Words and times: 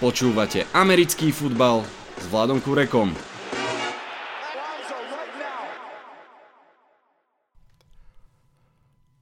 Počúvate 0.00 0.64
americký 0.72 1.28
futbal 1.28 1.84
s 2.16 2.24
Vladom 2.32 2.56
Kurekom. 2.56 3.12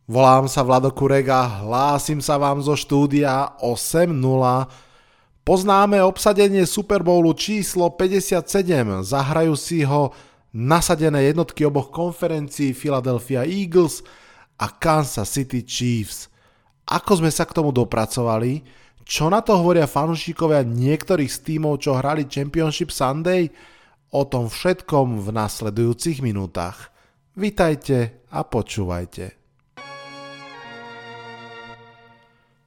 Volám 0.07 0.47
sa 0.47 0.63
Vlado 0.63 0.95
Kurek 0.95 1.35
a 1.35 1.67
hlásim 1.67 2.23
sa 2.23 2.39
vám 2.39 2.63
zo 2.63 2.79
štúdia 2.79 3.59
8.0. 3.59 4.07
Poznáme 5.43 5.99
obsadenie 5.99 6.63
Super 6.63 7.03
Bowlu 7.03 7.35
číslo 7.35 7.91
57. 7.99 8.47
Zahrajú 9.03 9.59
si 9.59 9.83
ho 9.83 10.15
nasadené 10.55 11.27
jednotky 11.27 11.67
oboch 11.67 11.91
konferencií 11.91 12.71
Philadelphia 12.71 13.43
Eagles 13.43 14.07
a 14.55 14.71
Kansas 14.71 15.27
City 15.27 15.67
Chiefs. 15.67 16.31
Ako 16.87 17.19
sme 17.19 17.35
sa 17.35 17.43
k 17.43 17.51
tomu 17.51 17.75
dopracovali? 17.75 18.87
Čo 19.09 19.33
na 19.33 19.41
to 19.41 19.57
hovoria 19.57 19.89
fanúšikovia 19.89 20.69
niektorých 20.69 21.33
z 21.33 21.39
tímov, 21.41 21.81
čo 21.81 21.97
hrali 21.97 22.29
Championship 22.29 22.93
Sunday? 22.93 23.49
O 24.13 24.29
tom 24.29 24.53
všetkom 24.53 25.25
v 25.25 25.33
nasledujúcich 25.33 26.21
minútach. 26.21 26.93
Vitajte 27.33 28.29
a 28.29 28.45
počúvajte. 28.45 29.33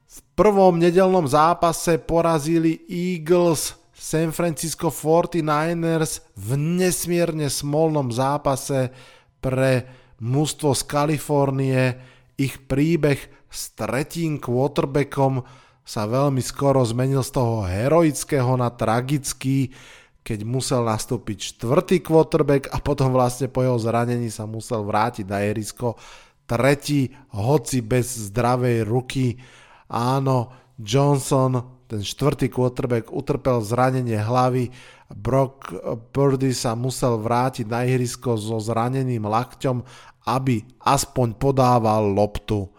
V 0.01 0.19
prvom 0.33 0.81
nedelnom 0.81 1.29
zápase 1.29 2.01
porazili 2.01 2.89
Eagles 2.89 3.77
San 3.93 4.33
Francisco 4.33 4.89
49ers 4.89 6.25
v 6.41 6.57
nesmierne 6.57 7.53
smolnom 7.53 8.09
zápase 8.09 8.89
pre 9.37 9.85
mužstvo 10.17 10.73
z 10.73 10.81
Kalifornie. 10.89 12.01
Ich 12.33 12.65
príbeh 12.65 13.29
s 13.45 13.77
tretím 13.77 14.41
quarterbackom 14.41 15.60
sa 15.81 16.05
veľmi 16.05 16.39
skoro 16.39 16.85
zmenil 16.85 17.25
z 17.25 17.31
toho 17.33 17.65
heroického 17.65 18.53
na 18.55 18.69
tragický, 18.69 19.73
keď 20.21 20.45
musel 20.45 20.85
nastúpiť 20.85 21.57
štvrtý 21.57 22.05
quarterback 22.05 22.69
a 22.69 22.77
potom 22.77 23.09
vlastne 23.09 23.49
po 23.49 23.65
jeho 23.65 23.81
zranení 23.81 24.29
sa 24.29 24.45
musel 24.45 24.85
vrátiť 24.85 25.25
na 25.25 25.41
ihrisko 25.41 25.97
tretí, 26.45 27.09
hoci 27.33 27.81
bez 27.81 28.29
zdravej 28.29 28.85
ruky. 28.85 29.41
Áno, 29.89 30.53
Johnson, 30.77 31.81
ten 31.89 32.05
štvrtý 32.05 32.53
quarterback, 32.53 33.09
utrpel 33.09 33.65
zranenie 33.65 34.21
hlavy, 34.21 34.69
Brock 35.11 35.75
Purdy 36.15 36.55
sa 36.55 36.71
musel 36.71 37.19
vrátiť 37.19 37.67
na 37.67 37.83
ihrisko 37.83 38.39
so 38.39 38.63
zraneným 38.63 39.27
lakťom, 39.27 39.83
aby 40.29 40.63
aspoň 40.85 41.35
podával 41.35 42.07
loptu. 42.13 42.71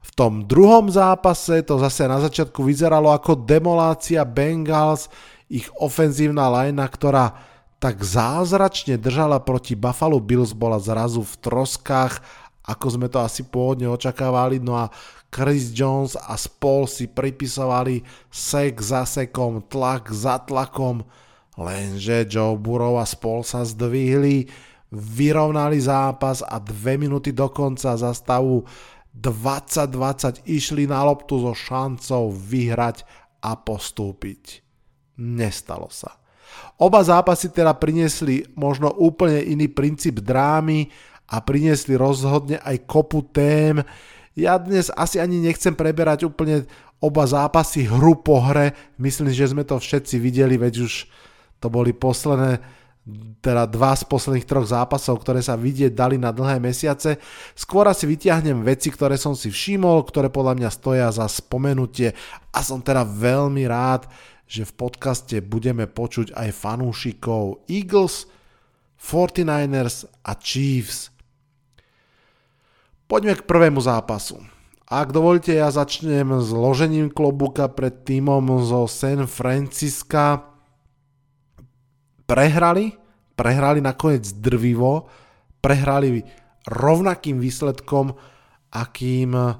V 0.00 0.10
tom 0.16 0.48
druhom 0.48 0.88
zápase 0.88 1.60
to 1.60 1.76
zase 1.76 2.08
na 2.08 2.18
začiatku 2.20 2.64
vyzeralo 2.64 3.12
ako 3.12 3.36
demolácia 3.36 4.24
Bengals, 4.24 5.12
ich 5.50 5.68
ofenzívna 5.76 6.48
lajna, 6.48 6.86
ktorá 6.88 7.36
tak 7.80 8.04
zázračne 8.04 9.00
držala 9.00 9.40
proti 9.40 9.72
Buffalo 9.72 10.20
Bills, 10.20 10.52
bola 10.52 10.76
zrazu 10.76 11.24
v 11.24 11.34
troskách, 11.40 12.20
ako 12.64 12.86
sme 12.92 13.08
to 13.08 13.18
asi 13.18 13.42
pôvodne 13.44 13.88
očakávali, 13.88 14.60
no 14.60 14.76
a 14.76 14.92
Chris 15.32 15.72
Jones 15.72 16.14
a 16.14 16.36
spol 16.36 16.84
si 16.84 17.08
pripisovali 17.08 18.04
sek 18.28 18.78
za 18.84 19.08
sekom, 19.08 19.64
tlak 19.64 20.12
za 20.12 20.42
tlakom, 20.44 21.02
lenže 21.56 22.28
Joe 22.28 22.60
Burrow 22.60 23.00
a 23.00 23.06
spol 23.08 23.40
sa 23.42 23.64
zdvihli, 23.64 24.46
vyrovnali 24.90 25.78
zápas 25.78 26.42
a 26.44 26.58
dve 26.58 26.98
minúty 26.98 27.30
do 27.30 27.46
konca 27.48 27.94
za 27.94 28.10
stavu 28.10 28.66
2020 29.14 30.46
išli 30.46 30.86
na 30.86 31.02
loptu 31.02 31.42
so 31.42 31.52
šancou 31.52 32.30
vyhrať 32.30 33.02
a 33.42 33.58
postúpiť. 33.58 34.62
Nestalo 35.20 35.90
sa. 35.90 36.16
Oba 36.80 37.04
zápasy 37.04 37.52
teda 37.52 37.76
priniesli 37.76 38.48
možno 38.56 38.90
úplne 38.90 39.44
iný 39.44 39.68
princíp 39.70 40.24
drámy 40.24 40.88
a 41.30 41.38
priniesli 41.44 41.94
rozhodne 41.94 42.58
aj 42.62 42.86
kopu 42.88 43.22
tém. 43.30 43.84
Ja 44.34 44.56
dnes 44.58 44.90
asi 44.94 45.20
ani 45.20 45.38
nechcem 45.38 45.76
preberať 45.76 46.26
úplne 46.26 46.66
oba 46.98 47.24
zápasy 47.28 47.86
hru 47.86 48.18
po 48.18 48.40
hre. 48.40 48.74
Myslím, 48.98 49.30
že 49.30 49.50
sme 49.50 49.62
to 49.62 49.78
všetci 49.78 50.16
videli, 50.18 50.56
veď 50.58 50.74
už 50.84 50.92
to 51.60 51.66
boli 51.68 51.92
posledné 51.92 52.79
teda 53.40 53.64
dva 53.64 53.96
z 53.96 54.04
posledných 54.04 54.44
troch 54.44 54.68
zápasov, 54.68 55.24
ktoré 55.24 55.40
sa 55.40 55.56
vidieť 55.56 55.96
dali 55.96 56.20
na 56.20 56.30
dlhé 56.30 56.60
mesiace. 56.60 57.16
Skôr 57.56 57.88
asi 57.88 58.04
vytiahnem 58.04 58.60
veci, 58.60 58.92
ktoré 58.92 59.16
som 59.16 59.32
si 59.32 59.48
všimol, 59.48 60.04
ktoré 60.04 60.28
podľa 60.28 60.60
mňa 60.60 60.70
stoja 60.70 61.08
za 61.08 61.24
spomenutie 61.26 62.12
a 62.52 62.60
som 62.60 62.84
teda 62.84 63.02
veľmi 63.08 63.64
rád, 63.64 64.04
že 64.50 64.66
v 64.66 64.76
podcaste 64.76 65.38
budeme 65.40 65.86
počuť 65.86 66.34
aj 66.34 66.48
fanúšikov 66.52 67.64
Eagles, 67.70 68.28
49ers 69.00 70.10
a 70.26 70.32
Chiefs. 70.36 71.08
Poďme 73.08 73.38
k 73.38 73.46
prvému 73.48 73.80
zápasu. 73.80 74.38
Ak 74.90 75.14
dovolíte, 75.14 75.54
ja 75.54 75.70
začnem 75.70 76.42
s 76.42 76.50
ložením 76.50 77.14
klobuka 77.14 77.70
pred 77.70 78.02
týmom 78.02 78.42
zo 78.66 78.90
San 78.90 79.30
Francisca 79.30 80.49
prehrali, 82.30 82.94
prehrali 83.34 83.82
nakoniec 83.82 84.22
drvivo, 84.38 85.10
prehrali 85.58 86.22
rovnakým 86.70 87.42
výsledkom, 87.42 88.14
akým 88.70 89.34
eh, 89.34 89.54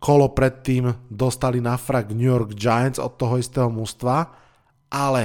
kolo 0.00 0.32
predtým 0.32 0.88
dostali 1.12 1.60
na 1.60 1.76
frak 1.76 2.16
New 2.16 2.32
York 2.32 2.56
Giants 2.56 2.96
od 2.96 3.20
toho 3.20 3.36
istého 3.36 3.68
mužstva, 3.68 4.24
ale 4.88 5.22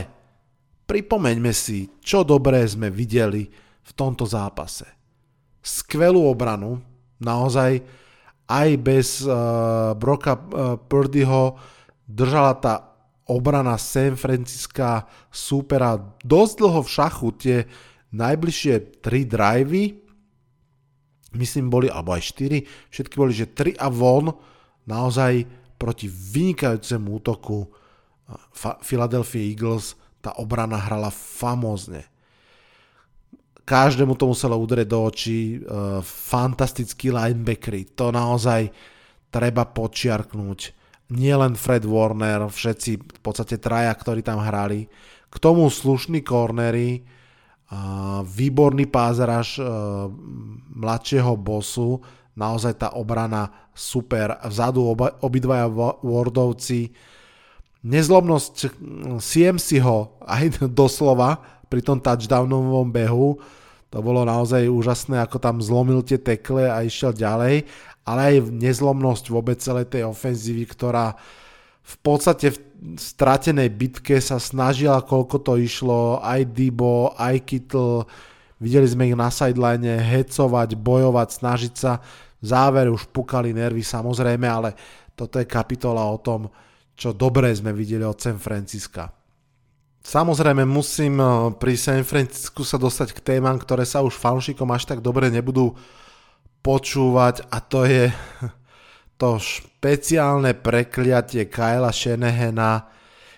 pripomeňme 0.84 1.56
si, 1.56 1.88
čo 2.04 2.28
dobré 2.28 2.68
sme 2.68 2.92
videli 2.92 3.48
v 3.80 3.92
tomto 3.96 4.28
zápase. 4.28 4.84
Skvelú 5.64 6.28
obranu, 6.28 6.84
naozaj 7.24 7.80
aj 8.52 8.70
bez 8.84 9.24
uh, 9.24 9.96
Broka 9.96 10.36
uh, 10.36 10.76
Purdyho 10.76 11.56
držala 12.04 12.60
tá 12.60 12.93
obrana 13.28 13.80
San 13.80 14.20
Francisca 14.20 15.08
súpera 15.32 15.96
dosť 16.24 16.54
dlho 16.60 16.82
v 16.84 16.94
šachu. 16.94 17.28
Tie 17.40 17.58
najbližšie 18.14 19.02
3 19.02 19.26
drivey, 19.26 19.86
myslím 21.34 21.72
boli, 21.72 21.88
alebo 21.90 22.14
aj 22.14 22.36
4, 22.36 22.92
všetky 22.94 23.16
boli, 23.18 23.34
že 23.34 23.50
3 23.50 23.80
a 23.80 23.88
von, 23.90 24.36
naozaj 24.86 25.48
proti 25.80 26.08
vynikajúcemu 26.08 27.08
útoku 27.10 27.68
Philadelphia 28.84 29.44
Eagles 29.44 30.00
tá 30.24 30.32
obrana 30.40 30.80
hrala 30.80 31.12
famózne. 31.12 32.08
Každému 33.64 34.16
to 34.20 34.32
muselo 34.32 34.60
udrieť 34.60 34.88
do 34.88 35.00
očí, 35.08 35.60
uh, 35.60 36.04
fantastický 36.04 37.12
linebackery, 37.12 37.96
to 37.96 38.12
naozaj 38.12 38.68
treba 39.32 39.64
počiarknúť 39.68 40.83
nielen 41.12 41.60
Fred 41.60 41.84
Warner, 41.84 42.48
všetci 42.48 42.92
v 43.00 43.20
podstate 43.20 43.60
traja, 43.60 43.92
ktorí 43.92 44.24
tam 44.24 44.40
hrali. 44.40 44.88
K 45.28 45.36
tomu 45.42 45.68
slušní 45.68 46.22
kornery, 46.22 47.04
výborný 48.24 48.86
pázraž 48.86 49.58
mladšieho 50.78 51.34
bosu, 51.34 52.00
naozaj 52.38 52.74
tá 52.78 52.88
obrana 52.94 53.50
super, 53.74 54.38
vzadu 54.46 54.94
oba, 54.94 55.18
obidvaja 55.26 55.70
Wardovci, 56.02 56.94
nezlomnosť 57.84 58.56
CMC-ho 59.18 59.98
aj 60.22 60.44
doslova 60.80 61.42
pri 61.68 61.82
tom 61.82 61.98
touchdownovom 61.98 62.94
behu, 62.94 63.42
to 63.94 64.02
bolo 64.02 64.26
naozaj 64.26 64.66
úžasné, 64.66 65.22
ako 65.22 65.38
tam 65.38 65.62
zlomil 65.62 66.02
tie 66.02 66.18
tekle 66.18 66.66
a 66.66 66.82
išiel 66.82 67.14
ďalej 67.14 67.70
ale 68.04 68.20
aj 68.36 68.52
nezlomnosť 68.52 69.26
vôbec 69.32 69.58
celej 69.60 69.92
tej 69.92 70.04
ofenzívy, 70.08 70.68
ktorá 70.68 71.16
v 71.84 71.96
podstate 72.00 72.56
v 72.56 72.60
stratenej 72.96 73.72
bitke 73.72 74.20
sa 74.20 74.40
snažila, 74.40 75.04
koľko 75.04 75.40
to 75.44 75.54
išlo, 75.60 76.20
aj 76.24 76.52
Dibo, 76.52 77.12
aj 77.16 77.44
Kittle, 77.44 78.08
videli 78.60 78.88
sme 78.88 79.12
ich 79.12 79.16
na 79.20 79.28
sideline 79.28 80.00
hecovať, 80.00 80.80
bojovať, 80.80 81.28
snažiť 81.32 81.74
sa, 81.76 82.00
v 82.44 82.46
závere 82.48 82.92
už 82.92 83.08
pukali 83.12 83.56
nervy 83.56 83.84
samozrejme, 83.84 84.48
ale 84.48 84.76
toto 85.16 85.40
je 85.40 85.48
kapitola 85.48 86.04
o 86.08 86.20
tom, 86.20 86.52
čo 86.96 87.16
dobré 87.16 87.52
sme 87.56 87.72
videli 87.72 88.04
od 88.04 88.20
San 88.20 88.36
Francisca. 88.40 89.12
Samozrejme 90.04 90.68
musím 90.68 91.24
eh, 91.24 91.28
pri 91.56 91.80
San 91.80 92.04
Francisku 92.04 92.68
sa 92.68 92.76
dostať 92.76 93.16
k 93.16 93.24
témam, 93.24 93.56
ktoré 93.56 93.88
sa 93.88 94.04
už 94.04 94.20
fanúšikom 94.20 94.68
až 94.76 94.92
tak 94.92 95.00
dobre 95.00 95.32
nebudú 95.32 95.72
počúvať 96.64 97.52
a 97.52 97.60
to 97.60 97.84
je 97.84 98.08
to 99.20 99.38
špeciálne 99.38 100.56
prekliatie 100.56 101.52
Kyla 101.52 101.92
Shanahana. 101.92 102.88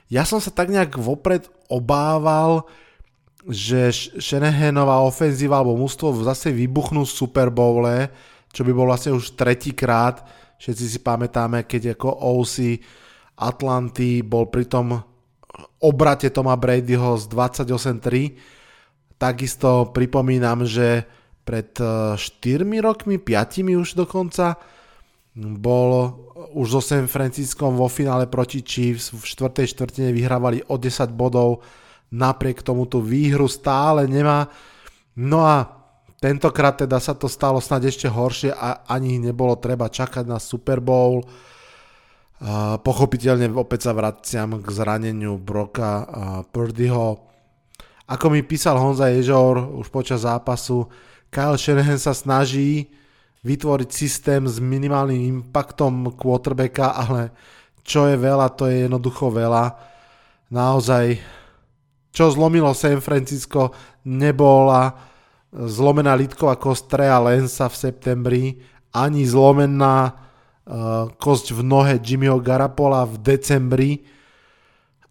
Ja 0.07 0.23
som 0.23 0.37
sa 0.37 0.53
tak 0.53 0.69
nejak 0.69 1.01
vopred 1.01 1.49
obával, 1.65 2.69
že 3.49 3.89
Shanahanová 4.21 5.01
ofenzíva 5.01 5.61
alebo 5.61 5.77
mústvo 5.77 6.13
zase 6.21 6.53
vybuchnú 6.53 7.05
v 7.05 7.15
Super 7.17 7.49
Bowle, 7.49 8.09
čo 8.53 8.61
by 8.65 8.71
bol 8.73 8.89
vlastne 8.89 9.13
už 9.13 9.33
tretíkrát. 9.33 10.25
Všetci 10.61 10.85
si 10.85 10.99
pamätáme, 11.01 11.65
keď 11.65 11.97
ako 11.97 12.09
OC 12.13 12.55
Atlanty, 13.41 14.23
bol 14.23 14.47
pri 14.47 14.65
tom 14.65 14.95
obrate 15.83 16.31
Toma 16.31 16.55
Bradyho 16.57 17.19
z 17.19 17.25
28-3. 17.29 19.19
Takisto 19.19 19.91
pripomínam, 19.93 20.65
že 20.65 21.05
pred 21.45 21.69
4 21.77 22.17
e, 22.17 22.81
rokmi, 22.81 23.21
5 23.21 23.61
už 23.77 23.93
dokonca, 23.93 24.57
bol 25.37 25.89
už 26.55 26.79
so 26.79 26.81
San 26.81 27.05
Franciscom 27.05 27.75
vo 27.77 27.91
finále 27.91 28.25
proti 28.25 28.63
Chiefs 28.63 29.13
v 29.13 29.21
4. 29.21 29.67
štvrtine 29.67 30.09
vyhrávali 30.15 30.63
o 30.71 30.79
10 30.79 31.11
bodov, 31.13 31.61
napriek 32.09 32.63
tomu 32.65 32.89
tú 32.89 33.03
výhru 33.03 33.45
stále 33.45 34.07
nemá. 34.07 34.47
No 35.19 35.43
a 35.43 35.67
tentokrát 36.23 36.79
teda 36.79 36.97
sa 37.03 37.13
to 37.13 37.27
stalo 37.27 37.59
snad 37.59 37.83
ešte 37.83 38.07
horšie 38.07 38.55
a 38.55 38.87
ani 38.87 39.19
nebolo 39.19 39.59
treba 39.59 39.91
čakať 39.91 40.23
na 40.23 40.39
Super 40.39 40.79
Bowl. 40.79 41.23
Uh, 42.35 42.75
pochopiteľne 42.83 43.47
opäť 43.55 43.87
sa 43.87 43.95
vraciam 43.95 44.59
k 44.59 44.67
zraneniu 44.67 45.39
Broka 45.39 46.03
Purdyho. 46.51 47.31
Ako 48.05 48.27
mi 48.27 48.43
písal 48.43 48.77
Honza 48.77 49.07
Ježor 49.09 49.59
už 49.75 49.87
počas 49.87 50.27
zápasu, 50.27 50.85
Kyle 51.35 51.59
Shanahan 51.59 51.99
sa 51.99 52.15
snaží 52.15 52.87
vytvoriť 53.43 53.89
systém 53.91 54.47
s 54.47 54.63
minimálnym 54.63 55.19
impactom 55.43 56.15
quarterbacka, 56.15 56.95
ale 56.95 57.35
čo 57.83 58.07
je 58.07 58.15
veľa, 58.15 58.55
to 58.55 58.71
je 58.71 58.87
jednoducho 58.87 59.35
veľa. 59.35 59.75
Naozaj, 60.47 61.19
čo 62.15 62.31
zlomilo 62.31 62.71
San 62.71 63.03
Francisco, 63.03 63.75
nebola 64.07 64.95
zlomená 65.51 66.15
Litková 66.15 66.55
kostrea 66.55 67.19
Lensa 67.19 67.67
v 67.67 67.75
septembri, 67.75 68.43
ani 68.95 69.27
zlomená 69.27 70.25
Eh, 70.65 71.05
kosť 71.21 71.53
v 71.53 71.61
nohe 71.61 72.01
Jimmyho 72.01 72.41
Garapola 72.41 73.05
v 73.05 73.21
decembri, 73.21 74.01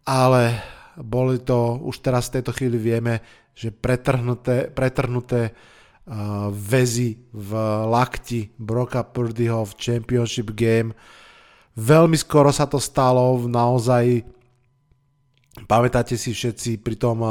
ale 0.02 0.58
boli 0.98 1.38
to, 1.46 1.78
už 1.78 2.02
teraz 2.02 2.26
v 2.26 2.42
tejto 2.42 2.50
chvíli 2.58 2.74
vieme, 2.74 3.22
že 3.54 3.70
pretrhnuté, 3.70 4.66
pretrhnuté 4.74 5.54
uh, 5.54 5.73
väzy 6.52 7.16
v 7.32 7.50
lakti 7.88 8.52
Broka 8.60 9.00
Purdyho 9.00 9.64
v 9.64 9.72
Championship 9.80 10.52
Game. 10.52 10.92
Veľmi 11.74 12.14
skoro 12.20 12.52
sa 12.52 12.68
to 12.68 12.76
stalo, 12.76 13.40
naozaj 13.48 14.22
pamätáte 15.64 16.14
si 16.14 16.36
všetci 16.36 16.84
pri 16.84 16.94
tom 17.00 17.24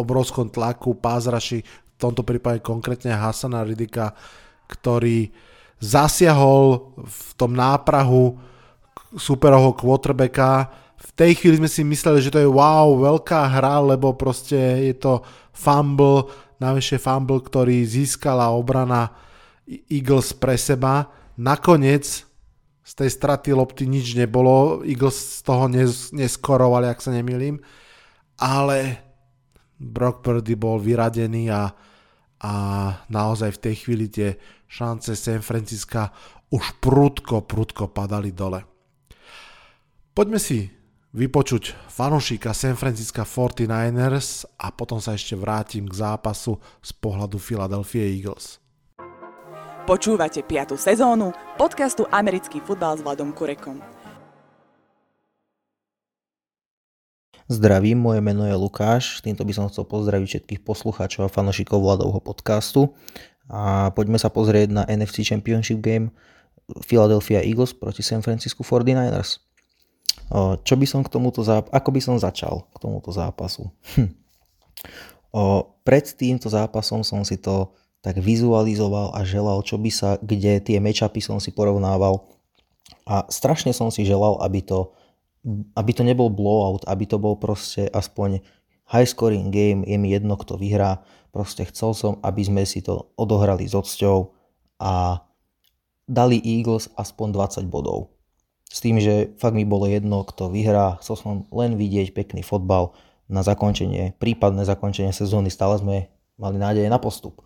obrovskom 0.00 0.48
tlaku 0.48 0.96
pázraši, 0.96 1.60
v 1.62 1.96
tomto 1.96 2.24
prípade 2.24 2.60
konkrétne 2.60 3.16
Hasana 3.16 3.64
Ridika, 3.64 4.12
ktorý 4.68 5.32
zasiahol 5.80 6.96
v 7.00 7.28
tom 7.36 7.52
náprahu 7.52 8.36
superovho 9.16 9.76
quarterbacka. 9.76 10.68
V 10.96 11.10
tej 11.12 11.36
chvíli 11.36 11.60
sme 11.60 11.68
si 11.68 11.84
mysleli, 11.84 12.24
že 12.24 12.32
to 12.32 12.40
je 12.40 12.48
wow, 12.48 12.96
veľká 12.96 13.52
hra, 13.52 13.84
lebo 13.84 14.16
proste 14.16 14.56
je 14.88 14.94
to 14.96 15.20
fumble, 15.52 16.32
najvyššie 16.56 16.98
fumble, 17.00 17.40
ktorý 17.44 17.84
získala 17.84 18.48
obrana 18.52 19.12
Eagles 19.68 20.32
pre 20.32 20.56
seba. 20.56 21.12
Nakoniec 21.36 22.24
z 22.86 22.92
tej 22.94 23.10
straty 23.12 23.52
lopty 23.52 23.84
nič 23.84 24.16
nebolo, 24.16 24.80
Eagles 24.86 25.42
z 25.42 25.44
toho 25.44 25.66
neskorovali, 26.14 26.86
ak 26.86 27.02
sa 27.02 27.10
nemýlim, 27.12 27.58
ale 28.38 29.02
Brock 29.76 30.24
Purdy 30.24 30.56
bol 30.56 30.80
vyradený 30.80 31.52
a, 31.52 31.74
a 32.40 32.52
naozaj 33.12 33.58
v 33.58 33.62
tej 33.68 33.74
chvíli 33.84 34.06
tie 34.08 34.38
šance 34.70 35.12
San 35.12 35.44
Francisca 35.44 36.08
už 36.48 36.78
prudko, 36.78 37.42
prudko 37.44 37.90
padali 37.90 38.30
dole. 38.30 38.62
Poďme 40.16 40.40
si 40.40 40.75
vypočuť 41.16 41.72
fanošíka 41.88 42.52
San 42.52 42.76
Francisco 42.76 43.24
49ers 43.24 44.44
a 44.60 44.68
potom 44.68 45.00
sa 45.00 45.16
ešte 45.16 45.32
vrátim 45.32 45.88
k 45.88 45.96
zápasu 45.96 46.60
z 46.84 46.92
pohľadu 47.00 47.40
Philadelphia 47.40 48.04
Eagles. 48.04 48.60
Počúvate 49.88 50.44
5. 50.44 50.76
sezónu 50.76 51.32
podcastu 51.56 52.04
Americký 52.12 52.60
futbal 52.60 53.00
s 53.00 53.00
Vladom 53.00 53.32
Kurekom. 53.32 53.80
Zdravím, 57.46 57.96
moje 57.96 58.20
meno 58.20 58.44
je 58.44 58.52
Lukáš, 58.58 59.22
týmto 59.24 59.46
by 59.46 59.52
som 59.56 59.70
chcel 59.70 59.86
pozdraviť 59.88 60.26
všetkých 60.26 60.60
poslucháčov 60.66 61.30
a 61.30 61.32
fanošikov 61.32 61.80
Vladovho 61.80 62.20
podcastu 62.20 62.92
a 63.48 63.88
poďme 63.94 64.20
sa 64.20 64.28
pozrieť 64.28 64.68
na 64.68 64.82
NFC 64.84 65.24
Championship 65.24 65.80
Game 65.80 66.12
Philadelphia 66.84 67.40
Eagles 67.40 67.72
proti 67.72 68.02
San 68.02 68.20
Francisco 68.20 68.66
49ers. 68.66 69.45
Čo 70.34 70.74
by 70.74 70.86
som 70.86 71.00
k 71.06 71.12
tomuto 71.12 71.46
zápasu, 71.46 71.70
ako 71.70 71.88
by 71.94 72.00
som 72.02 72.16
začal 72.18 72.66
k 72.74 72.76
tomuto 72.82 73.14
zápasu? 73.14 73.70
Hm. 73.94 74.10
Pred 75.86 76.06
týmto 76.16 76.50
zápasom 76.50 77.06
som 77.06 77.22
si 77.22 77.38
to 77.38 77.70
tak 78.02 78.22
vizualizoval 78.22 79.14
a 79.14 79.26
želal, 79.26 79.62
čo 79.66 79.76
by 79.78 79.90
sa, 79.90 80.16
kde 80.22 80.62
tie 80.62 80.78
matchupy 80.78 81.18
som 81.18 81.42
si 81.42 81.50
porovnával 81.50 82.22
a 83.06 83.26
strašne 83.30 83.74
som 83.74 83.90
si 83.90 84.06
želal, 84.06 84.38
aby 84.42 84.62
to, 84.62 84.94
aby 85.74 85.90
to 85.90 86.02
nebol 86.06 86.30
blowout, 86.30 86.86
aby 86.86 87.06
to 87.06 87.18
bol 87.18 87.34
proste 87.38 87.86
aspoň 87.90 88.42
high 88.86 89.06
scoring 89.06 89.50
game, 89.50 89.82
je 89.82 89.98
mi 89.98 90.14
jedno, 90.14 90.38
kto 90.38 90.54
vyhrá, 90.54 91.02
proste 91.34 91.66
chcel 91.66 91.94
som, 91.94 92.12
aby 92.22 92.42
sme 92.46 92.62
si 92.62 92.82
to 92.82 93.10
odohrali 93.18 93.66
s 93.66 93.74
odsťou 93.74 94.30
a 94.78 95.22
dali 96.06 96.38
Eagles 96.38 96.86
aspoň 96.94 97.34
20 97.34 97.66
bodov. 97.66 98.15
S 98.66 98.82
tým, 98.82 98.98
že 98.98 99.32
fakt 99.38 99.54
mi 99.54 99.64
bolo 99.64 99.86
jedno, 99.86 100.26
kto 100.26 100.50
vyhrá, 100.50 100.98
chcel 101.00 101.16
som 101.16 101.32
len 101.54 101.78
vidieť 101.78 102.12
pekný 102.12 102.42
fotbal 102.42 102.92
na 103.26 103.42
zakončenie, 103.42 104.14
prípadné 104.18 104.66
zakončenie 104.66 105.14
sezóny, 105.14 105.50
stále 105.50 105.78
sme 105.78 105.96
mali 106.38 106.56
nádeje 106.58 106.86
na 106.90 106.98
postup. 106.98 107.42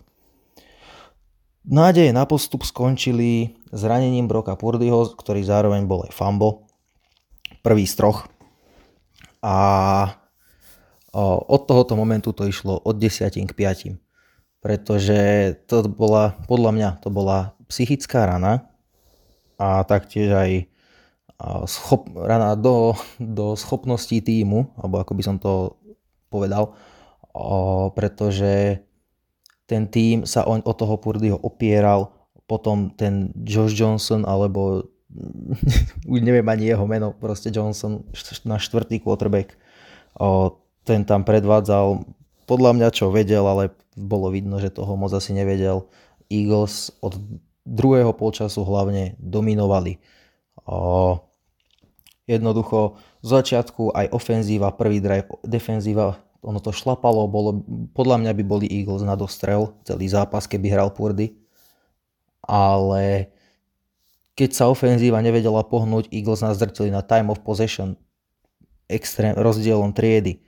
Nádeje 1.60 2.10
na 2.16 2.24
postup 2.24 2.64
skončili 2.64 3.56
zranením 3.68 4.26
Broka 4.26 4.56
Purdyho, 4.56 5.12
ktorý 5.12 5.44
zároveň 5.44 5.84
bol 5.84 6.08
aj 6.08 6.12
fumble, 6.16 6.64
prvý 7.60 7.84
z 7.84 8.00
troch. 8.00 8.26
A 9.44 9.56
od 11.12 11.62
tohoto 11.68 11.96
momentu 12.00 12.32
to 12.32 12.48
išlo 12.48 12.80
od 12.80 12.96
10 12.96 13.28
k 13.28 13.52
5. 13.52 13.96
Pretože 14.60 15.20
to 15.64 15.88
bola, 15.88 16.36
podľa 16.44 16.70
mňa, 16.76 16.88
to 17.00 17.08
bola 17.08 17.56
psychická 17.68 18.28
rana 18.28 18.68
a 19.56 19.84
taktiež 19.88 20.32
aj 20.32 20.50
schop, 21.64 22.12
rana 22.12 22.52
do, 22.52 22.92
do 23.16 23.56
schopností 23.56 24.20
týmu, 24.20 24.76
alebo 24.76 25.00
ako 25.00 25.12
by 25.16 25.22
som 25.24 25.36
to 25.40 25.80
povedal, 26.28 26.76
o, 27.32 27.88
pretože 27.96 28.84
ten 29.64 29.88
tým 29.88 30.28
sa 30.28 30.44
o, 30.44 30.58
o 30.60 30.72
toho 30.76 31.00
Purdyho 31.00 31.40
opieral, 31.40 32.12
potom 32.44 32.90
ten 32.92 33.30
Josh 33.46 33.72
Johnson, 33.72 34.26
alebo 34.28 34.84
už 36.12 36.18
neviem 36.20 36.46
ani 36.46 36.70
jeho 36.70 36.84
meno, 36.84 37.16
proste 37.16 37.48
Johnson, 37.48 38.04
na 38.44 38.60
štvrtý 38.60 39.00
quarterback, 39.00 39.56
o, 40.20 40.60
ten 40.84 41.08
tam 41.08 41.24
predvádzal 41.24 42.04
podľa 42.50 42.74
mňa 42.74 42.88
čo 42.90 43.14
vedel, 43.14 43.46
ale 43.46 43.70
bolo 43.94 44.26
vidno, 44.34 44.58
že 44.58 44.74
toho 44.74 44.98
moc 44.98 45.14
asi 45.14 45.30
nevedel. 45.30 45.86
Eagles 46.26 46.90
od 46.98 47.14
druhého 47.62 48.10
polčasu 48.10 48.66
hlavne 48.66 49.14
dominovali. 49.22 50.02
O, 50.66 51.14
jednoducho 52.30 53.00
z 53.26 53.28
začiatku 53.34 53.90
aj 53.90 54.14
ofenzíva, 54.14 54.70
prvý 54.70 55.02
drive, 55.02 55.26
defenzíva, 55.42 56.22
ono 56.40 56.62
to 56.62 56.70
šlapalo, 56.70 57.26
bolo, 57.26 57.66
podľa 57.92 58.22
mňa 58.22 58.32
by 58.38 58.44
boli 58.46 58.66
Eagles 58.70 59.02
na 59.02 59.18
dostrel 59.18 59.74
celý 59.82 60.06
zápas, 60.06 60.46
keby 60.46 60.70
hral 60.70 60.94
Purdy. 60.94 61.34
Ale 62.46 63.28
keď 64.38 64.50
sa 64.56 64.64
ofenzíva 64.70 65.20
nevedela 65.20 65.60
pohnúť, 65.66 66.08
Eagles 66.08 66.40
nás 66.40 66.56
drtili 66.56 66.88
na 66.88 67.04
time 67.04 67.28
of 67.28 67.42
possession 67.44 67.98
extrém, 68.88 69.36
rozdielom 69.36 69.92
triedy 69.92 70.40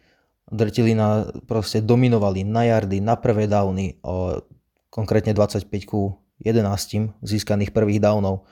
drtili 0.52 0.92
na, 0.92 1.24
proste 1.48 1.80
dominovali 1.80 2.44
na 2.44 2.68
jardy, 2.68 3.00
na 3.00 3.16
prvé 3.16 3.48
downy, 3.48 3.96
o, 4.04 4.44
konkrétne 4.92 5.32
25 5.32 5.64
ku 5.88 6.20
11 6.44 7.24
získaných 7.24 7.72
prvých 7.72 8.04
downov 8.04 8.44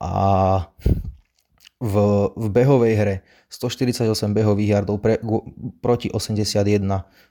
a 0.00 0.12
v, 1.76 1.94
v 2.32 2.46
behovej 2.48 2.94
hre 2.96 3.14
148 3.52 4.08
behových 4.32 4.80
yardov 4.80 4.96
pre, 4.98 5.20
proti 5.84 6.08
81, 6.08 6.80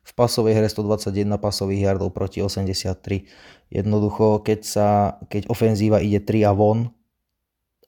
v 0.05 0.11
pasovej 0.13 0.53
hre 0.53 0.67
121 0.69 1.41
pasových 1.41 1.81
yardov 1.91 2.13
proti 2.13 2.45
83. 2.45 3.25
Jednoducho, 3.73 4.45
keď, 4.45 4.59
sa, 4.61 4.87
keď 5.33 5.49
ofenzíva 5.49 5.97
ide 5.97 6.21
3 6.21 6.45
a 6.45 6.53
von 6.53 6.93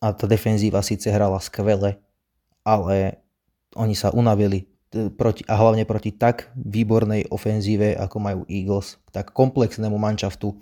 a 0.01 0.13
tá 0.13 0.25
defenzíva 0.25 0.81
síce 0.81 1.13
hrala 1.13 1.37
skvele, 1.37 2.01
ale 2.65 3.21
oni 3.77 3.93
sa 3.93 4.09
unavili, 4.09 4.65
proti, 5.13 5.45
a 5.45 5.55
hlavne 5.61 5.85
proti 5.85 6.09
tak 6.09 6.49
výbornej 6.57 7.29
ofenzíve, 7.29 7.93
ako 7.93 8.17
majú 8.17 8.41
Eagles, 8.49 8.97
tak 9.13 9.29
komplexnému 9.29 9.95
manšaftu 9.95 10.57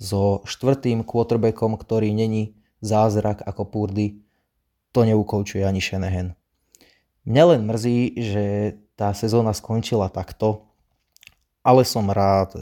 so 0.00 0.44
štvrtým 0.48 1.04
quarterbackom, 1.04 1.76
ktorý 1.76 2.12
není 2.12 2.56
zázrak 2.80 3.44
ako 3.44 3.62
Purdy, 3.68 4.25
to 4.96 5.04
neukoučuje 5.04 5.60
ani 5.60 5.84
Shanahan. 5.84 6.32
Mňa 7.28 7.44
len 7.52 7.68
mrzí, 7.68 8.16
že 8.16 8.44
tá 8.96 9.12
sezóna 9.12 9.52
skončila 9.52 10.08
takto, 10.08 10.64
ale 11.60 11.84
som 11.84 12.08
rád. 12.08 12.56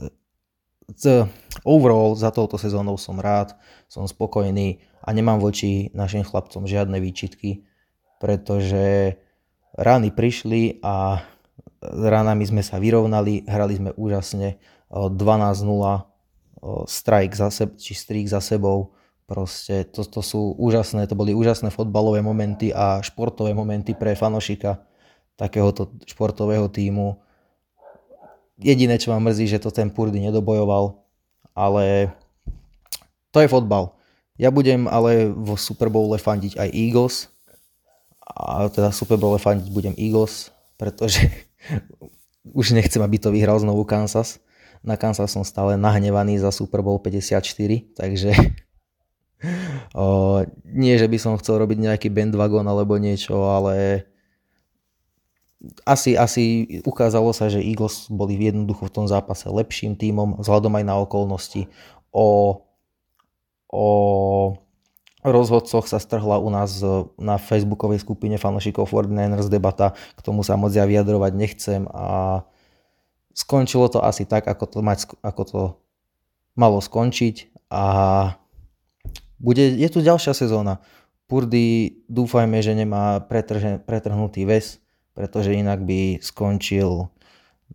Z, 0.91 1.31
overall 1.63 2.19
za 2.19 2.35
touto 2.35 2.59
sezónou 2.59 2.99
som 2.99 3.23
rád, 3.23 3.55
som 3.87 4.03
spokojný 4.03 4.83
a 4.99 5.15
nemám 5.15 5.39
voči 5.39 5.95
našim 5.95 6.27
chlapcom 6.27 6.67
žiadne 6.67 6.99
výčitky, 6.99 7.63
pretože 8.19 9.15
rány 9.79 10.11
prišli 10.11 10.83
a 10.83 11.23
ránami 11.85 12.45
sme 12.51 12.67
sa 12.67 12.83
vyrovnali, 12.83 13.47
hrali 13.47 13.79
sme 13.79 13.91
úžasne, 13.95 14.59
12-0, 14.91 15.71
strike 16.89 17.35
za 17.37 17.49
seb- 17.53 17.79
či 17.79 17.93
strik 17.95 18.27
za 18.27 18.41
sebou, 18.41 18.94
proste 19.25 19.89
to, 19.89 20.05
to 20.05 20.21
sú 20.21 20.57
úžasné, 20.57 21.09
to 21.09 21.17
boli 21.17 21.33
úžasné 21.33 21.73
fotbalové 21.73 22.21
momenty 22.21 22.73
a 22.73 23.01
športové 23.01 23.57
momenty 23.57 23.97
pre 23.97 24.13
fanošika 24.13 24.85
takéhoto 25.35 25.91
športového 26.07 26.71
týmu 26.71 27.19
Jediné, 28.55 29.03
čo 29.03 29.11
ma 29.11 29.19
mrzí, 29.19 29.51
že 29.51 29.59
to 29.59 29.75
ten 29.75 29.91
Purdy 29.91 30.23
nedobojoval, 30.23 30.95
ale 31.59 32.15
to 33.35 33.43
je 33.43 33.51
fotbal. 33.51 33.99
Ja 34.39 34.55
budem 34.55 34.87
ale 34.87 35.27
vo 35.27 35.59
Super 35.59 35.91
Bowle 35.91 36.23
fandiť 36.23 36.55
aj 36.55 36.69
Eagles, 36.71 37.35
a 38.25 38.71
teda 38.71 38.95
Super 38.95 39.19
Bowle 39.19 39.43
fandiť 39.43 39.69
budem 39.75 39.95
Eagles, 39.99 40.55
pretože 40.79 41.29
už 42.59 42.79
nechcem, 42.79 43.03
aby 43.03 43.19
to 43.19 43.35
vyhral 43.35 43.59
znovu 43.59 43.83
Kansas. 43.83 44.39
Na 44.85 44.95
Kansas 44.95 45.33
som 45.33 45.43
stále 45.43 45.75
nahnevaný 45.75 46.39
za 46.39 46.55
Super 46.55 46.79
Bowl 46.79 47.03
54, 47.03 47.43
takže 47.99 48.31
o, 49.95 50.43
nie, 50.67 50.95
že 50.97 51.09
by 51.09 51.19
som 51.21 51.39
chcel 51.41 51.61
robiť 51.61 51.79
nejaký 51.79 52.09
bandwagon 52.11 52.65
alebo 52.67 52.97
niečo, 52.97 53.37
ale 53.49 54.07
asi, 55.89 56.17
asi 56.17 56.45
ukázalo 56.85 57.33
sa, 57.33 57.49
že 57.49 57.65
Eagles 57.65 58.13
boli 58.13 58.37
jednoducho 58.37 58.89
v 58.89 58.95
tom 58.95 59.07
zápase 59.09 59.49
lepším 59.49 59.97
tímom, 59.97 60.41
vzhľadom 60.41 60.73
aj 60.77 60.85
na 60.85 60.95
okolnosti. 61.01 61.69
O, 62.13 62.61
o 63.73 63.87
rozhodcoch 65.25 65.89
sa 65.89 65.97
strhla 65.97 66.37
u 66.37 66.53
nás 66.53 66.85
na 67.17 67.41
facebookovej 67.41 68.05
skupine 68.05 68.37
fanošikov 68.37 68.93
49ers 68.93 69.49
debata, 69.49 69.97
k 70.15 70.21
tomu 70.21 70.45
sa 70.45 70.61
moc 70.61 70.77
ja 70.77 70.85
vyjadrovať 70.85 71.33
nechcem 71.33 71.83
a 71.89 72.45
skončilo 73.33 73.89
to 73.89 74.05
asi 74.05 74.29
tak, 74.29 74.45
ako 74.45 74.65
to, 74.69 74.79
mať, 74.85 74.99
ako 75.25 75.43
to 75.43 75.63
malo 76.55 76.79
skončiť 76.79 77.67
a 77.73 77.85
bude, 79.39 79.63
je 79.63 79.89
tu 79.91 80.01
ďalšia 80.01 80.35
sezóna. 80.35 80.81
Purdy 81.27 81.99
dúfajme, 82.07 82.61
že 82.61 82.77
nemá 82.77 83.23
pretrhnutý 83.89 84.45
ves, 84.45 84.79
pretože 85.17 85.57
inak 85.57 85.81
by 85.83 86.21
skončil 86.21 87.09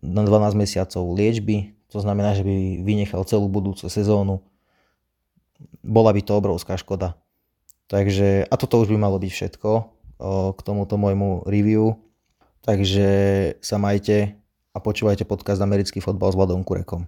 na 0.00 0.22
12 0.22 0.54
mesiacov 0.54 1.02
liečby, 1.12 1.74
to 1.90 1.98
znamená, 1.98 2.38
že 2.38 2.46
by 2.46 2.86
vynechal 2.86 3.26
celú 3.26 3.50
budúcu 3.50 3.90
sezónu. 3.90 4.38
Bola 5.82 6.14
by 6.14 6.22
to 6.22 6.38
obrovská 6.38 6.78
škoda. 6.78 7.18
Takže, 7.90 8.46
a 8.46 8.54
toto 8.54 8.78
už 8.78 8.94
by 8.94 8.98
malo 9.02 9.18
byť 9.18 9.32
všetko 9.34 9.70
o, 9.74 9.82
k 10.54 10.60
tomuto 10.62 10.94
môjmu 10.94 11.42
review. 11.50 11.98
Takže 12.62 13.10
sa 13.58 13.76
majte 13.82 14.38
a 14.70 14.78
počúvajte 14.78 15.26
podcast 15.26 15.58
Americký 15.58 15.98
fotbal 15.98 16.30
s 16.30 16.38
Vladom 16.38 16.62
Kurekom. 16.62 17.02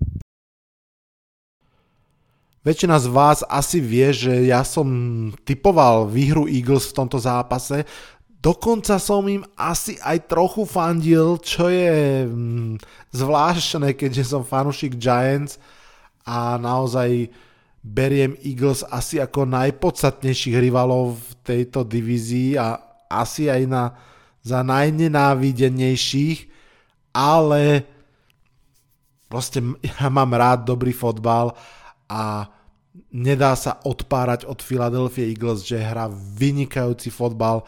Väčšina 2.62 2.95
z 3.02 3.11
vás 3.11 3.42
asi 3.50 3.83
vie, 3.83 4.14
že 4.14 4.47
ja 4.47 4.62
som 4.62 4.87
typoval 5.42 6.07
výhru 6.07 6.47
Eagles 6.47 6.95
v 6.95 6.97
tomto 7.02 7.19
zápase, 7.19 7.83
Dokonca 8.42 8.99
som 8.99 9.23
im 9.31 9.47
asi 9.54 10.02
aj 10.02 10.26
trochu 10.26 10.66
fandil, 10.66 11.38
čo 11.38 11.71
je 11.71 12.26
mm, 12.26 12.75
zvláštne, 13.14 13.95
keďže 13.95 14.35
som 14.35 14.42
fanúšik 14.42 14.99
Giants 14.99 15.62
a 16.26 16.59
naozaj 16.59 17.31
beriem 17.87 18.35
Eagles 18.42 18.83
asi 18.90 19.23
ako 19.23 19.47
najpodstatnejších 19.47 20.59
rivalov 20.59 21.23
v 21.23 21.31
tejto 21.47 21.87
divízii 21.87 22.59
a 22.59 22.83
asi 23.07 23.47
aj 23.47 23.62
na, 23.71 23.95
za 24.42 24.66
najnenávidenejších, 24.66 26.50
ale 27.14 27.87
proste 29.31 29.62
ja 29.87 30.11
mám 30.11 30.35
rád 30.35 30.66
dobrý 30.66 30.90
fotbal 30.90 31.54
a 32.12 32.45
nedá 33.16 33.57
sa 33.57 33.81
odpárať 33.88 34.45
od 34.45 34.61
Philadelphia 34.61 35.25
Eagles, 35.25 35.64
že 35.64 35.81
hrá 35.81 36.12
vynikajúci 36.12 37.09
fotbal, 37.09 37.64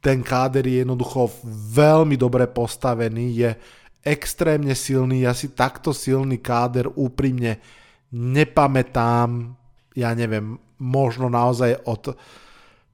ten 0.00 0.24
káder 0.24 0.64
je 0.64 0.80
jednoducho 0.80 1.28
veľmi 1.76 2.16
dobre 2.16 2.48
postavený, 2.48 3.24
je 3.36 3.50
extrémne 4.04 4.72
silný, 4.72 5.24
ja 5.24 5.36
si 5.36 5.52
takto 5.52 5.92
silný 5.92 6.40
káder 6.40 6.88
úprimne 6.92 7.60
nepamätám, 8.12 9.56
ja 9.96 10.12
neviem, 10.12 10.60
možno 10.80 11.32
naozaj 11.32 11.84
od 11.88 12.16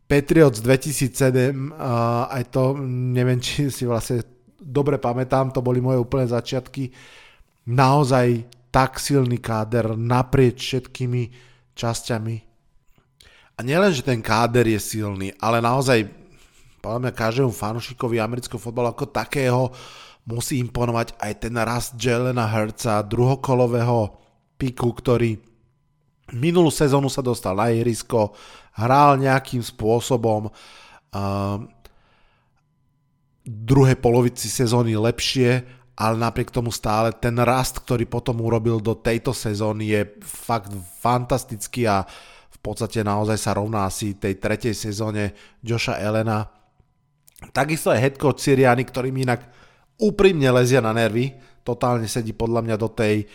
Patriots 0.06 0.62
2007, 0.62 1.54
aj 2.30 2.42
to 2.50 2.74
neviem, 2.82 3.38
či 3.38 3.70
si 3.70 3.86
vlastne 3.86 4.22
dobre 4.58 4.98
pamätám, 4.98 5.54
to 5.54 5.62
boli 5.62 5.78
moje 5.78 5.98
úplné 5.98 6.26
začiatky, 6.30 6.90
naozaj 7.70 8.46
tak 8.70 9.02
silný 9.02 9.42
káder 9.42 9.98
naprieč 9.98 10.62
všetkými 10.62 11.22
časťami. 11.74 12.36
A 13.54 13.60
nielen, 13.60 13.92
že 13.92 14.06
ten 14.06 14.24
káder 14.24 14.64
je 14.64 14.80
silný, 14.80 15.34
ale 15.36 15.60
naozaj 15.60 16.08
podľa 16.80 16.98
mňa 17.04 17.12
každému 17.12 17.52
fanúšikovi 17.52 18.16
amerického 18.16 18.56
fotbalu 18.56 18.88
ako 18.88 19.12
takého 19.12 19.68
musí 20.24 20.56
imponovať 20.64 21.18
aj 21.20 21.32
ten 21.44 21.54
rast 21.60 21.92
Jelena 22.00 22.48
Herca, 22.48 23.04
druhokolového 23.04 24.16
piku, 24.56 24.96
ktorý 24.96 25.36
minulú 26.32 26.72
sezónu 26.72 27.12
sa 27.12 27.20
dostal 27.20 27.58
na 27.58 27.68
ihrisko, 27.68 28.32
hral 28.80 29.18
nejakým 29.20 29.60
spôsobom 29.60 30.48
uh, 30.48 31.58
druhej 33.44 33.98
polovici 33.98 34.46
sezóny 34.46 34.94
lepšie, 34.94 35.79
ale 36.00 36.16
napriek 36.16 36.48
tomu 36.48 36.72
stále 36.72 37.12
ten 37.12 37.36
rast, 37.36 37.84
ktorý 37.84 38.08
potom 38.08 38.40
urobil 38.40 38.80
do 38.80 38.96
tejto 38.96 39.36
sezóny 39.36 39.92
je 39.92 40.00
fakt 40.24 40.72
fantastický 41.04 41.84
a 41.84 42.08
v 42.48 42.58
podstate 42.64 43.04
naozaj 43.04 43.36
sa 43.36 43.52
rovná 43.52 43.84
asi 43.84 44.16
tej 44.16 44.40
tretej 44.40 44.72
sezóne 44.72 45.36
Joša 45.60 46.00
Elena. 46.00 46.48
Takisto 47.52 47.92
aj 47.92 48.00
head 48.00 48.16
coach 48.16 48.40
Siriani, 48.40 48.88
ktorým 48.88 49.12
inak 49.12 49.44
úprimne 50.00 50.48
lezia 50.56 50.80
na 50.80 50.96
nervy, 50.96 51.36
totálne 51.60 52.08
sedí 52.08 52.32
podľa 52.32 52.64
mňa 52.64 52.76
do 52.80 52.88
tej 52.88 53.28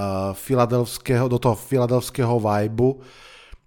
uh, 0.00 1.28
do 1.28 1.38
toho 1.40 1.56
filadelfského 1.56 2.36
vibu, 2.40 3.04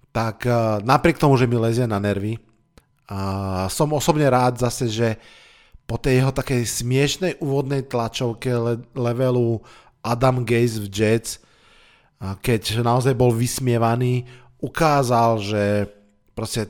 tak 0.10 0.50
uh, 0.50 0.82
napriek 0.82 1.22
tomu, 1.22 1.38
že 1.38 1.46
mi 1.46 1.58
lezia 1.62 1.86
na 1.86 2.02
nervy, 2.02 2.34
uh, 3.14 3.70
som 3.70 3.94
osobne 3.94 4.26
rád 4.26 4.58
zase, 4.58 4.90
že 4.90 5.10
po 5.90 5.98
tej 5.98 6.22
jeho 6.22 6.30
takej 6.30 6.62
smiešnej 6.70 7.34
úvodnej 7.42 7.90
tlačovke 7.90 8.54
le- 8.54 8.86
levelu 8.94 9.58
Adam 10.06 10.46
Gaze 10.46 10.78
v 10.78 10.88
Jets, 10.88 11.42
keď 12.22 12.86
naozaj 12.86 13.18
bol 13.18 13.34
vysmievaný, 13.34 14.30
ukázal, 14.62 15.42
že 15.42 15.64
proste 16.38 16.70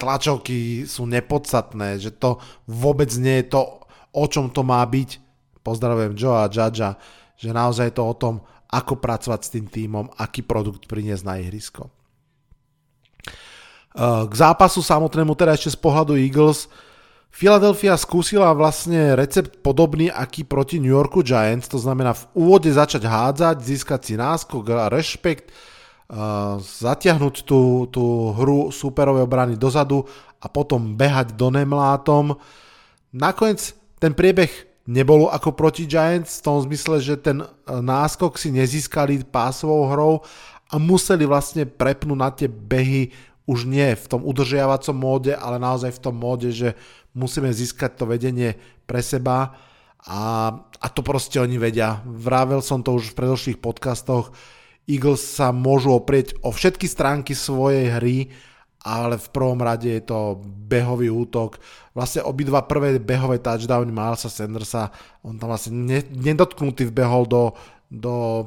tlačovky 0.00 0.88
sú 0.88 1.04
nepodstatné, 1.04 2.00
že 2.00 2.16
to 2.16 2.40
vôbec 2.64 3.12
nie 3.20 3.44
je 3.44 3.52
to, 3.52 3.60
o 4.16 4.24
čom 4.24 4.48
to 4.48 4.64
má 4.64 4.80
byť. 4.88 5.20
Pozdravujem 5.60 6.16
Joe 6.16 6.40
a 6.40 6.48
Judgea, 6.48 6.96
že 7.36 7.50
naozaj 7.52 7.92
je 7.92 7.96
to 8.00 8.04
o 8.08 8.14
tom, 8.16 8.34
ako 8.72 8.96
pracovať 8.96 9.40
s 9.44 9.52
tým 9.52 9.66
týmom, 9.68 10.08
aký 10.16 10.40
produkt 10.40 10.88
priniesť 10.88 11.24
na 11.26 11.42
ihrisko. 11.42 11.92
K 14.00 14.32
zápasu 14.32 14.80
samotnému 14.80 15.34
teda 15.34 15.56
ešte 15.56 15.74
z 15.74 15.78
pohľadu 15.80 16.14
Eagles 16.20 16.70
Philadelphia 17.36 17.92
skúsila 18.00 18.48
vlastne 18.56 19.12
recept 19.12 19.60
podobný 19.60 20.08
aký 20.08 20.48
proti 20.48 20.80
New 20.80 20.96
Yorku 20.96 21.20
Giants, 21.20 21.68
to 21.68 21.76
znamená 21.76 22.16
v 22.16 22.24
úvode 22.32 22.72
začať 22.72 23.04
hádzať, 23.04 23.60
získať 23.60 24.00
si 24.00 24.14
náskok 24.16 24.64
a 24.72 24.88
rešpekt, 24.88 25.52
zatiahnuť 26.80 27.44
tú, 27.44 27.92
tú 27.92 28.32
hru 28.32 28.72
superovej 28.72 29.28
obrany 29.28 29.52
dozadu 29.52 30.08
a 30.40 30.48
potom 30.48 30.96
behať 30.96 31.36
do 31.36 31.52
nemlátom. 31.52 32.40
Nakoniec 33.12 33.76
ten 34.00 34.16
priebeh 34.16 34.48
nebol 34.88 35.28
ako 35.28 35.52
proti 35.52 35.84
Giants 35.84 36.40
v 36.40 36.44
tom 36.48 36.56
zmysle, 36.64 37.04
že 37.04 37.20
ten 37.20 37.44
e, 37.44 37.46
náskok 37.68 38.40
si 38.40 38.48
nezískali 38.48 39.28
pásovou 39.28 39.90
hrou 39.92 40.14
a 40.72 40.80
museli 40.80 41.28
vlastne 41.28 41.68
prepnúť 41.68 42.16
na 42.16 42.30
tie 42.32 42.48
behy 42.48 43.12
už 43.46 43.62
nie 43.62 43.94
v 43.94 44.06
tom 44.10 44.26
udržiavacom 44.26 44.96
móde, 44.98 45.32
ale 45.34 45.62
naozaj 45.62 45.94
v 45.94 46.02
tom 46.02 46.18
móde, 46.18 46.50
že 46.50 46.74
musíme 47.16 47.48
získať 47.48 47.96
to 47.96 48.04
vedenie 48.04 48.60
pre 48.84 49.00
seba 49.00 49.56
a, 50.04 50.52
a 50.60 50.86
to 50.92 51.00
proste 51.00 51.40
oni 51.40 51.56
vedia. 51.56 52.04
Vravel 52.04 52.60
som 52.60 52.84
to 52.84 52.94
už 52.94 53.16
v 53.16 53.18
predošlých 53.24 53.58
podcastoch, 53.58 54.36
Eagles 54.86 55.24
sa 55.24 55.50
môžu 55.50 55.98
oprieť 55.98 56.38
o 56.46 56.54
všetky 56.54 56.86
stránky 56.86 57.34
svojej 57.34 57.90
hry 57.98 58.30
ale 58.86 59.18
v 59.18 59.28
prvom 59.34 59.58
rade 59.58 59.90
je 59.90 60.02
to 60.06 60.38
behový 60.46 61.10
útok. 61.10 61.58
Vlastne 61.90 62.22
obidva 62.22 62.62
prvé 62.62 63.02
behové 63.02 63.42
touchdowny 63.42 63.90
Milesa 63.90 64.30
Sandersa, 64.30 64.94
on 65.26 65.42
tam 65.42 65.50
vlastne 65.50 65.74
nedotknutý 66.14 66.86
vbehol 66.94 67.26
do, 67.26 67.50
do 67.90 68.46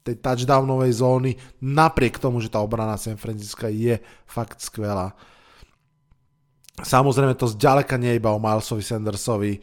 tej 0.00 0.24
touchdownovej 0.24 0.92
zóny, 0.96 1.36
napriek 1.60 2.16
tomu, 2.16 2.40
že 2.40 2.48
tá 2.48 2.64
obrana 2.64 2.96
San 2.96 3.20
Francisco 3.20 3.68
je 3.68 4.00
fakt 4.24 4.64
skvelá. 4.64 5.12
Samozrejme 6.82 7.38
to 7.38 7.46
zďaleka 7.46 7.94
nie 8.00 8.18
iba 8.18 8.34
o 8.34 8.42
Milesovi 8.42 8.82
Sandersovi, 8.82 9.60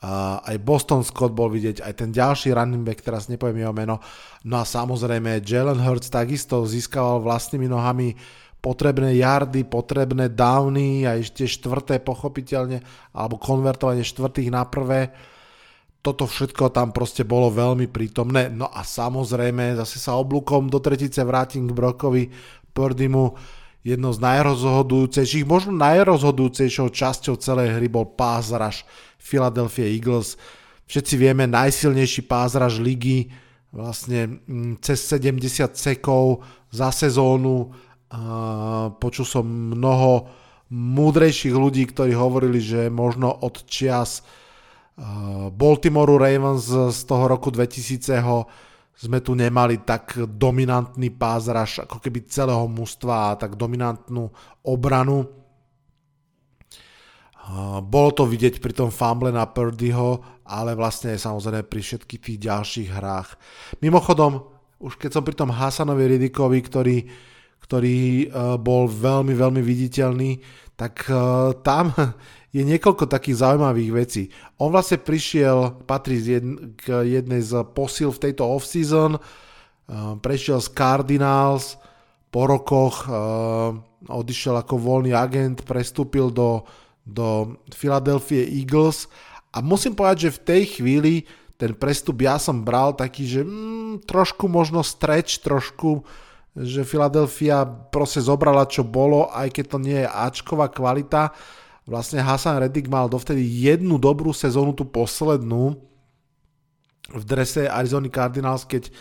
Uh, 0.00 0.40
aj 0.48 0.64
Boston 0.64 1.04
Scott 1.04 1.36
bol 1.36 1.52
vidieť, 1.52 1.84
aj 1.84 1.92
ten 1.92 2.08
ďalší 2.08 2.56
running 2.56 2.88
back, 2.88 3.04
teraz 3.04 3.28
nepoviem 3.28 3.68
jeho 3.68 3.76
meno. 3.76 4.00
No 4.48 4.56
a 4.56 4.64
samozrejme 4.64 5.44
Jalen 5.44 5.76
Hurts 5.76 6.08
takisto 6.08 6.64
získaval 6.64 7.20
vlastnými 7.20 7.68
nohami 7.68 8.16
potrebné 8.64 9.20
yardy, 9.20 9.60
potrebné 9.68 10.32
downy 10.32 11.04
a 11.04 11.20
ešte 11.20 11.44
štvrté 11.44 12.00
pochopiteľne, 12.00 12.80
alebo 13.12 13.36
konvertovanie 13.36 14.00
štvrtých 14.00 14.48
na 14.48 14.64
prvé. 14.64 15.12
Toto 16.00 16.24
všetko 16.24 16.72
tam 16.72 16.96
proste 16.96 17.28
bolo 17.28 17.52
veľmi 17.52 17.84
prítomné. 17.92 18.48
No 18.48 18.72
a 18.72 18.80
samozrejme, 18.80 19.76
zase 19.84 20.00
sa 20.00 20.16
oblúkom 20.16 20.72
do 20.72 20.80
tretice 20.80 21.20
vrátim 21.28 21.68
k 21.68 21.76
Brokovi 21.76 22.32
Purdymu. 22.72 23.36
Jedno 23.80 24.12
z 24.12 24.20
najrozhodujúcejších, 24.20 25.48
možno 25.48 25.72
najrozhodujúcejšou 25.80 26.92
časťou 26.92 27.40
celej 27.40 27.80
hry 27.80 27.88
bol 27.88 28.04
rush 28.60 28.84
Philadelphia 29.16 29.88
Eagles. 29.88 30.36
Všetci 30.84 31.14
vieme, 31.16 31.48
najsilnejší 31.48 32.28
pázraž 32.28 32.76
ligy, 32.76 33.32
vlastne 33.72 34.42
mm, 34.44 34.84
cez 34.84 35.00
70 35.08 35.78
sekov 35.80 36.44
za 36.68 36.92
sezónu. 36.92 37.72
Počul 39.00 39.24
som 39.24 39.46
mnoho 39.46 40.28
múdrejších 40.70 41.54
ľudí, 41.54 41.86
ktorí 41.88 42.12
hovorili, 42.12 42.60
že 42.60 42.90
možno 42.90 43.32
od 43.32 43.64
čias 43.64 44.20
Baltimore 45.56 46.20
Ravens 46.20 46.68
z 46.68 47.00
toho 47.08 47.30
roku 47.30 47.48
2000 47.48 48.69
sme 49.00 49.24
tu 49.24 49.32
nemali 49.32 49.80
tak 49.80 50.20
dominantný 50.28 51.08
pázraž 51.16 51.88
ako 51.88 52.04
keby 52.04 52.28
celého 52.28 52.68
mužstva 52.68 53.32
a 53.32 53.36
tak 53.40 53.56
dominantnú 53.56 54.28
obranu. 54.68 55.24
Bolo 57.80 58.10
to 58.12 58.28
vidieť 58.28 58.60
pri 58.60 58.76
tom 58.76 58.92
fumble 58.92 59.32
na 59.32 59.48
Purdyho, 59.48 60.20
ale 60.44 60.76
vlastne 60.76 61.16
aj 61.16 61.24
samozrejme 61.24 61.64
pri 61.64 61.80
všetkých 61.80 62.20
tých 62.20 62.38
ďalších 62.44 62.88
hrách. 62.92 63.40
Mimochodom, 63.80 64.44
už 64.84 65.00
keď 65.00 65.10
som 65.16 65.24
pri 65.24 65.32
tom 65.32 65.48
Hasanovi 65.48 66.04
Ridikovi, 66.04 66.60
ktorý, 66.60 66.98
ktorý 67.64 67.98
e, 67.98 68.24
bol 68.60 68.84
veľmi, 68.84 69.32
veľmi 69.32 69.62
viditeľný, 69.64 70.44
tak 70.76 71.08
e, 71.08 71.16
tam 71.64 71.90
je 72.50 72.62
niekoľko 72.66 73.06
takých 73.06 73.46
zaujímavých 73.46 73.92
vecí. 73.94 74.22
On 74.58 74.74
vlastne 74.74 74.98
prišiel, 74.98 75.86
patrí 75.86 76.18
k 76.74 77.06
jednej 77.06 77.42
z 77.42 77.62
posil 77.74 78.10
v 78.10 78.22
tejto 78.30 78.42
off-season, 78.42 79.16
e, 79.16 79.20
prešiel 80.18 80.58
z 80.58 80.68
Cardinals, 80.74 81.78
po 82.30 82.46
rokoch 82.46 83.10
odišiel 84.06 84.62
ako 84.62 84.78
voľný 84.78 85.10
agent, 85.10 85.66
prestúpil 85.66 86.30
do 86.30 86.62
do 87.10 87.58
Philadelphia 87.74 88.46
Eagles 88.46 89.10
a 89.50 89.58
musím 89.64 89.96
povedať, 89.98 90.30
že 90.30 90.36
v 90.36 90.44
tej 90.46 90.62
chvíli 90.78 91.14
ten 91.58 91.76
prestup 91.76 92.24
ja 92.24 92.40
som 92.40 92.64
bral 92.64 92.96
taký, 92.96 93.28
že 93.28 93.42
mm, 93.44 94.08
trošku 94.08 94.48
možno 94.48 94.80
stretch, 94.80 95.44
trošku, 95.44 96.00
že 96.56 96.88
Philadelphia 96.88 97.68
proste 97.68 98.24
zobrala 98.24 98.64
čo 98.64 98.80
bolo, 98.80 99.28
aj 99.28 99.52
keď 99.52 99.64
to 99.68 99.78
nie 99.82 99.98
je 100.00 100.08
Ačková 100.08 100.72
kvalita. 100.72 101.36
Vlastne 101.90 102.22
Hasan 102.22 102.62
Reddick 102.62 102.86
mal 102.86 103.10
dovtedy 103.10 103.42
jednu 103.42 103.98
dobrú 103.98 104.30
sezónu, 104.30 104.70
tú 104.78 104.86
poslednú, 104.86 105.74
v 107.10 107.22
drese 107.26 107.66
Arizona 107.66 108.06
Cardinals, 108.06 108.62
keď 108.62 108.94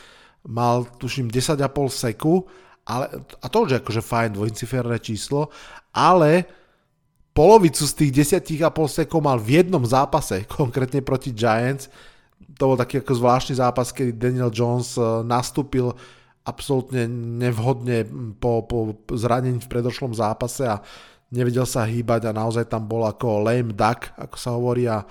mal, 0.50 0.90
tuším, 0.98 1.30
10,5 1.30 1.62
seku, 1.94 2.50
ale, 2.90 3.22
a 3.38 3.46
to 3.46 3.58
už 3.62 3.70
je 3.70 3.80
akože 3.86 4.02
fajn, 4.02 4.30
dvojciferné 4.34 4.98
číslo, 4.98 5.54
ale 5.94 6.50
polovicu 7.38 7.86
z 7.86 7.94
tých 7.94 8.42
10,5 8.42 9.06
sekov 9.06 9.22
mal 9.22 9.38
v 9.38 9.62
jednom 9.62 9.86
zápase, 9.86 10.50
konkrétne 10.60 11.06
proti 11.06 11.30
Giants. 11.30 11.94
To 12.58 12.74
bol 12.74 12.78
taký 12.80 13.06
ako 13.06 13.14
zvláštny 13.14 13.62
zápas, 13.62 13.94
kedy 13.94 14.18
Daniel 14.18 14.50
Jones 14.50 14.98
eh, 14.98 15.06
nastúpil 15.22 15.94
absolútne 16.42 17.06
nevhodne 17.38 18.10
po, 18.42 18.66
po 18.66 18.98
zranení 19.14 19.62
v 19.62 19.70
predošlom 19.70 20.18
zápase 20.18 20.66
a 20.66 20.82
nevedel 21.34 21.66
sa 21.66 21.86
hýbať 21.86 22.30
a 22.30 22.36
naozaj 22.36 22.70
tam 22.70 22.90
bol 22.90 23.06
ako 23.06 23.46
lame 23.46 23.74
duck, 23.74 24.14
ako 24.18 24.36
sa 24.38 24.50
hovorí 24.58 24.90
a 24.90 25.06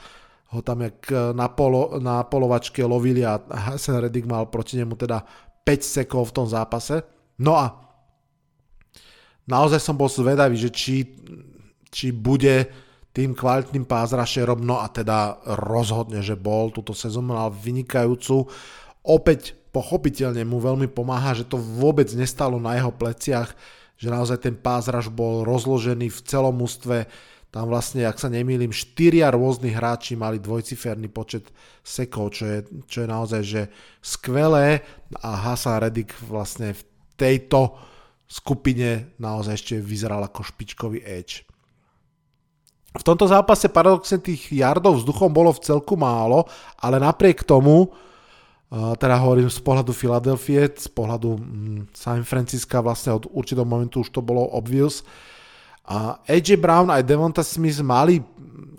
ho 0.48 0.60
tam 0.64 0.82
jak 0.84 0.98
eh, 1.12 1.32
na, 1.36 1.50
polo, 1.52 1.98
na 2.02 2.24
polovačke 2.24 2.82
lovili 2.82 3.22
a 3.22 3.38
Hassan 3.38 4.02
Reddick 4.02 4.26
mal 4.26 4.48
proti 4.48 4.80
nemu 4.80 4.94
teda 4.96 5.22
5 5.62 5.68
sekov 5.84 6.32
v 6.32 6.34
tom 6.42 6.46
zápase. 6.48 7.04
No 7.38 7.54
a 7.54 7.76
naozaj 9.46 9.78
som 9.78 9.94
bol 9.94 10.08
zvedavý, 10.08 10.56
že 10.56 10.72
či 10.72 11.06
či 11.88 12.12
bude 12.12 12.68
tým 13.16 13.34
kvalitným 13.34 13.88
pázrašerom, 13.88 14.62
no 14.62 14.78
a 14.78 14.86
teda 14.92 15.42
rozhodne, 15.58 16.22
že 16.22 16.38
bol, 16.38 16.70
túto 16.70 16.94
sezónu 16.94 17.34
mal 17.34 17.50
vynikajúcu. 17.50 18.46
Opäť 19.02 19.56
pochopiteľne 19.74 20.44
mu 20.46 20.62
veľmi 20.62 20.86
pomáha, 20.92 21.34
že 21.34 21.48
to 21.48 21.58
vôbec 21.58 22.06
nestalo 22.14 22.62
na 22.62 22.78
jeho 22.78 22.92
pleciach, 22.94 23.50
že 23.98 24.08
naozaj 24.08 24.38
ten 24.46 24.54
pázraž 24.54 25.10
bol 25.10 25.42
rozložený 25.42 26.08
v 26.08 26.20
celom 26.22 26.54
ústve, 26.62 27.10
tam 27.48 27.72
vlastne, 27.72 28.04
ak 28.04 28.20
sa 28.20 28.28
nemýlim, 28.28 28.70
štyria 28.70 29.32
rôzni 29.32 29.72
hráči 29.72 30.14
mali 30.14 30.36
dvojciferný 30.36 31.08
počet 31.08 31.48
sekov, 31.80 32.36
čo 32.36 32.44
je, 32.44 32.58
čo 32.84 33.04
je 33.04 33.08
naozaj 33.08 33.42
že 33.42 33.62
skvelé 34.04 34.84
a 35.24 35.32
Hasan 35.48 35.80
Reddick 35.80 36.12
vlastne 36.28 36.76
v 36.76 36.82
tejto 37.16 37.74
skupine 38.28 39.16
naozaj 39.16 39.54
ešte 39.56 39.74
vyzeral 39.80 40.20
ako 40.28 40.44
špičkový 40.44 41.00
edge. 41.02 41.48
V 42.92 43.02
tomto 43.04 43.24
zápase 43.24 43.72
paradoxne 43.72 44.20
tých 44.20 44.52
yardov 44.52 45.00
vzduchom 45.00 45.32
bolo 45.32 45.52
v 45.56 45.64
celku 45.64 45.96
málo, 45.96 46.44
ale 46.80 47.00
napriek 47.00 47.48
tomu, 47.48 47.88
teda 48.70 49.16
hovorím 49.16 49.48
z 49.48 49.60
pohľadu 49.64 49.96
Filadelfie, 49.96 50.68
z 50.68 50.92
pohľadu 50.92 51.40
mm, 51.40 51.80
San 51.96 52.20
Francisca 52.20 52.84
vlastne 52.84 53.16
od 53.16 53.24
určitého 53.32 53.64
momentu 53.64 54.04
už 54.04 54.12
to 54.12 54.20
bolo 54.20 54.44
obvious. 54.52 55.00
A 55.88 56.20
AJ 56.28 56.60
Brown 56.60 56.92
aj 56.92 57.08
Devonta 57.08 57.40
Smith 57.40 57.80
mali 57.80 58.20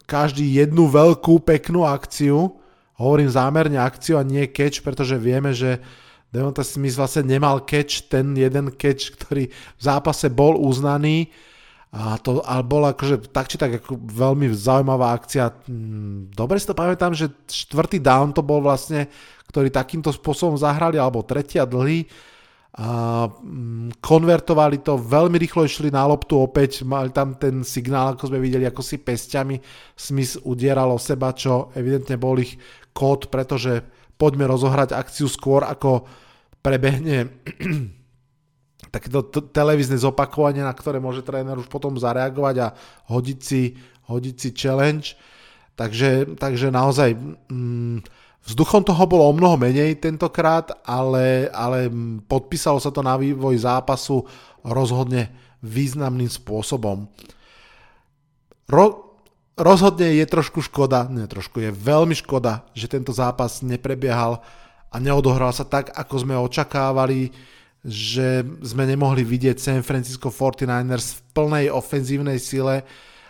každý 0.05 0.45
jednu 0.61 0.85
veľkú 0.93 1.41
peknú 1.41 1.89
akciu, 1.89 2.53
hovorím 3.01 3.33
zámerne 3.33 3.81
akciu 3.81 4.21
a 4.21 4.25
nie 4.25 4.45
catch, 4.45 4.85
pretože 4.85 5.17
vieme, 5.17 5.57
že 5.57 5.81
Devonta 6.29 6.61
Smith 6.61 6.93
vlastne 6.93 7.25
nemal 7.25 7.65
catch, 7.65 8.13
ten 8.13 8.37
jeden 8.37 8.69
catch, 8.77 9.17
ktorý 9.17 9.49
v 9.49 9.81
zápase 9.81 10.29
bol 10.29 10.53
uznaný, 10.53 11.33
a 11.89 12.21
to 12.21 12.45
ale 12.45 12.61
bola 12.61 12.93
akože 12.93 13.33
tak 13.33 13.49
či 13.49 13.57
tak 13.57 13.81
ako 13.81 13.97
veľmi 13.97 14.53
zaujímavá 14.53 15.09
akcia. 15.17 15.49
Mm, 15.65 16.29
dobre 16.37 16.61
si 16.61 16.69
to 16.69 16.77
pamätám, 16.77 17.17
že 17.17 17.33
štvrtý 17.49 17.97
down 17.97 18.29
to 18.29 18.45
bol 18.45 18.61
vlastne, 18.61 19.09
ktorý 19.49 19.73
takýmto 19.73 20.13
spôsobom 20.13 20.55
zahrali, 20.55 21.01
alebo 21.01 21.25
tretí 21.25 21.57
a 21.57 21.65
dlhý. 21.65 22.05
A 22.79 23.25
mm, 23.25 23.97
konvertovali 23.97 24.85
to, 24.85 25.01
veľmi 25.01 25.41
rýchlo 25.41 25.65
išli 25.65 25.89
na 25.89 26.05
loptu 26.05 26.37
opäť, 26.37 26.85
mali 26.85 27.09
tam 27.09 27.33
ten 27.33 27.65
signál, 27.65 28.13
ako 28.13 28.29
sme 28.29 28.39
videli, 28.39 28.69
ako 28.69 28.85
si 28.85 29.01
pesťami 29.01 29.57
Smith 29.97 30.37
udieral 30.45 30.93
o 30.93 31.01
seba, 31.01 31.33
čo 31.33 31.73
evidentne 31.73 32.21
bol 32.21 32.37
ich 32.37 32.61
kód, 32.93 33.33
pretože 33.33 33.81
poďme 34.21 34.45
rozohrať 34.45 34.93
akciu 34.93 35.25
skôr, 35.25 35.65
ako 35.65 36.05
prebehne 36.61 37.41
takéto 38.93 39.25
t- 39.25 39.49
televízne 39.49 39.97
zopakovanie, 39.97 40.61
na 40.61 40.77
ktoré 40.77 41.01
môže 41.01 41.25
tréner 41.25 41.57
už 41.57 41.73
potom 41.73 41.97
zareagovať 41.97 42.55
a 42.61 42.67
hodiť 43.09 43.39
si, 43.41 43.73
hodiť 44.05 44.35
si 44.37 44.49
challenge. 44.53 45.17
Takže, 45.73 46.37
takže 46.37 46.69
naozaj 46.69 47.15
mm, 47.49 48.18
vzduchom 48.45 48.83
toho 48.85 49.03
bolo 49.09 49.23
o 49.27 49.33
mnoho 49.35 49.59
menej 49.59 49.99
tentokrát, 49.99 50.71
ale, 50.85 51.51
ale 51.51 51.91
podpísalo 52.27 52.79
sa 52.79 52.91
to 52.91 53.03
na 53.03 53.19
vývoj 53.19 53.55
zápasu 53.63 54.23
rozhodne 54.63 55.31
významným 55.59 56.29
spôsobom. 56.31 57.07
Ro- 58.69 59.17
rozhodne 59.59 60.15
je 60.15 60.25
trošku 60.29 60.63
škoda, 60.63 61.09
nie 61.11 61.27
trošku, 61.27 61.59
je 61.59 61.71
veľmi 61.73 62.15
škoda, 62.15 62.63
že 62.71 62.87
tento 62.87 63.11
zápas 63.11 63.59
neprebiehal 63.65 64.39
a 64.89 64.95
neodohral 64.97 65.51
sa 65.51 65.67
tak, 65.67 65.91
ako 65.93 66.15
sme 66.23 66.35
očakávali 66.39 67.31
že 67.79 68.43
sme 68.59 68.83
nemohli 68.83 69.23
vidieť 69.23 69.55
San 69.55 69.81
Francisco 69.87 70.27
49ers 70.27 71.15
v 71.15 71.19
plnej 71.31 71.65
ofenzívnej 71.71 72.35
sile, 72.35 72.83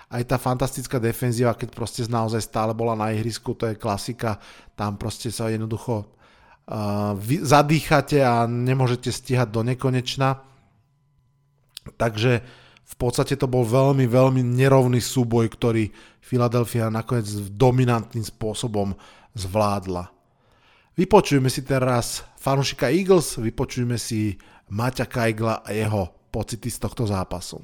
aj 0.10 0.24
tá 0.26 0.42
fantastická 0.42 0.98
defenzíva, 0.98 1.54
keď 1.54 1.70
proste 1.72 2.02
naozaj 2.10 2.42
stále 2.42 2.74
bola 2.74 2.98
na 2.98 3.14
ihrisku, 3.14 3.54
to 3.54 3.70
je 3.70 3.78
klasika, 3.78 4.42
tam 4.74 4.98
proste 4.98 5.30
sa 5.30 5.54
jednoducho 5.54 6.02
uh, 6.02 7.14
zadýchate 7.46 8.26
a 8.26 8.50
nemôžete 8.50 9.14
stíhať 9.14 9.54
do 9.54 9.62
nekonečna. 9.62 10.42
Takže 11.98 12.42
V 12.90 12.96
podstate 12.98 13.38
to 13.38 13.46
bol 13.46 13.62
veľmi, 13.62 14.10
veľmi 14.10 14.42
nerovný 14.42 14.98
súboj, 14.98 15.46
ktorý 15.54 15.94
Philadelphia 16.26 16.90
nakoniec 16.90 17.30
dominantným 17.54 18.26
spôsobom 18.26 18.98
zvládla. 19.38 20.10
Vypočujeme 20.98 21.54
si 21.54 21.62
teraz 21.62 22.26
fanúšika 22.42 22.90
Eagles, 22.90 23.38
vypočujeme 23.38 23.94
si 23.94 24.42
Maťa 24.74 25.06
Kajgla 25.06 25.62
a 25.62 25.70
jeho 25.70 26.10
pocity 26.34 26.74
z 26.74 26.82
tohto 26.82 27.06
zápasu. 27.06 27.62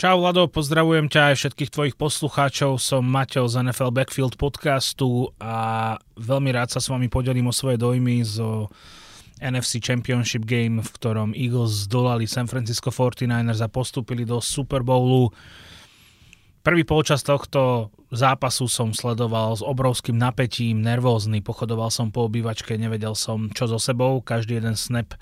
Čau 0.00 0.24
Vlado, 0.24 0.48
pozdravujem 0.48 1.12
ťa 1.12 1.32
aj 1.32 1.36
všetkých 1.36 1.68
tvojich 1.68 1.96
poslucháčov, 2.00 2.80
som 2.80 3.04
Maťo 3.04 3.44
z 3.44 3.60
NFL 3.60 3.92
Backfield 3.92 4.40
podcastu 4.40 5.28
a 5.36 5.94
veľmi 6.16 6.48
rád 6.48 6.72
sa 6.72 6.80
s 6.80 6.88
vami 6.88 7.12
podelím 7.12 7.52
o 7.52 7.54
svoje 7.54 7.76
dojmy 7.76 8.24
zo 8.24 8.72
NFC 9.36 9.84
Championship 9.84 10.48
Game, 10.48 10.80
v 10.80 10.90
ktorom 10.96 11.36
Eagles 11.36 11.84
zdolali 11.84 12.24
San 12.24 12.48
Francisco 12.48 12.88
49ers 12.88 13.60
a 13.60 13.68
postúpili 13.68 14.24
do 14.24 14.40
Super 14.40 14.80
Bowlu. 14.80 15.28
Prvý 16.64 16.88
polčas 16.88 17.20
tohto 17.20 17.92
zápasu 18.08 18.72
som 18.72 18.96
sledoval 18.96 19.60
s 19.60 19.60
obrovským 19.60 20.16
napätím, 20.16 20.80
nervózny, 20.80 21.44
pochodoval 21.44 21.92
som 21.92 22.08
po 22.08 22.32
obývačke, 22.32 22.80
nevedel 22.80 23.12
som 23.12 23.52
čo 23.52 23.68
so 23.68 23.76
sebou, 23.76 24.24
každý 24.24 24.56
jeden 24.56 24.72
snap 24.72 25.12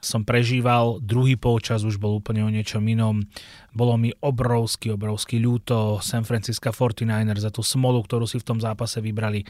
som 0.00 0.24
prežíval. 0.24 0.98
Druhý 1.04 1.36
polčas 1.36 1.84
už 1.84 2.00
bol 2.00 2.16
úplne 2.18 2.44
o 2.44 2.50
niečom 2.50 2.82
inom. 2.84 3.24
Bolo 3.72 3.94
mi 4.00 4.10
obrovsky, 4.24 4.92
obrovsky 4.92 5.38
ľúto 5.38 6.00
San 6.00 6.24
Francisco 6.24 6.72
49ers 6.72 7.44
za 7.44 7.52
tú 7.52 7.60
smolu, 7.60 8.02
ktorú 8.04 8.24
si 8.24 8.40
v 8.40 8.48
tom 8.48 8.58
zápase 8.58 8.98
vybrali 8.98 9.44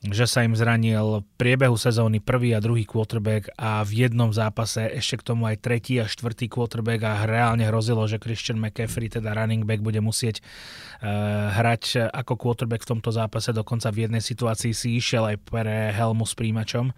že 0.00 0.24
sa 0.24 0.40
im 0.40 0.56
zranil 0.56 1.20
v 1.20 1.28
priebehu 1.36 1.76
sezóny 1.76 2.24
prvý 2.24 2.56
a 2.56 2.64
druhý 2.64 2.88
quarterback 2.88 3.52
a 3.60 3.84
v 3.84 4.08
jednom 4.08 4.32
zápase 4.32 4.88
ešte 4.96 5.20
k 5.20 5.26
tomu 5.28 5.44
aj 5.44 5.60
tretí 5.60 6.00
a 6.00 6.08
štvrtý 6.08 6.48
quarterback 6.48 7.04
a 7.04 7.28
reálne 7.28 7.68
hrozilo, 7.68 8.08
že 8.08 8.16
Christian 8.16 8.56
McCaffrey, 8.56 9.12
teda 9.12 9.36
running 9.36 9.68
back, 9.68 9.84
bude 9.84 10.00
musieť 10.00 10.40
uh, 10.40 11.52
hrať 11.52 12.16
ako 12.16 12.32
quarterback 12.40 12.88
v 12.88 12.96
tomto 12.96 13.12
zápase, 13.12 13.52
dokonca 13.52 13.92
v 13.92 14.08
jednej 14.08 14.24
situácii 14.24 14.72
si 14.72 14.96
išiel 14.96 15.36
aj 15.36 15.36
pre 15.44 15.92
helmu 15.92 16.24
s 16.24 16.32
príjimačom 16.32 16.96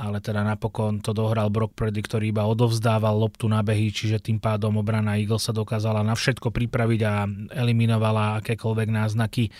ale 0.00 0.24
teda 0.24 0.40
napokon 0.40 1.04
to 1.04 1.12
dohral 1.12 1.52
Brock 1.52 1.76
Purdy, 1.76 2.00
ktorý 2.00 2.32
iba 2.32 2.48
odovzdával 2.48 3.12
loptu 3.12 3.44
na 3.52 3.60
behy, 3.60 3.92
čiže 3.92 4.24
tým 4.24 4.40
pádom 4.40 4.80
obrana 4.80 5.20
Eagles 5.20 5.44
sa 5.44 5.52
dokázala 5.52 6.00
na 6.00 6.16
všetko 6.16 6.48
pripraviť 6.48 7.00
a 7.04 7.28
eliminovala 7.52 8.40
akékoľvek 8.40 8.88
náznaky. 8.88 9.52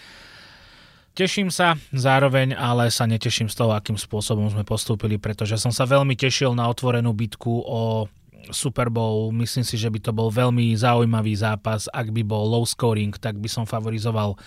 Teším 1.13 1.53
sa 1.53 1.77
zároveň, 1.93 2.57
ale 2.57 2.89
sa 2.89 3.05
neteším 3.05 3.53
z 3.53 3.59
toho, 3.61 3.77
akým 3.77 4.01
spôsobom 4.01 4.49
sme 4.49 4.65
postúpili, 4.65 5.21
pretože 5.21 5.61
som 5.61 5.69
sa 5.69 5.85
veľmi 5.85 6.17
tešil 6.17 6.57
na 6.57 6.65
otvorenú 6.73 7.13
bitku 7.13 7.61
o 7.61 8.09
Super 8.49 8.89
Bowl. 8.89 9.29
Myslím 9.37 9.67
si, 9.67 9.77
že 9.77 9.93
by 9.93 10.01
to 10.01 10.17
bol 10.17 10.33
veľmi 10.33 10.73
zaujímavý 10.73 11.37
zápas. 11.37 11.93
Ak 11.93 12.09
by 12.09 12.25
bol 12.25 12.49
low 12.49 12.65
scoring, 12.65 13.13
tak 13.13 13.37
by 13.37 13.53
som 13.53 13.69
favorizoval 13.69 14.41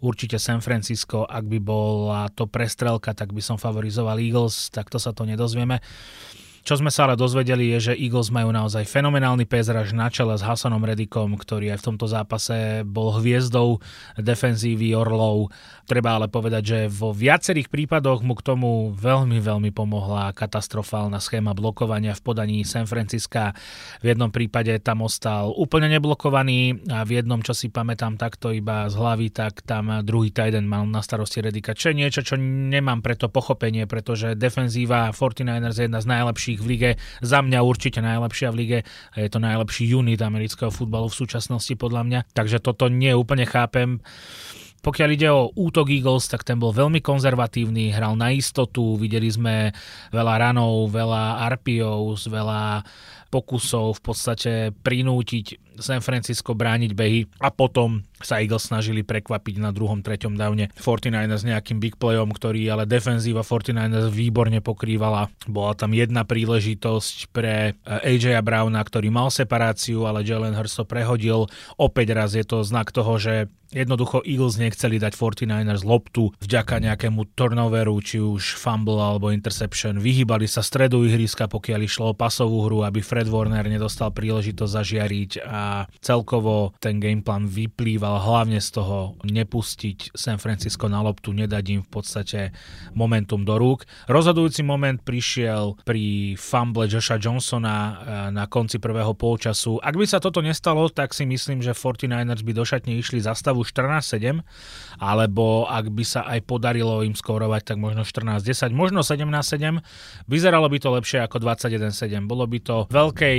určite 0.00 0.40
San 0.40 0.60
Francisco. 0.60 1.24
Ak 1.24 1.44
by 1.46 1.58
bola 1.60 2.28
to 2.32 2.48
prestrelka, 2.48 3.12
tak 3.12 3.32
by 3.32 3.42
som 3.44 3.56
favorizoval 3.60 4.18
Eagles. 4.20 4.68
Tak 4.72 4.88
to 4.88 4.98
sa 5.00 5.12
to 5.12 5.24
nedozvieme. 5.28 5.80
Čo 6.66 6.82
sme 6.82 6.90
sa 6.90 7.06
ale 7.06 7.14
dozvedeli 7.14 7.78
je, 7.78 7.94
že 7.94 7.94
Eagles 7.94 8.34
majú 8.34 8.50
naozaj 8.50 8.90
fenomenálny 8.90 9.46
pezraž 9.46 9.94
na 9.94 10.10
čele 10.10 10.34
s 10.34 10.42
Hasanom 10.42 10.82
Redikom, 10.82 11.38
ktorý 11.38 11.70
aj 11.70 11.78
v 11.78 11.86
tomto 11.94 12.10
zápase 12.10 12.82
bol 12.82 13.14
hviezdou 13.22 13.78
defenzívy 14.18 14.90
Orlov. 14.98 15.54
Treba 15.86 16.18
ale 16.18 16.26
povedať, 16.26 16.62
že 16.66 16.78
vo 16.90 17.14
viacerých 17.14 17.70
prípadoch 17.70 18.26
mu 18.26 18.34
k 18.34 18.42
tomu 18.42 18.90
veľmi, 18.98 19.38
veľmi 19.38 19.70
pomohla 19.70 20.34
katastrofálna 20.34 21.22
schéma 21.22 21.54
blokovania 21.54 22.18
v 22.18 22.24
podaní 22.26 22.66
San 22.66 22.90
Francisca. 22.90 23.54
V 24.02 24.10
jednom 24.10 24.34
prípade 24.34 24.74
tam 24.82 25.06
ostal 25.06 25.54
úplne 25.54 25.86
neblokovaný 25.86 26.82
a 26.90 27.06
v 27.06 27.22
jednom, 27.22 27.46
čo 27.46 27.54
si 27.54 27.70
pamätám 27.70 28.18
takto 28.18 28.50
iba 28.50 28.90
z 28.90 28.98
hlavy, 28.98 29.30
tak 29.30 29.62
tam 29.62 30.02
druhý 30.02 30.34
Titan 30.34 30.66
mal 30.66 30.82
na 30.90 30.98
starosti 30.98 31.46
Redika, 31.46 31.78
čo 31.78 31.94
je 31.94 32.02
niečo, 32.02 32.26
čo 32.26 32.34
nemám 32.42 33.06
preto 33.06 33.30
pochopenie, 33.30 33.86
pretože 33.86 34.34
defenzíva 34.34 35.14
49ers 35.14 35.78
je 35.78 35.86
jedna 35.86 36.02
z 36.02 36.10
najlepších 36.10 36.55
najlepších 36.56 36.64
v 36.64 36.68
lige, 36.68 36.90
za 37.20 37.38
mňa 37.44 37.60
určite 37.60 38.00
najlepšia 38.00 38.48
v 38.52 38.56
lige. 38.56 38.78
Je 39.16 39.28
to 39.28 39.38
najlepší 39.38 39.92
unit 39.92 40.20
amerického 40.22 40.72
futbalu 40.72 41.12
v 41.12 41.18
súčasnosti 41.20 41.74
podľa 41.76 42.02
mňa, 42.04 42.20
takže 42.32 42.64
toto 42.64 42.88
nie 42.88 43.12
úplne 43.12 43.44
chápem. 43.44 44.00
Pokiaľ 44.80 45.08
ide 45.18 45.28
o 45.34 45.50
útok 45.50 45.90
Eagles, 45.90 46.30
tak 46.30 46.46
ten 46.46 46.62
bol 46.62 46.70
veľmi 46.70 47.02
konzervatívny, 47.02 47.90
hral 47.90 48.14
na 48.14 48.30
istotu, 48.30 48.94
videli 48.94 49.26
sme 49.26 49.74
veľa 50.14 50.34
ranov, 50.46 50.94
veľa 50.94 51.42
RPOs, 51.58 52.30
veľa 52.30 52.86
pokusov 53.26 53.98
v 53.98 54.02
podstate 54.06 54.52
prinútiť 54.70 55.74
San 55.82 55.98
Francisco 55.98 56.54
brániť 56.54 56.92
behy 56.94 57.26
a 57.42 57.50
potom 57.50 58.06
sa 58.20 58.40
Eagles 58.40 58.68
snažili 58.68 59.04
prekvapiť 59.04 59.60
na 59.60 59.70
druhom, 59.72 60.00
treťom 60.00 60.36
downe 60.36 60.72
49ers 60.78 61.44
nejakým 61.44 61.78
big 61.82 62.00
playom, 62.00 62.32
ktorý 62.32 62.64
ale 62.72 62.88
defenzíva 62.88 63.44
49ers 63.44 64.08
výborne 64.08 64.60
pokrývala. 64.64 65.28
Bola 65.44 65.76
tam 65.76 65.92
jedna 65.92 66.24
príležitosť 66.24 67.32
pre 67.34 67.76
eh, 67.76 68.10
AJ 68.16 68.40
Browna, 68.40 68.80
ktorý 68.80 69.12
mal 69.12 69.28
separáciu, 69.28 70.08
ale 70.08 70.24
Jalen 70.24 70.56
Hurst 70.56 70.80
to 70.80 70.84
prehodil. 70.88 71.48
Opäť 71.76 72.16
raz 72.16 72.32
je 72.32 72.44
to 72.44 72.64
znak 72.64 72.92
toho, 72.92 73.20
že 73.20 73.52
Jednoducho 73.74 74.22
Eagles 74.22 74.62
nechceli 74.62 75.02
dať 75.02 75.18
49ers 75.18 75.82
loptu 75.82 76.30
vďaka 76.38 76.78
nejakému 76.78 77.34
turnoveru, 77.34 77.98
či 77.98 78.22
už 78.22 78.54
fumble 78.54 79.02
alebo 79.02 79.34
interception. 79.34 79.98
Vyhýbali 79.98 80.46
sa 80.46 80.62
stredu 80.62 81.02
ihriska, 81.02 81.50
pokiaľ 81.50 81.80
išlo 81.82 82.14
o 82.14 82.18
pasovú 82.18 82.70
hru, 82.70 82.86
aby 82.86 83.02
Fred 83.02 83.26
Warner 83.26 83.66
nedostal 83.66 84.14
príležitosť 84.14 84.70
zažiariť 84.70 85.30
a 85.42 85.90
celkovo 85.98 86.78
ten 86.78 87.02
gameplan 87.02 87.50
vyplýval 88.06 88.22
hlavne 88.22 88.60
z 88.62 88.70
toho 88.70 89.18
nepustiť 89.26 90.14
San 90.14 90.38
Francisco 90.38 90.86
na 90.86 91.02
loptu, 91.02 91.34
nedať 91.34 91.64
im 91.74 91.80
v 91.82 91.90
podstate 91.90 92.54
momentum 92.94 93.42
do 93.42 93.58
rúk. 93.58 93.82
Rozhodujúci 94.06 94.62
moment 94.62 95.02
prišiel 95.02 95.74
pri 95.82 96.34
fumble 96.38 96.86
Josha 96.86 97.18
Johnsona 97.18 97.74
eh, 97.74 97.94
na 98.30 98.46
konci 98.46 98.78
prvého 98.78 99.10
polčasu. 99.18 99.82
Ak 99.82 99.98
by 99.98 100.06
sa 100.06 100.22
toto 100.22 100.38
nestalo, 100.38 100.86
tak 100.86 101.10
si 101.18 101.26
myslím, 101.26 101.60
že 101.66 101.74
49ers 101.74 102.46
by 102.46 102.52
do 102.54 102.62
šatne 102.62 102.94
išli 102.94 103.18
zastavu 103.18 103.46
stavu 103.46 103.62
14-7, 103.62 104.42
alebo 104.98 105.70
ak 105.70 105.90
by 105.90 106.04
sa 106.04 106.26
aj 106.26 106.44
podarilo 106.44 107.06
im 107.06 107.14
skórovať, 107.14 107.74
tak 107.74 107.76
možno 107.78 108.02
14-10, 108.02 108.74
možno 108.74 109.00
17-7. 109.06 109.82
Vyzeralo 110.26 110.66
by 110.66 110.78
to 110.82 110.88
lepšie 110.94 111.18
ako 111.22 111.42
21-7. 111.42 112.26
Bolo 112.26 112.44
by 112.46 112.58
to 112.58 112.76
veľkej 112.90 113.38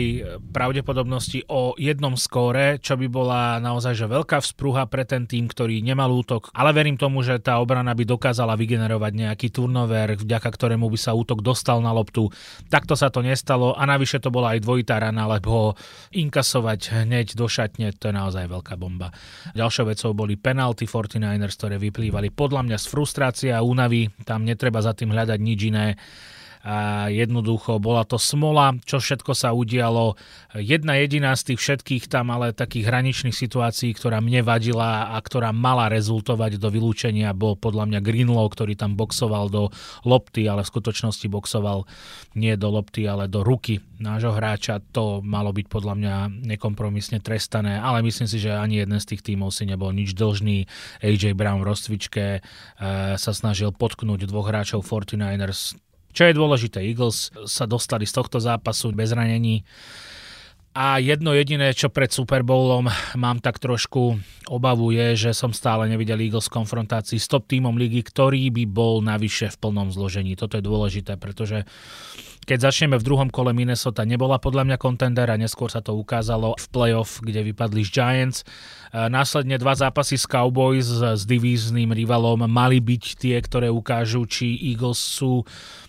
pravdepodobnosti 0.56 1.43
o 1.51 1.75
jednom 1.75 2.15
skóre, 2.15 2.80
čo 2.80 2.95
by 2.95 3.08
bola 3.12 3.60
naozaj 3.60 3.93
že 3.99 4.08
veľká 4.08 4.39
vzpruha 4.58 4.89
pre 4.89 5.06
ten 5.06 5.30
tým, 5.30 5.46
ktorý 5.46 5.86
nemal 5.86 6.10
útok, 6.10 6.50
ale 6.58 6.74
verím 6.74 6.98
tomu, 6.98 7.22
že 7.22 7.38
tá 7.38 7.62
obrana 7.62 7.93
by 7.93 8.10
dokázala 8.10 8.58
vygenerovať 8.58 9.13
nejaký 9.13 9.54
turnover, 9.54 10.17
vďaka 10.17 10.50
ktorému 10.50 10.89
by 10.89 10.98
sa 10.98 11.13
útok 11.13 11.46
dostal 11.46 11.78
na 11.78 11.93
loptu. 11.93 12.34
Takto 12.65 12.98
sa 12.98 13.13
to 13.13 13.22
nestalo 13.22 13.78
a 13.78 13.86
navyše 13.86 14.17
to 14.17 14.34
bola 14.34 14.58
aj 14.58 14.65
dvojitá 14.65 14.98
rana, 14.98 15.30
lebo 15.30 15.78
inkasovať 16.10 17.06
hneď 17.06 17.38
do 17.38 17.46
šatne, 17.46 17.93
to 17.93 18.10
je 18.10 18.17
naozaj 18.17 18.50
veľká 18.50 18.74
bomba. 18.82 19.13
Ďalšou 19.54 19.93
vecou 19.93 20.17
boli 20.17 20.41
penalty 20.41 20.89
49ers, 20.89 21.54
ktoré 21.54 21.78
vyplývali 21.78 22.34
podľa 22.34 22.65
mňa 22.65 22.78
z 22.82 22.86
frustrácie 22.89 23.52
a 23.54 23.62
únavy. 23.62 24.10
Tam 24.26 24.41
netreba 24.41 24.82
za 24.82 24.98
tým 24.98 25.13
hľadať 25.13 25.38
nič 25.38 25.60
iné 25.70 25.93
a 26.67 27.08
jednoducho 27.08 27.80
bola 27.80 28.03
to 28.03 28.19
smola, 28.19 28.75
čo 28.84 28.99
všetko 28.99 29.32
sa 29.32 29.56
udialo. 29.56 30.19
Jedna 30.60 30.99
jediná 30.99 31.32
z 31.39 31.53
tých 31.56 31.63
všetkých 31.63 32.12
tam 32.12 32.27
ale 32.36 32.51
takých 32.51 32.91
hraničných 32.91 33.32
situácií, 33.32 33.95
ktorá 33.95 34.19
mne 34.19 34.43
vadila 34.43 35.15
a 35.15 35.17
ktorá 35.23 35.56
mala 35.56 35.88
rezultovať 35.88 36.60
do 36.60 36.67
vylúčenia, 36.67 37.32
bol 37.32 37.56
podľa 37.56 37.88
mňa 37.88 37.99
Greenlow, 38.03 38.51
ktorý 38.51 38.75
tam 38.75 38.99
boxoval 38.99 39.47
do 39.47 39.71
lopty, 40.03 40.43
ale 40.51 40.67
v 40.67 40.71
skutočnosti 40.75 41.32
boxoval 41.32 41.88
nie 42.36 42.51
do 42.60 42.67
lopty, 42.67 43.08
ale 43.08 43.32
do 43.32 43.47
ruky 43.47 43.80
nášho 44.03 44.36
hráča. 44.36 44.84
To 44.91 45.23
malo 45.23 45.56
byť 45.56 45.71
podľa 45.71 45.93
mňa 45.95 46.15
nekompromisne 46.51 47.23
trestané, 47.23 47.80
ale 47.80 48.03
myslím 48.03 48.27
si, 48.27 48.43
že 48.43 48.51
ani 48.51 48.84
jeden 48.84 48.99
z 48.99 49.15
tých 49.15 49.23
tímov 49.23 49.56
si 49.56 49.63
nebol 49.63 49.95
nič 49.95 50.12
dlžný. 50.12 50.67
AJ 50.99 51.32
Brown 51.32 51.63
v 51.63 51.69
rozcvičke 51.71 52.25
e, 52.38 52.39
sa 53.15 53.32
snažil 53.32 53.71
potknúť 53.71 54.27
dvoch 54.27 54.51
hráčov 54.51 54.84
49ers 54.84 55.87
čo 56.17 56.25
je 56.25 56.34
dôležité, 56.34 56.82
Eagles 56.82 57.30
sa 57.45 57.69
dostali 57.69 58.10
z 58.10 58.17
tohto 58.17 58.41
zápasu 58.41 58.89
bez 58.89 59.13
ranení 59.13 59.62
a 60.77 61.01
jedno 61.01 61.34
jediné, 61.34 61.73
čo 61.73 61.89
pred 61.89 62.13
Super 62.13 62.45
Bowlom 62.45 62.86
mám 63.17 63.41
tak 63.41 63.58
trošku 63.58 64.13
obavu 64.45 64.93
je, 64.93 65.30
že 65.30 65.32
som 65.34 65.49
stále 65.49 65.89
nevidel 65.89 66.21
Eagles 66.21 66.53
v 66.53 66.62
konfrontácii 66.62 67.17
s 67.17 67.25
top 67.25 67.49
týmom 67.49 67.73
ligy, 67.73 68.06
ktorý 68.06 68.53
by 68.53 68.63
bol 68.69 69.01
navyše 69.01 69.49
v 69.49 69.58
plnom 69.58 69.89
zložení. 69.89 70.38
Toto 70.38 70.53
je 70.53 70.62
dôležité, 70.62 71.17
pretože 71.17 71.65
keď 72.47 72.71
začneme 72.71 72.95
v 72.95 73.03
druhom 73.03 73.27
kole 73.27 73.51
Minnesota 73.58 74.06
nebola 74.08 74.39
podľa 74.39 74.69
mňa 74.69 74.77
kontender 74.80 75.27
a 75.27 75.36
neskôr 75.36 75.67
sa 75.67 75.84
to 75.84 75.97
ukázalo 75.97 76.56
v 76.56 76.67
playoff, 76.71 77.19
kde 77.19 77.43
vypadli 77.51 77.82
z 77.84 77.89
Giants. 77.91 78.39
E, 78.39 78.45
následne 79.12 79.60
dva 79.60 79.75
zápasy 79.75 80.15
s 80.15 80.23
Cowboys 80.23 80.88
s 80.88 81.27
divízným 81.27 81.91
rivalom 81.91 82.47
mali 82.47 82.80
byť 82.80 83.03
tie, 83.19 83.36
ktoré 83.41 83.67
ukážu, 83.67 84.23
či 84.23 84.56
Eagles 84.63 84.95
sú 84.95 85.43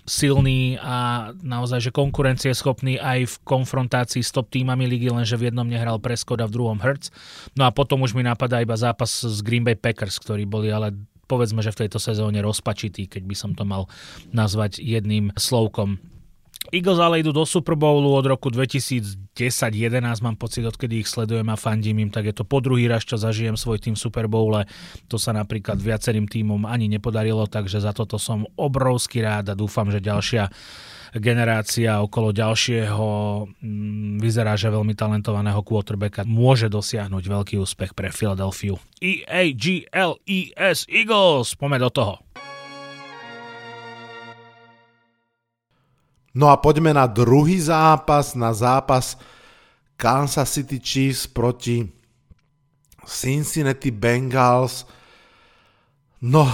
silní 0.09 0.81
a 0.81 1.31
naozaj, 1.45 1.89
že 1.89 1.91
konkurencieschopní 1.95 2.97
aj 2.99 3.29
v 3.29 3.35
konfrontácii 3.45 4.25
s 4.25 4.33
top 4.33 4.49
týmami 4.49 4.89
ligy, 4.89 5.13
lenže 5.13 5.37
v 5.37 5.53
jednom 5.53 5.69
nehral 5.69 6.01
Prescott 6.01 6.41
a 6.41 6.49
v 6.49 6.55
druhom 6.57 6.81
Hertz. 6.81 7.13
No 7.55 7.69
a 7.69 7.71
potom 7.71 8.03
už 8.03 8.17
mi 8.17 8.25
napadá 8.25 8.65
iba 8.65 8.75
zápas 8.75 9.23
s 9.23 9.45
Green 9.45 9.63
Bay 9.63 9.77
Packers, 9.77 10.17
ktorí 10.19 10.49
boli 10.49 10.73
ale 10.73 10.97
povedzme, 11.29 11.61
že 11.61 11.71
v 11.77 11.87
tejto 11.87 12.01
sezóne 12.01 12.41
rozpačitý, 12.41 13.07
keď 13.07 13.23
by 13.29 13.37
som 13.37 13.53
to 13.53 13.69
mal 13.69 13.87
nazvať 14.33 14.81
jedným 14.81 15.31
slovkom. 15.37 16.01
Eagles 16.69 17.01
ale 17.01 17.25
idú 17.25 17.33
do 17.33 17.49
Super 17.49 17.81
Bowlu 17.81 18.13
od 18.13 18.29
roku 18.29 18.53
2010-11, 18.53 20.21
mám 20.21 20.37
pocit, 20.37 20.65
odkedy 20.69 21.01
ich 21.01 21.09
sledujem 21.09 21.49
a 21.49 21.57
fandím 21.57 22.05
im, 22.05 22.11
tak 22.13 22.29
je 22.29 22.35
to 22.37 22.45
po 22.45 22.61
druhý 22.61 22.85
raz, 22.85 23.09
čo 23.09 23.17
zažijem 23.17 23.57
svoj 23.57 23.81
tým 23.81 23.97
Super 23.97 24.29
Bowle. 24.29 24.69
To 25.09 25.17
sa 25.17 25.33
napríklad 25.33 25.81
viacerým 25.81 26.29
týmom 26.29 26.69
ani 26.69 26.93
nepodarilo, 26.93 27.49
takže 27.49 27.81
za 27.81 27.97
toto 27.97 28.21
som 28.21 28.45
obrovský 28.61 29.25
rád 29.25 29.53
a 29.53 29.59
dúfam, 29.59 29.89
že 29.89 30.05
ďalšia 30.05 30.53
generácia 31.17 32.05
okolo 32.05 32.37
ďalšieho 32.37 33.07
mm, 33.49 34.21
vyzerá, 34.21 34.53
že 34.61 34.69
veľmi 34.69 34.93
talentovaného 34.93 35.65
quarterbacka 35.65 36.29
môže 36.29 36.69
dosiahnuť 36.69 37.25
veľký 37.25 37.57
úspech 37.57 37.97
pre 37.97 38.13
Philadelphia. 38.13 38.77
E-A-G-L-E-S 39.01 40.85
Eagles, 40.91 41.57
poďme 41.57 41.79
do 41.81 41.91
toho. 41.91 42.15
No 46.39 46.55
a 46.55 46.57
poďme 46.63 46.95
na 46.95 47.11
druhý 47.11 47.59
zápas, 47.59 48.39
na 48.39 48.55
zápas 48.55 49.19
Kansas 49.99 50.55
City 50.55 50.79
Chiefs 50.79 51.27
proti 51.27 51.83
Cincinnati 53.03 53.91
Bengals. 53.91 54.87
No, 56.23 56.47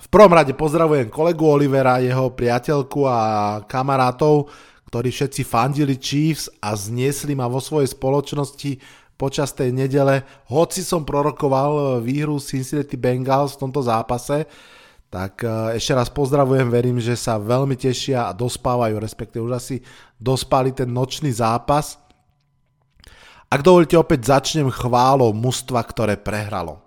v 0.00 0.08
prvom 0.08 0.32
rade 0.32 0.56
pozdravujem 0.56 1.12
kolegu 1.12 1.44
Olivera, 1.44 2.00
jeho 2.00 2.32
priateľku 2.32 3.04
a 3.04 3.20
kamarátov, 3.68 4.48
ktorí 4.88 5.12
všetci 5.12 5.44
fandili 5.44 6.00
Chiefs 6.00 6.48
a 6.64 6.72
zniesli 6.72 7.36
ma 7.36 7.44
vo 7.44 7.60
svojej 7.60 7.92
spoločnosti 7.92 8.80
počas 9.20 9.52
tej 9.52 9.68
nedele. 9.68 10.24
Hoci 10.48 10.80
som 10.80 11.04
prorokoval 11.04 12.00
výhru 12.00 12.40
Cincinnati 12.40 12.96
Bengals 12.96 13.60
v 13.60 13.68
tomto 13.68 13.84
zápase, 13.84 14.48
tak 15.16 15.48
e, 15.48 15.80
ešte 15.80 15.96
raz 15.96 16.12
pozdravujem, 16.12 16.68
verím, 16.68 17.00
že 17.00 17.16
sa 17.16 17.40
veľmi 17.40 17.72
tešia 17.72 18.28
a 18.28 18.36
dospávajú, 18.36 19.00
respektíve 19.00 19.48
už 19.48 19.56
asi 19.56 19.76
dospali 20.20 20.76
ten 20.76 20.92
nočný 20.92 21.32
zápas. 21.32 21.96
Ak 23.48 23.64
dovolíte, 23.64 23.96
opäť 23.96 24.28
začnem 24.28 24.68
chválou 24.68 25.32
mužstva, 25.32 25.80
ktoré 25.88 26.20
prehralo. 26.20 26.84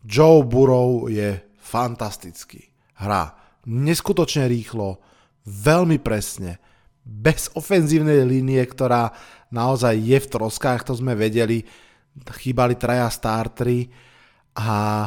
Joe 0.00 0.40
Burrow 0.40 1.12
je 1.12 1.36
fantastický. 1.60 2.72
Hrá 2.96 3.36
neskutočne 3.68 4.48
rýchlo, 4.48 4.96
veľmi 5.44 6.00
presne, 6.00 6.56
bez 7.04 7.52
ofenzívnej 7.52 8.24
línie, 8.24 8.64
ktorá 8.64 9.12
naozaj 9.52 9.92
je 9.92 10.18
v 10.24 10.30
troskách, 10.32 10.88
to 10.88 10.96
sme 10.96 11.12
vedeli, 11.12 11.68
chýbali 12.16 12.80
traja 12.80 13.12
startry 13.12 13.92
a 14.56 15.04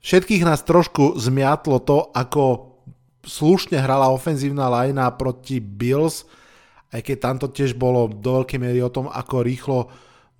Všetkých 0.00 0.48
nás 0.48 0.64
trošku 0.64 1.20
zmiatlo 1.20 1.76
to, 1.84 2.08
ako 2.16 2.72
slušne 3.20 3.76
hrala 3.76 4.08
ofenzívna 4.08 4.72
lajna 4.72 5.12
proti 5.12 5.60
Bills, 5.60 6.24
aj 6.90 7.04
keď 7.04 7.16
tamto 7.20 7.46
tiež 7.52 7.76
bolo 7.76 8.08
do 8.08 8.40
veľkej 8.40 8.58
miery 8.58 8.80
o 8.80 8.90
tom, 8.90 9.12
ako 9.12 9.44
rýchlo 9.44 9.78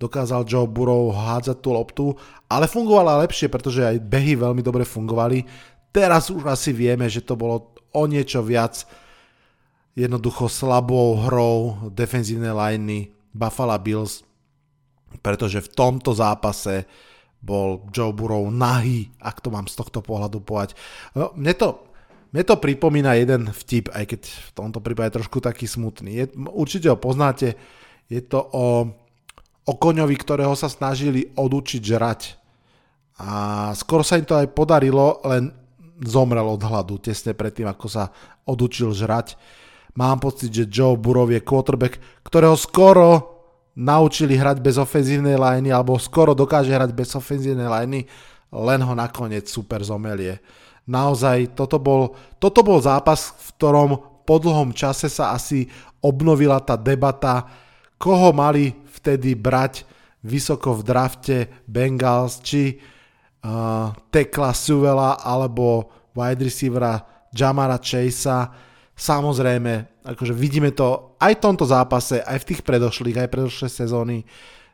dokázal 0.01 0.49
Joe 0.49 0.65
Burrow 0.65 1.13
hádzať 1.13 1.57
tú 1.61 1.69
loptu, 1.77 2.05
ale 2.49 2.65
fungovala 2.65 3.21
lepšie, 3.21 3.53
pretože 3.53 3.85
aj 3.85 4.01
behy 4.01 4.33
veľmi 4.33 4.65
dobre 4.65 4.81
fungovali. 4.81 5.45
Teraz 5.93 6.33
už 6.33 6.49
asi 6.49 6.73
vieme, 6.73 7.05
že 7.05 7.21
to 7.21 7.37
bolo 7.37 7.77
o 7.93 8.03
niečo 8.09 8.41
viac 8.41 8.81
jednoducho 9.93 10.49
slabou 10.49 11.21
hrou 11.29 11.85
defenzívnej 11.93 12.55
liney 12.55 13.13
Buffalo 13.29 13.77
Bills, 13.77 14.25
pretože 15.21 15.61
v 15.61 15.69
tomto 15.69 16.15
zápase 16.17 16.89
bol 17.41 17.89
Joe 17.89 18.13
Burrow 18.13 18.45
nahý, 18.53 19.09
ak 19.17 19.41
to 19.41 19.49
mám 19.49 19.65
z 19.65 19.75
tohto 19.75 20.05
pohľadu 20.05 20.45
povedať. 20.45 20.77
No, 21.17 21.33
mne, 21.33 21.53
to, 21.57 21.67
mne 22.29 22.43
to 22.45 22.55
pripomína 22.61 23.17
jeden 23.17 23.49
vtip, 23.49 23.89
aj 23.89 24.05
keď 24.13 24.21
v 24.29 24.51
tomto 24.53 24.79
prípade 24.79 25.17
trošku 25.17 25.41
taký 25.41 25.65
smutný. 25.65 26.21
Je, 26.21 26.25
určite 26.53 26.87
ho 26.87 26.97
poznáte, 27.01 27.57
je 28.07 28.21
to 28.21 28.37
o, 28.37 28.93
o 29.65 29.73
koňovi, 29.73 30.13
ktorého 30.13 30.53
sa 30.53 30.69
snažili 30.69 31.33
odučiť 31.33 31.81
žrať. 31.81 32.21
A 33.21 33.29
skoro 33.73 34.05
sa 34.05 34.21
im 34.21 34.25
to 34.25 34.37
aj 34.37 34.53
podarilo, 34.53 35.21
len 35.25 35.53
zomrel 36.01 36.45
od 36.45 36.61
hladu 36.61 36.97
tesne 36.97 37.33
predtým, 37.37 37.69
ako 37.69 37.85
sa 37.89 38.09
odučil 38.45 38.93
žrať. 38.93 39.37
Mám 39.97 40.23
pocit, 40.23 40.49
že 40.49 40.69
Joe 40.69 40.97
Burrow 40.97 41.29
je 41.29 41.41
quarterback, 41.43 42.01
ktorého 42.25 42.57
skoro 42.57 43.30
naučili 43.75 44.35
hrať 44.35 44.59
bez 44.59 44.75
ofenzívnej 44.75 45.39
liney 45.39 45.71
alebo 45.71 45.95
skoro 45.95 46.35
dokáže 46.35 46.71
hrať 46.75 46.91
bez 46.91 47.15
ofenzívnej 47.15 47.67
liney, 47.67 48.03
len 48.51 48.79
ho 48.83 48.93
nakoniec 48.95 49.47
super 49.47 49.79
zomelie. 49.83 50.43
Naozaj, 50.87 51.55
toto 51.55 51.79
bol, 51.79 52.17
toto 52.41 52.65
bol 52.65 52.83
zápas, 52.83 53.31
v 53.31 53.49
ktorom 53.55 53.91
po 54.27 54.35
dlhom 54.41 54.75
čase 54.75 55.07
sa 55.07 55.31
asi 55.31 55.69
obnovila 56.03 56.59
tá 56.59 56.75
debata, 56.75 57.47
koho 57.95 58.33
mali 58.33 58.75
vtedy 58.97 59.37
brať 59.37 59.85
vysoko 60.25 60.77
v 60.77 60.81
drafte 60.85 61.37
Bengals, 61.65 62.41
či 62.41 62.77
uh, 62.77 63.93
Tekla 64.09 64.51
Suvela 64.53 65.21
alebo 65.21 65.89
wide 66.17 66.45
receivera 66.45 67.01
Jamara 67.31 67.79
Chasea. 67.79 68.49
Samozrejme, 68.93 69.90
akože 70.01 70.33
vidíme 70.33 70.73
to 70.73 71.15
aj 71.21 71.37
v 71.37 71.43
tomto 71.43 71.65
zápase, 71.65 72.21
aj 72.21 72.41
v 72.41 72.47
tých 72.53 72.61
predošlých, 72.65 73.17
aj 73.21 73.29
predošlé 73.29 73.67
sezóny. 73.69 74.25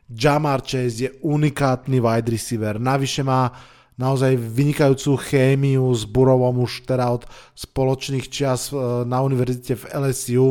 Jamar 0.08 0.64
Chase 0.64 1.04
je 1.04 1.10
unikátny 1.20 2.00
wide 2.00 2.32
receiver. 2.32 2.80
Navyše 2.80 3.20
má 3.20 3.52
naozaj 4.00 4.38
vynikajúcu 4.38 5.20
chémiu 5.20 5.84
s 5.92 6.06
Burovom 6.08 6.64
už 6.64 6.86
teda 6.88 7.12
od 7.12 7.26
spoločných 7.52 8.30
čias 8.30 8.70
e, 8.70 8.78
na 9.04 9.20
univerzite 9.20 9.74
v 9.74 9.84
LSU. 9.90 10.46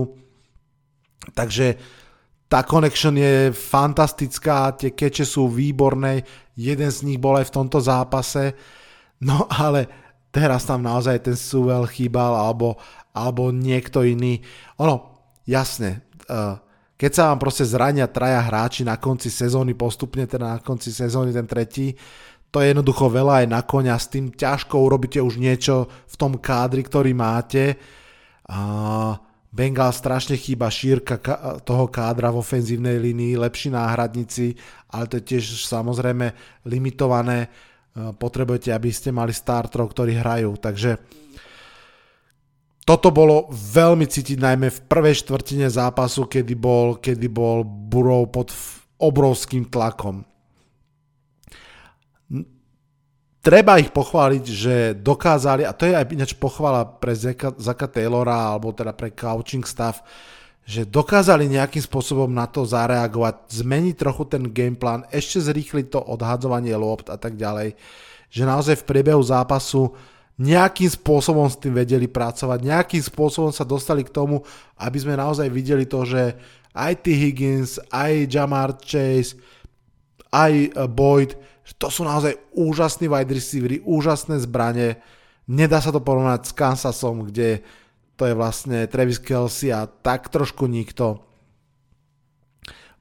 Takže 1.33 1.79
tá 2.47 2.63
connection 2.63 3.15
je 3.17 3.51
fantastická, 3.51 4.71
tie 4.75 4.95
keče 4.95 5.25
sú 5.27 5.51
výborné, 5.51 6.23
jeden 6.55 6.91
z 6.91 7.03
nich 7.03 7.19
bol 7.19 7.35
aj 7.35 7.51
v 7.51 7.55
tomto 7.59 7.79
zápase, 7.83 8.55
no 9.19 9.47
ale 9.51 9.87
teraz 10.31 10.63
tam 10.63 10.79
naozaj 10.79 11.27
ten 11.27 11.35
Suvel 11.35 11.83
chýbal, 11.91 12.35
alebo, 12.35 12.79
alebo 13.17 13.49
niekto 13.49 14.06
iný. 14.06 14.38
Ono, 14.77 15.25
jasne, 15.49 16.06
uh, 16.30 16.62
keď 16.93 17.12
sa 17.13 17.23
vám 17.34 17.41
proste 17.41 17.65
zrania 17.65 18.06
traja 18.06 18.45
hráči 18.45 18.86
na 18.86 19.01
konci 19.01 19.34
sezóny, 19.34 19.73
postupne 19.73 20.30
teda 20.30 20.58
na 20.58 20.60
konci 20.62 20.93
sezóny 20.93 21.34
ten 21.34 21.49
tretí, 21.49 21.97
to 22.53 22.62
je 22.62 22.71
jednoducho 22.71 23.10
veľa 23.10 23.43
aj 23.43 23.47
na 23.49 23.62
konia, 23.65 23.97
s 23.97 24.08
tým 24.13 24.32
ťažko 24.32 24.77
urobíte 24.80 25.19
už 25.19 25.41
niečo 25.41 25.89
v 25.89 26.15
tom 26.15 26.38
kádri, 26.38 26.86
ktorý 26.86 27.12
máte. 27.17 27.75
Uh, 28.45 29.17
Bengal 29.47 29.89
strašne 29.89 30.38
chýba 30.38 30.69
šírka 30.69 31.17
toho 31.65 31.89
kádra 31.89 32.30
v 32.30 32.45
ofenzívnej 32.45 33.01
línii, 33.01 33.41
lepší 33.41 33.73
náhradníci, 33.73 34.53
ale 34.93 35.10
to 35.10 35.17
je 35.17 35.23
tiež 35.34 35.65
samozrejme 35.65 36.30
limitované. 36.69 37.49
Potrebujete, 37.95 38.69
aby 38.69 38.93
ste 38.93 39.10
mali 39.10 39.34
starterov, 39.34 39.89
ktorí 39.89 40.13
hrajú. 40.19 40.53
Takže 40.62 41.01
toto 42.88 43.12
bolo 43.12 43.52
veľmi 43.52 44.08
cítiť 44.08 44.39
najmä 44.39 44.71
v 44.71 44.84
prvej 44.88 45.19
štvrtine 45.19 45.67
zápasu, 45.67 46.23
kedy 46.23 46.56
bol, 46.56 46.95
kedy 46.95 47.28
bol 47.28 47.67
Burrow 47.67 48.23
pod 48.32 48.56
obrovským 48.95 49.67
tlakom. 49.67 50.23
Treba 53.43 53.80
ich 53.80 53.91
pochváliť, 53.91 54.43
že 54.47 54.76
dokázali, 54.95 55.67
a 55.67 55.76
to 55.76 55.88
je 55.88 56.00
aj 56.00 56.15
ináč 56.15 56.32
pochvala 56.36 56.88
pre 56.88 57.12
Zaka, 57.12 57.52
Zaka 57.60 57.91
Taylora, 57.91 58.56
alebo 58.56 58.71
teda 58.71 58.95
pre 58.95 59.12
coaching 59.12 59.67
staff, 59.67 60.00
že 60.67 60.84
dokázali 60.88 61.47
nejakým 61.47 61.84
spôsobom 61.84 62.28
na 62.28 62.47
to 62.47 62.67
zareagovať, 62.67 63.52
zmeniť 63.52 63.95
trochu 64.00 64.23
ten 64.28 64.43
gameplan, 64.52 65.08
ešte 65.15 65.43
zrýchliť 65.43 65.95
to 65.95 66.00
odhadzovanie 66.00 66.76
lopt 66.76 67.08
a 67.08 67.15
tak 67.15 67.39
ďalej. 67.39 67.76
Že 68.28 68.43
naozaj 68.43 68.76
v 68.84 68.88
priebehu 68.88 69.23
zápasu 69.23 69.95
nejakým 70.38 70.89
spôsobom 70.89 71.50
s 71.50 71.58
tým 71.58 71.73
vedeli 71.73 72.06
pracovať, 72.06 72.62
nejakým 72.62 73.02
spôsobom 73.02 73.50
sa 73.50 73.65
dostali 73.65 74.06
k 74.06 74.13
tomu, 74.13 74.45
aby 74.78 74.97
sme 75.02 75.17
naozaj 75.17 75.50
videli 75.50 75.89
to, 75.89 76.06
že 76.06 76.38
aj 76.78 76.93
T. 77.02 77.17
Higgins, 77.17 77.82
aj 77.89 78.30
Jamar 78.30 78.78
Chase, 78.78 79.34
aj 80.30 80.54
eh, 80.54 80.69
Boyd, 80.86 81.34
to 81.76 81.91
sú 81.91 82.08
naozaj 82.08 82.38
úžasní 82.56 83.12
wide 83.12 83.34
receivery, 83.34 83.84
úžasné 83.84 84.39
zbranie. 84.39 85.04
Nedá 85.52 85.84
sa 85.84 85.91
to 85.91 86.00
porovnať 86.00 86.47
s 86.47 86.56
Kansasom, 86.56 87.28
kde 87.28 87.60
to 88.15 88.23
je 88.23 88.32
vlastne 88.32 88.88
Travis 88.88 89.19
Kelsey 89.19 89.76
a 89.76 89.84
tak 89.84 90.32
trošku 90.32 90.63
nikto. 90.63 91.28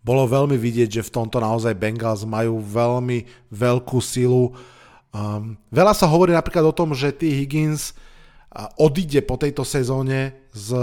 Bolo 0.03 0.27
veľmi 0.27 0.59
vidieť, 0.59 0.99
že 0.99 1.07
v 1.07 1.15
tomto 1.15 1.39
naozaj 1.39 1.79
Bengals 1.79 2.27
majú 2.27 2.63
veľmi 2.63 3.51
veľkú 3.51 3.99
silu. 3.99 4.55
Um, 5.17 5.57
veľa 5.73 5.97
sa 5.97 6.05
hovorí 6.05 6.37
napríklad 6.37 6.69
o 6.69 6.77
tom, 6.77 6.93
že 6.93 7.09
T. 7.09 7.33
Higgins 7.33 7.97
odíde 8.77 9.25
po 9.25 9.41
tejto 9.41 9.65
sezóne 9.65 10.49
z 10.53 10.77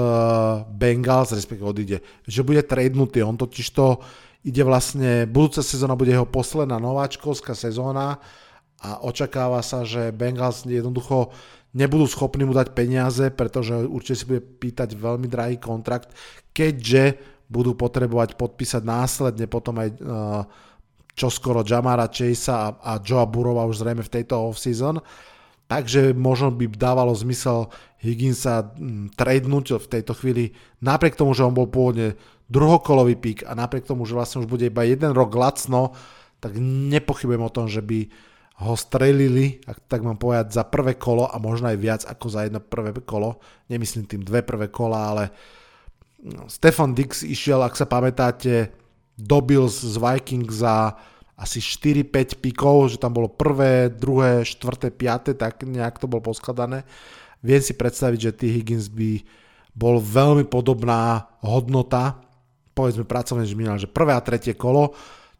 Bengals, 0.73 1.33
respektíve 1.33 1.69
odíde, 1.69 1.97
že 2.25 2.45
bude 2.45 2.61
tradenutý. 2.65 3.21
On 3.21 3.37
totiž 3.37 3.67
to 3.73 4.01
ide 4.45 4.61
vlastne, 4.65 5.29
budúca 5.29 5.61
sezóna 5.61 5.97
bude 5.97 6.13
jeho 6.13 6.27
posledná 6.27 6.77
nováčkovská 6.77 7.53
sezóna 7.53 8.17
a 8.81 9.01
očakáva 9.05 9.63
sa, 9.63 9.85
že 9.85 10.11
Bengals 10.13 10.67
jednoducho 10.67 11.31
nebudú 11.73 12.05
schopní 12.05 12.45
mu 12.45 12.53
dať 12.53 12.75
peniaze, 12.75 13.31
pretože 13.33 13.73
určite 13.85 14.17
si 14.19 14.29
bude 14.29 14.41
pýtať 14.43 14.93
veľmi 14.93 15.25
drahý 15.25 15.57
kontrakt, 15.57 16.13
keďže 16.53 17.17
budú 17.49 17.73
potrebovať 17.73 18.37
podpísať 18.37 18.81
následne 18.81 19.45
potom 19.45 19.77
aj 19.81 19.89
uh, 19.97 20.43
čoskoro 21.13 21.61
Jamara 21.61 22.09
Chasea 22.09 22.53
a, 22.53 22.67
a 22.77 22.91
Joa 23.01 23.29
Burova 23.29 23.69
už 23.69 23.85
zrejme 23.85 24.01
v 24.01 24.13
tejto 24.13 24.49
off-season. 24.49 25.01
Takže 25.69 26.13
možno 26.13 26.53
by 26.53 26.69
dávalo 26.69 27.15
zmysel 27.15 27.71
Higginsa 28.03 28.75
hm, 28.75 29.15
tradenúť 29.15 29.79
v 29.79 29.87
tejto 29.87 30.13
chvíli, 30.13 30.51
napriek 30.83 31.15
tomu, 31.15 31.31
že 31.31 31.47
on 31.47 31.55
bol 31.55 31.71
pôvodne 31.71 32.19
druhokolový 32.51 33.15
pík 33.17 33.39
a 33.47 33.55
napriek 33.55 33.87
tomu, 33.87 34.03
že 34.03 34.13
vlastne 34.13 34.43
už 34.43 34.51
bude 34.51 34.67
iba 34.67 34.83
jeden 34.83 35.15
rok 35.15 35.31
lacno, 35.33 35.95
tak 36.43 36.59
nepochybujem 36.59 37.41
o 37.41 37.53
tom, 37.53 37.71
že 37.71 37.79
by 37.79 38.11
ho 38.61 38.77
strelili, 38.77 39.63
ak 39.65 39.89
tak 39.89 40.05
mám 40.05 40.19
povedať, 40.19 40.53
za 40.53 40.63
prvé 40.67 40.99
kolo 40.99 41.25
a 41.25 41.41
možno 41.41 41.73
aj 41.73 41.77
viac 41.79 42.01
ako 42.05 42.25
za 42.29 42.45
jedno 42.45 42.61
prvé 42.61 42.93
kolo. 43.01 43.41
Nemyslím 43.71 44.05
tým 44.05 44.21
dve 44.21 44.45
prvé 44.45 44.69
kola, 44.69 45.09
ale 45.09 45.23
no, 46.21 46.45
Stefan 46.51 46.93
Dix 46.93 47.25
išiel, 47.25 47.63
ak 47.65 47.73
sa 47.73 47.89
pamätáte, 47.89 48.82
dobil 49.17 49.69
z 49.69 49.97
Vikings 49.97 50.61
za 50.61 50.97
asi 51.33 51.59
4-5 51.59 52.39
pikov, 52.39 52.93
že 52.93 53.01
tam 53.01 53.17
bolo 53.17 53.27
prvé, 53.27 53.89
druhé, 53.89 54.45
štvrté, 54.45 54.93
piaté, 54.93 55.33
tak 55.33 55.65
nejak 55.65 55.97
to 55.97 56.05
bolo 56.05 56.21
poskladané. 56.21 56.85
Viem 57.43 57.59
si 57.59 57.73
predstaviť, 57.75 58.19
že 58.31 58.35
T. 58.37 58.41
Higgins 58.47 58.87
by 58.87 59.19
bol 59.73 59.97
veľmi 59.99 60.45
podobná 60.47 61.27
hodnota, 61.41 62.21
povedzme 62.77 63.03
pracovne, 63.03 63.43
že 63.49 63.89
prvé 63.89 64.13
a 64.13 64.21
tretie 64.21 64.53
kolo, 64.53 64.93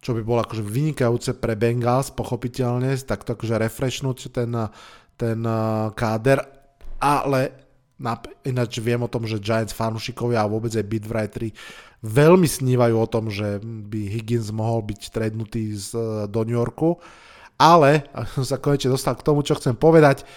čo 0.04 0.12
by 0.12 0.22
bolo 0.26 0.44
akože 0.44 0.66
vynikajúce 0.66 1.38
pre 1.40 1.56
Bengals, 1.56 2.12
pochopiteľne, 2.12 2.98
takto 3.06 3.38
akože 3.38 3.56
refreshnúť 3.56 4.18
ten, 4.34 4.52
ten 5.16 5.40
eh, 5.40 5.58
káder, 5.96 6.44
ale 7.00 7.64
ináč 8.44 8.84
viem 8.84 9.00
o 9.00 9.08
tom, 9.08 9.24
že 9.24 9.40
Giants 9.40 9.72
fanúšikovia 9.72 10.44
a 10.44 10.52
vôbec 10.52 10.76
aj 10.76 10.84
beatwriteri 10.84 11.56
veľmi 12.04 12.46
snívajú 12.46 12.96
o 13.00 13.08
tom, 13.08 13.32
že 13.32 13.64
by 13.64 14.12
Higgins 14.12 14.52
mohol 14.52 14.84
byť 14.84 15.02
tradnutý 15.10 15.72
z, 15.74 15.96
eh, 15.96 16.04
do 16.28 16.44
New 16.44 16.60
Yorku, 16.60 17.00
ale, 17.56 18.12
som 18.36 18.44
sa 18.44 18.60
konečne 18.60 18.92
dostal 18.92 19.16
k 19.16 19.26
tomu, 19.26 19.42
čo 19.42 19.56
chcem 19.56 19.74
povedať, 19.74 20.28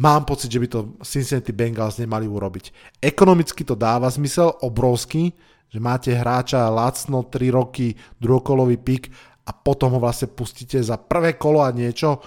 mám 0.00 0.24
pocit, 0.24 0.48
že 0.48 0.58
by 0.58 0.68
to 0.72 0.80
Cincinnati 1.04 1.52
Bengals 1.52 2.00
nemali 2.00 2.24
urobiť. 2.24 2.96
Ekonomicky 3.04 3.68
to 3.68 3.76
dáva 3.76 4.08
zmysel, 4.08 4.48
obrovský, 4.64 5.36
že 5.70 5.78
máte 5.78 6.10
hráča 6.10 6.66
lacno 6.72 7.28
3 7.28 7.52
roky, 7.52 7.94
druhokolový 8.18 8.80
pik 8.80 9.12
a 9.46 9.54
potom 9.54 9.94
ho 9.94 10.00
vlastne 10.02 10.26
pustíte 10.32 10.80
za 10.82 10.98
prvé 10.98 11.38
kolo 11.38 11.62
a 11.62 11.70
niečo, 11.70 12.18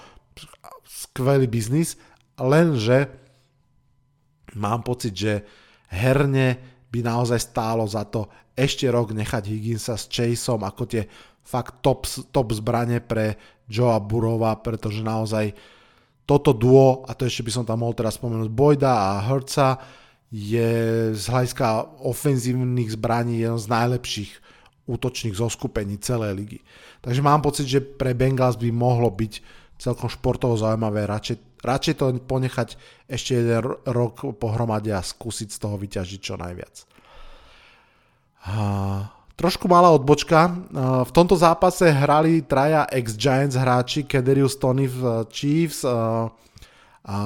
skvelý 0.86 1.50
biznis, 1.50 1.98
lenže 2.38 3.10
mám 4.56 4.86
pocit, 4.86 5.12
že 5.12 5.32
herne 5.90 6.56
by 6.88 7.02
naozaj 7.02 7.42
stálo 7.42 7.84
za 7.90 8.06
to 8.06 8.30
ešte 8.54 8.86
rok 8.90 9.10
nechať 9.10 9.50
Higginsa 9.50 9.98
s 9.98 10.06
Chaseom 10.06 10.62
ako 10.62 10.82
tie 10.86 11.02
fakt 11.44 11.84
top, 11.84 12.06
top 12.32 12.54
zbranie 12.54 13.02
pre 13.04 13.36
Joea 13.68 14.00
Burova, 14.00 14.56
pretože 14.58 15.04
naozaj 15.04 15.52
toto 16.24 16.56
duo, 16.56 17.04
a 17.04 17.12
to 17.12 17.28
ešte 17.28 17.44
by 17.44 17.52
som 17.52 17.64
tam 17.68 17.84
mohol 17.84 17.92
teraz 17.92 18.16
spomenúť 18.16 18.48
Boyda 18.48 18.92
a 18.96 19.28
Hertza, 19.28 19.76
je 20.34 21.12
z 21.14 21.24
hľadiska 21.30 22.00
ofenzívnych 22.02 22.96
zbraní 22.96 23.44
jeden 23.44 23.60
z 23.60 23.70
najlepších 23.70 24.32
útočných 24.88 25.36
zoskupení 25.36 26.00
celej 26.00 26.32
ligy. 26.34 26.58
Takže 27.04 27.20
mám 27.22 27.44
pocit, 27.44 27.68
že 27.68 27.84
pre 27.84 28.16
Bengals 28.16 28.58
by 28.58 28.72
mohlo 28.72 29.12
byť 29.12 29.32
celkom 29.78 30.08
športovo 30.08 30.56
zaujímavé 30.56 31.04
radšej, 31.06 31.60
radšej 31.60 31.94
to 32.00 32.04
ponechať 32.24 32.68
ešte 33.06 33.36
jeden 33.36 33.78
rok 33.84 34.24
pohromade 34.40 34.90
a 34.90 35.04
skúsiť 35.04 35.48
z 35.52 35.58
toho 35.60 35.76
vyťažiť 35.76 36.20
čo 36.20 36.34
najviac. 36.40 36.93
Trošku 39.34 39.66
malá 39.66 39.90
odbočka. 39.90 40.52
V 41.04 41.10
tomto 41.10 41.34
zápase 41.34 41.90
hrali 41.90 42.44
traja 42.44 42.86
ex-Giants 42.86 43.58
hráči, 43.58 44.04
Kederius 44.06 44.54
Tony 44.60 44.86
v 44.86 45.26
Chiefs, 45.32 45.82
a 47.04 47.18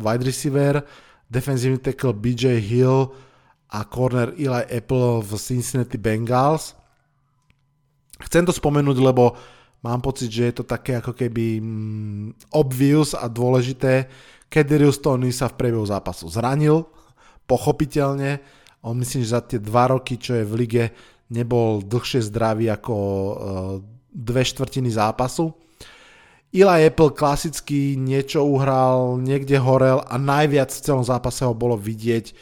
wide 0.00 0.24
receiver, 0.24 0.80
defenzívny 1.28 1.76
tackle 1.78 2.16
BJ 2.16 2.56
Hill 2.64 3.12
a 3.68 3.84
corner 3.84 4.32
Eli 4.40 4.64
Apple 4.72 5.20
v 5.20 5.36
Cincinnati 5.36 6.00
Bengals. 6.00 6.72
Chcem 8.16 8.48
to 8.48 8.56
spomenúť, 8.56 8.96
lebo 8.96 9.36
mám 9.84 10.00
pocit, 10.00 10.32
že 10.32 10.48
je 10.48 10.54
to 10.56 10.64
také 10.64 10.96
ako 10.96 11.12
keby 11.12 11.60
mm, 11.60 12.56
obvious 12.56 13.12
a 13.12 13.28
dôležité. 13.28 14.08
Kederius 14.48 14.96
Tony 14.96 15.28
sa 15.28 15.52
v 15.52 15.60
priebehu 15.60 15.84
zápasu 15.84 16.32
zranil, 16.32 16.88
pochopiteľne. 17.44 18.40
On 18.86 18.94
myslím, 19.02 19.26
že 19.26 19.34
za 19.34 19.42
tie 19.42 19.58
dva 19.58 19.90
roky, 19.90 20.14
čo 20.14 20.38
je 20.38 20.46
v 20.46 20.54
lige, 20.62 20.84
nebol 21.34 21.82
dlhšie 21.82 22.22
zdravý 22.22 22.70
ako 22.70 22.94
uh, 22.94 23.34
dve 24.14 24.46
štvrtiny 24.46 24.94
zápasu 24.94 25.50
Eli 26.56 26.88
Apple 26.88 27.12
klasicky 27.12 28.00
niečo 28.00 28.40
uhral, 28.40 29.20
niekde 29.20 29.60
horel 29.60 30.00
a 30.00 30.16
najviac 30.16 30.72
v 30.72 30.84
celom 30.88 31.04
zápase 31.04 31.44
ho 31.44 31.52
bolo 31.52 31.76
vidieť, 31.76 32.32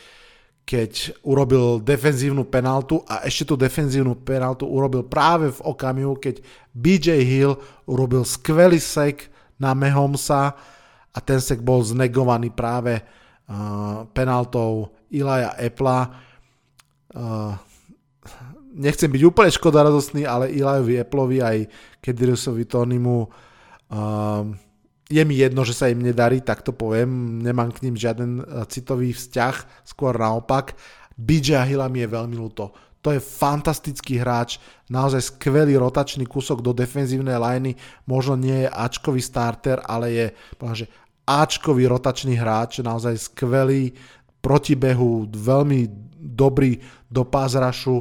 keď 0.62 1.18
urobil 1.26 1.82
defenzívnu 1.82 2.46
penaltu 2.46 3.02
a 3.10 3.26
ešte 3.26 3.50
tú 3.50 3.54
defenzívnu 3.58 4.14
penaltu 4.22 4.70
urobil 4.70 5.02
práve 5.02 5.50
v 5.50 5.60
okamihu, 5.66 6.14
keď 6.22 6.40
BJ 6.70 7.26
Hill 7.26 7.58
urobil 7.90 8.22
skvelý 8.22 8.78
sek 8.78 9.34
na 9.58 9.74
Mahomesa 9.74 10.54
a 11.10 11.18
ten 11.18 11.42
sek 11.42 11.58
bol 11.58 11.82
znegovaný 11.82 12.54
práve 12.54 13.02
uh, 13.02 14.06
penaltou 14.14 14.94
Ilaja 15.10 15.58
Epla. 15.58 16.23
Uh, 17.14 17.54
nechcem 18.74 19.06
byť 19.06 19.22
úplne 19.22 19.54
škodaradostný, 19.54 20.26
ale 20.26 20.50
Ilajovi 20.50 20.98
Eplovi 20.98 21.38
aj 21.38 21.70
Kediriusovi 22.02 22.66
Tonymu 22.66 23.30
Um, 23.94 24.58
je 25.10 25.22
mi 25.24 25.36
jedno, 25.36 25.62
že 25.62 25.76
sa 25.76 25.92
im 25.92 26.00
nedarí, 26.00 26.40
tak 26.40 26.64
to 26.64 26.72
poviem, 26.72 27.38
nemám 27.44 27.70
k 27.70 27.86
ním 27.86 27.94
žiaden 27.94 28.40
uh, 28.40 28.64
citový 28.64 29.12
vzťah, 29.12 29.84
skôr 29.84 30.16
naopak. 30.16 30.74
BJ 31.14 31.62
Hilla 31.68 31.86
mi 31.92 32.00
je 32.02 32.08
veľmi 32.10 32.34
ľúto. 32.34 32.72
To 33.04 33.12
je 33.12 33.20
fantastický 33.20 34.16
hráč, 34.16 34.56
naozaj 34.88 35.36
skvelý 35.36 35.76
rotačný 35.76 36.24
kúsok 36.24 36.64
do 36.64 36.72
defenzívnej 36.72 37.36
liney, 37.36 37.76
možno 38.08 38.40
nie 38.40 38.64
je 38.64 38.72
Ačkový 38.72 39.20
starter, 39.20 39.76
ale 39.84 40.06
je 40.08 40.26
že 40.72 40.88
Ačkový 41.28 41.84
rotačný 41.84 42.40
hráč, 42.40 42.80
naozaj 42.80 43.20
skvelý 43.20 43.92
protibehu, 44.40 45.28
veľmi 45.28 45.80
dobrý 46.24 46.80
do 47.12 47.28
pázrašu. 47.28 48.00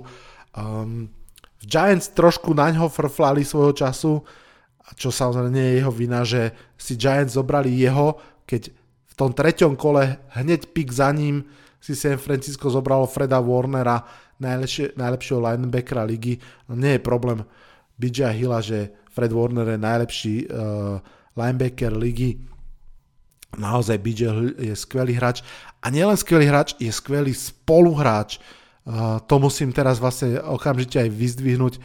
Um, 0.56 1.12
Giants 1.60 2.12
trošku 2.16 2.56
naňho 2.56 2.88
frflali 2.88 3.44
svojho 3.44 3.76
času, 3.76 4.24
čo 4.96 5.12
samozrejme 5.12 5.52
nie 5.52 5.68
je 5.68 5.78
jeho 5.80 5.92
vina, 5.92 6.24
že 6.24 6.56
si 6.80 6.96
Giants 6.96 7.36
zobrali 7.36 7.72
jeho, 7.72 8.20
keď 8.48 8.72
v 9.08 9.14
tom 9.16 9.32
treťom 9.32 9.76
kole 9.76 10.20
hneď 10.40 10.72
pik 10.72 10.90
za 10.92 11.12
ním 11.12 11.46
si 11.84 11.96
San 12.00 12.16
Francisco 12.16 12.72
zobralo 12.72 13.04
Freda 13.04 13.44
Warnera, 13.44 14.00
najlepšie, 14.40 14.96
najlepšieho 14.96 15.40
linebackera 15.44 16.08
ligy. 16.08 16.40
No 16.72 16.80
nie 16.80 16.96
je 16.96 17.02
problém 17.04 17.44
BJ 18.00 18.32
Hilla, 18.36 18.64
že 18.64 18.92
Fred 19.14 19.30
Warner 19.30 19.68
je 19.68 19.80
najlepší 19.80 20.36
uh, 20.50 20.98
linebacker 21.38 21.94
ligy. 21.94 22.42
Naozaj 23.54 23.98
BJ 24.02 24.22
je 24.58 24.74
skvelý 24.74 25.14
hráč. 25.14 25.46
A 25.84 25.92
nielen 25.92 26.16
skvelý 26.16 26.48
hráč, 26.48 26.80
je 26.80 26.88
skvelý 26.88 27.36
spoluhráč. 27.36 28.40
Uh, 28.88 29.20
to 29.28 29.40
musím 29.40 29.76
teraz 29.76 30.00
vlastne 30.00 30.40
okamžite 30.40 31.00
aj 31.00 31.10
vyzdvihnúť 31.12 31.76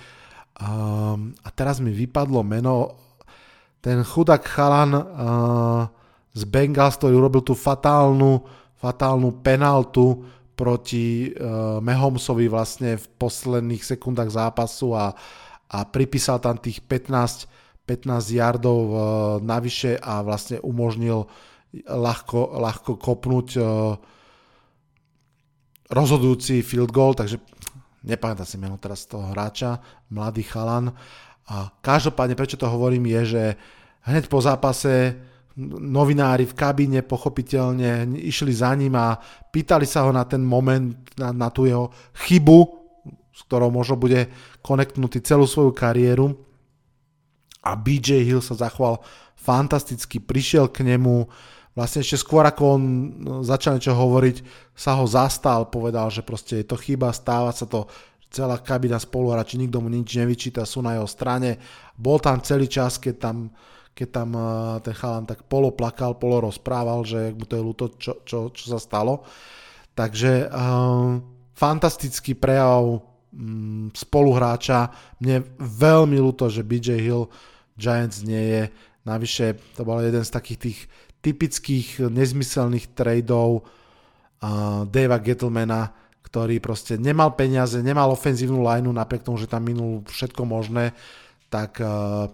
a 0.58 1.48
teraz 1.54 1.78
mi 1.78 1.94
vypadlo 1.94 2.42
meno, 2.42 2.98
ten 3.78 4.02
chudák 4.02 4.42
chalan 4.42 4.90
z 6.34 6.42
Bengals, 6.50 6.98
ktorý 6.98 7.14
urobil 7.14 7.46
tú 7.46 7.54
fatálnu, 7.54 8.42
fatálnu 8.74 9.38
penaltu 9.38 10.26
proti 10.58 11.30
Mahomsovi 11.78 12.50
vlastne 12.50 12.98
v 12.98 13.06
posledných 13.22 13.86
sekundách 13.86 14.34
zápasu 14.34 14.98
a, 14.98 15.14
a 15.70 15.78
pripísal 15.86 16.42
tam 16.42 16.58
tých 16.58 16.82
15, 16.82 17.46
15 17.86 18.10
yardov 18.34 18.82
navyše 19.38 19.94
a 20.02 20.26
vlastne 20.26 20.58
umožnil 20.66 21.30
ľahko, 21.84 22.58
ľahko 22.58 22.96
kopnúť 22.96 23.48
uh, 23.60 23.94
rozhodujúci 25.88 26.60
field 26.64 26.92
goal, 26.92 27.16
takže 27.16 27.40
nepamätám 28.04 28.46
si 28.48 28.56
meno 28.60 28.76
teraz 28.76 29.08
toho 29.08 29.32
hráča, 29.32 29.80
mladý 30.12 30.44
chalan. 30.44 30.92
A 31.48 31.72
každopádne, 31.80 32.36
prečo 32.36 32.60
to 32.60 32.68
hovorím, 32.68 33.08
je, 33.08 33.20
že 33.24 33.42
hneď 34.04 34.28
po 34.28 34.40
zápase 34.40 35.16
novinári 35.58 36.46
v 36.46 36.54
kabíne 36.54 37.00
pochopiteľne 37.02 38.14
išli 38.14 38.54
za 38.54 38.70
ním 38.78 38.94
a 38.94 39.18
pýtali 39.50 39.88
sa 39.88 40.06
ho 40.06 40.14
na 40.14 40.22
ten 40.22 40.38
moment, 40.38 40.94
na, 41.18 41.34
na 41.34 41.48
tú 41.50 41.66
jeho 41.66 41.90
chybu, 42.14 42.58
s 43.34 43.40
ktorou 43.48 43.72
možno 43.74 43.98
bude 43.98 44.30
konektnutý 44.62 45.18
celú 45.18 45.50
svoju 45.50 45.74
kariéru. 45.74 46.30
A 47.66 47.74
BJ 47.74 48.22
Hill 48.22 48.38
sa 48.38 48.54
zachoval 48.54 49.02
fantasticky, 49.34 50.22
prišiel 50.22 50.70
k 50.70 50.86
nemu, 50.86 51.26
vlastne 51.78 52.02
ešte 52.02 52.18
skôr 52.18 52.42
ako 52.42 52.62
on 52.74 52.82
no, 53.22 53.34
začal 53.46 53.78
niečo 53.78 53.94
hovoriť, 53.94 54.42
sa 54.74 54.98
ho 54.98 55.06
zastal, 55.06 55.70
povedal, 55.70 56.10
že 56.10 56.26
proste 56.26 56.58
je 56.58 56.66
to 56.66 56.74
chyba, 56.74 57.14
stáva 57.14 57.54
sa 57.54 57.70
to, 57.70 57.86
celá 58.34 58.58
kabina 58.58 58.98
spoluhráči, 58.98 59.56
nikto 59.56 59.78
mu 59.78 59.86
nič 59.86 60.18
nevyčíta, 60.18 60.66
sú 60.66 60.82
na 60.82 60.98
jeho 60.98 61.06
strane. 61.06 61.56
Bol 61.94 62.18
tam 62.18 62.42
celý 62.42 62.66
čas, 62.66 62.98
keď 62.98 63.14
tam, 63.16 63.36
keď 63.94 64.08
tam 64.10 64.28
eh, 64.34 64.44
ten 64.82 64.94
chalan 64.94 65.24
tak 65.24 65.46
polo 65.46 65.70
plakal, 65.70 66.18
polo 66.18 66.50
rozprával, 66.50 67.06
že 67.06 67.32
mu 67.32 67.46
to 67.46 67.54
je 67.54 67.62
ľúto, 67.62 67.84
čo, 67.96 68.12
čo, 68.26 68.50
čo 68.50 68.64
sa 68.68 68.78
stalo. 68.82 69.22
Takže 69.94 70.46
um, 70.54 71.18
fantastický 71.58 72.38
prejav 72.38 73.02
um, 73.02 73.90
spoluhráča. 73.90 74.94
Mne 75.18 75.42
veľmi 75.58 76.22
ľúto, 76.22 76.46
že 76.46 76.62
BJ 76.62 77.02
Hill 77.02 77.26
Giants 77.74 78.22
nie 78.22 78.38
je. 78.38 78.62
Navyše 79.02 79.74
to 79.74 79.82
bol 79.82 79.98
jeden 79.98 80.22
z 80.22 80.30
takých 80.30 80.58
tých 80.70 80.78
typických 81.20 82.08
nezmyselných 82.08 82.94
tradeov 82.94 83.64
uh, 83.64 84.86
Davea 84.86 85.18
Gettlemana, 85.18 85.90
ktorý 86.22 86.60
proste 86.60 87.00
nemal 87.00 87.32
peniaze, 87.34 87.80
nemal 87.80 88.12
ofenzívnu 88.12 88.60
lineu, 88.60 88.92
napriek 88.92 89.24
tomu, 89.24 89.40
že 89.40 89.50
tam 89.50 89.64
minul 89.64 90.04
všetko 90.06 90.42
možné, 90.44 90.92
tak 91.48 91.80
uh, 91.80 92.28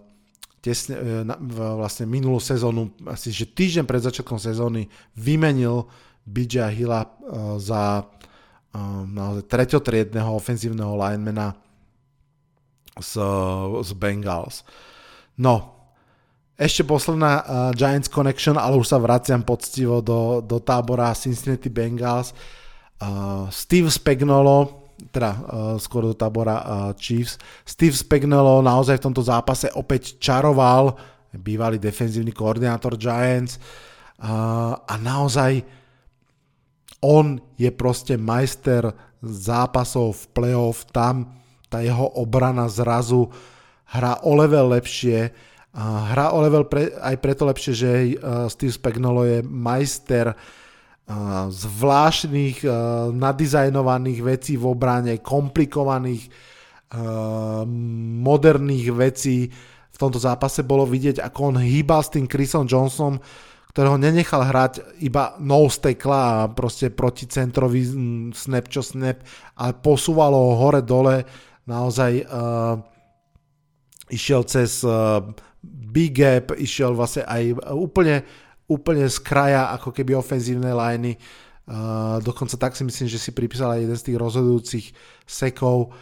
tesne, 0.59 1.25
uh, 1.25 1.79
vlastne 1.79 2.05
minulú 2.05 2.43
sezónu, 2.43 2.91
asi 3.09 3.31
že 3.31 3.49
týždeň 3.49 3.85
pred 3.87 4.03
začiatkom 4.03 4.37
sezóny 4.37 4.91
vymenil 5.15 5.87
BJ 6.27 6.75
Hilla 6.75 7.07
uh, 7.07 7.57
za 7.57 8.03
uh, 8.05 9.03
naozaj 9.07 9.47
treťotriedného 9.47 10.31
ofenzívneho 10.35 10.99
linemana 10.99 11.55
z, 12.99 13.13
z 13.83 13.91
Bengals. 13.99 14.63
No, 15.39 15.74
ešte 16.55 16.87
posledná 16.87 17.43
uh, 17.43 17.45
Giants 17.75 18.07
Connection, 18.07 18.55
ale 18.55 18.79
už 18.79 18.87
sa 18.87 19.03
vraciam 19.03 19.43
poctivo 19.43 19.99
do, 19.99 20.39
do 20.39 20.63
tábora 20.63 21.11
Cincinnati 21.19 21.67
Bengals. 21.67 22.31
Uh, 23.03 23.51
Steve 23.51 23.91
Spagnolo, 23.91 24.87
teda 25.11 25.31
uh, 25.35 25.39
skôr 25.83 26.07
do 26.07 26.15
tábora 26.15 26.57
uh, 26.63 26.67
Chiefs, 26.95 27.43
Steve 27.67 27.99
Spagnolo 27.99 28.63
naozaj 28.63 29.03
v 29.03 29.07
tomto 29.11 29.23
zápase 29.27 29.67
opäť 29.75 30.23
čaroval, 30.23 30.95
bývalý 31.35 31.83
defenzívny 31.83 32.31
koordinátor 32.31 32.95
Giants. 32.95 33.59
Uh, 34.23 34.79
a 34.79 34.95
naozaj 34.95 35.67
on 37.03 37.43
je 37.59 37.69
proste 37.75 38.15
majster 38.15 38.95
zápasov 39.21 40.15
v 40.15 40.25
playoff, 40.31 40.87
tam 40.95 41.35
tá 41.67 41.83
jeho 41.83 42.07
obrana 42.15 42.71
zrazu 42.71 43.27
hrá 43.91 44.23
o 44.23 44.39
level 44.39 44.71
lepšie, 44.71 45.35
hrá 45.75 46.31
o 46.31 46.39
level 46.39 46.71
pre, 46.71 46.95
aj 46.95 47.17
preto 47.19 47.43
lepšie, 47.51 47.73
že 47.75 47.91
uh, 48.15 48.47
Steve 48.47 48.71
Spagnolo 48.71 49.27
je 49.27 49.39
majster 49.43 50.31
uh, 50.31 50.39
zvláštnych, 51.51 52.65
nadizajnovaných 53.13 54.21
vecí 54.25 54.57
v 54.57 54.65
obrane, 54.73 55.21
komplikovaných, 55.21 56.33
moderných 58.25 58.87
vecí. 58.95 59.51
V 59.93 59.99
tomto 60.01 60.17
zápase 60.17 60.65
bolo 60.65 60.89
vidieť, 60.89 61.21
ako 61.21 61.53
on 61.53 61.57
hýbal 61.61 62.01
s 62.01 62.15
tým 62.15 62.25
Chrisom 62.25 62.65
Johnsonom, 62.65 63.21
ktorého 63.75 63.99
nenechal 63.99 64.47
hrať 64.47 65.03
iba 65.03 65.35
no 65.43 65.67
stekla 65.67 66.47
a 66.47 66.49
proste 66.49 66.95
proticentrový 66.95 67.83
snap 68.33 68.71
čo 68.71 68.81
snap, 68.81 69.21
ale 69.59 69.73
posúvalo 69.75 70.39
ho 70.39 70.53
hore 70.57 70.81
dole, 70.87 71.27
naozaj 71.67 72.13
uh, 72.25 72.79
išiel 74.09 74.47
cez 74.47 74.87
uh, 74.87 75.21
big 75.67 76.21
gap, 76.21 76.53
išiel 76.55 76.93
vlastne 76.93 77.25
aj 77.25 77.57
úplne 77.73 78.25
úplne 78.69 79.05
z 79.09 79.19
kraja 79.21 79.73
ako 79.77 79.93
keby 79.93 80.17
ofenzívne 80.17 80.73
liney. 80.73 81.21
Uh, 81.65 82.21
dokonca 82.21 82.61
tak 82.61 82.77
si 82.77 82.85
myslím, 82.85 83.09
že 83.09 83.21
si 83.21 83.33
pripísal 83.33 83.77
aj 83.77 83.81
jeden 83.89 83.97
z 83.97 84.07
tých 84.13 84.21
rozhodujúcich 84.21 84.87
sekov. 85.25 85.93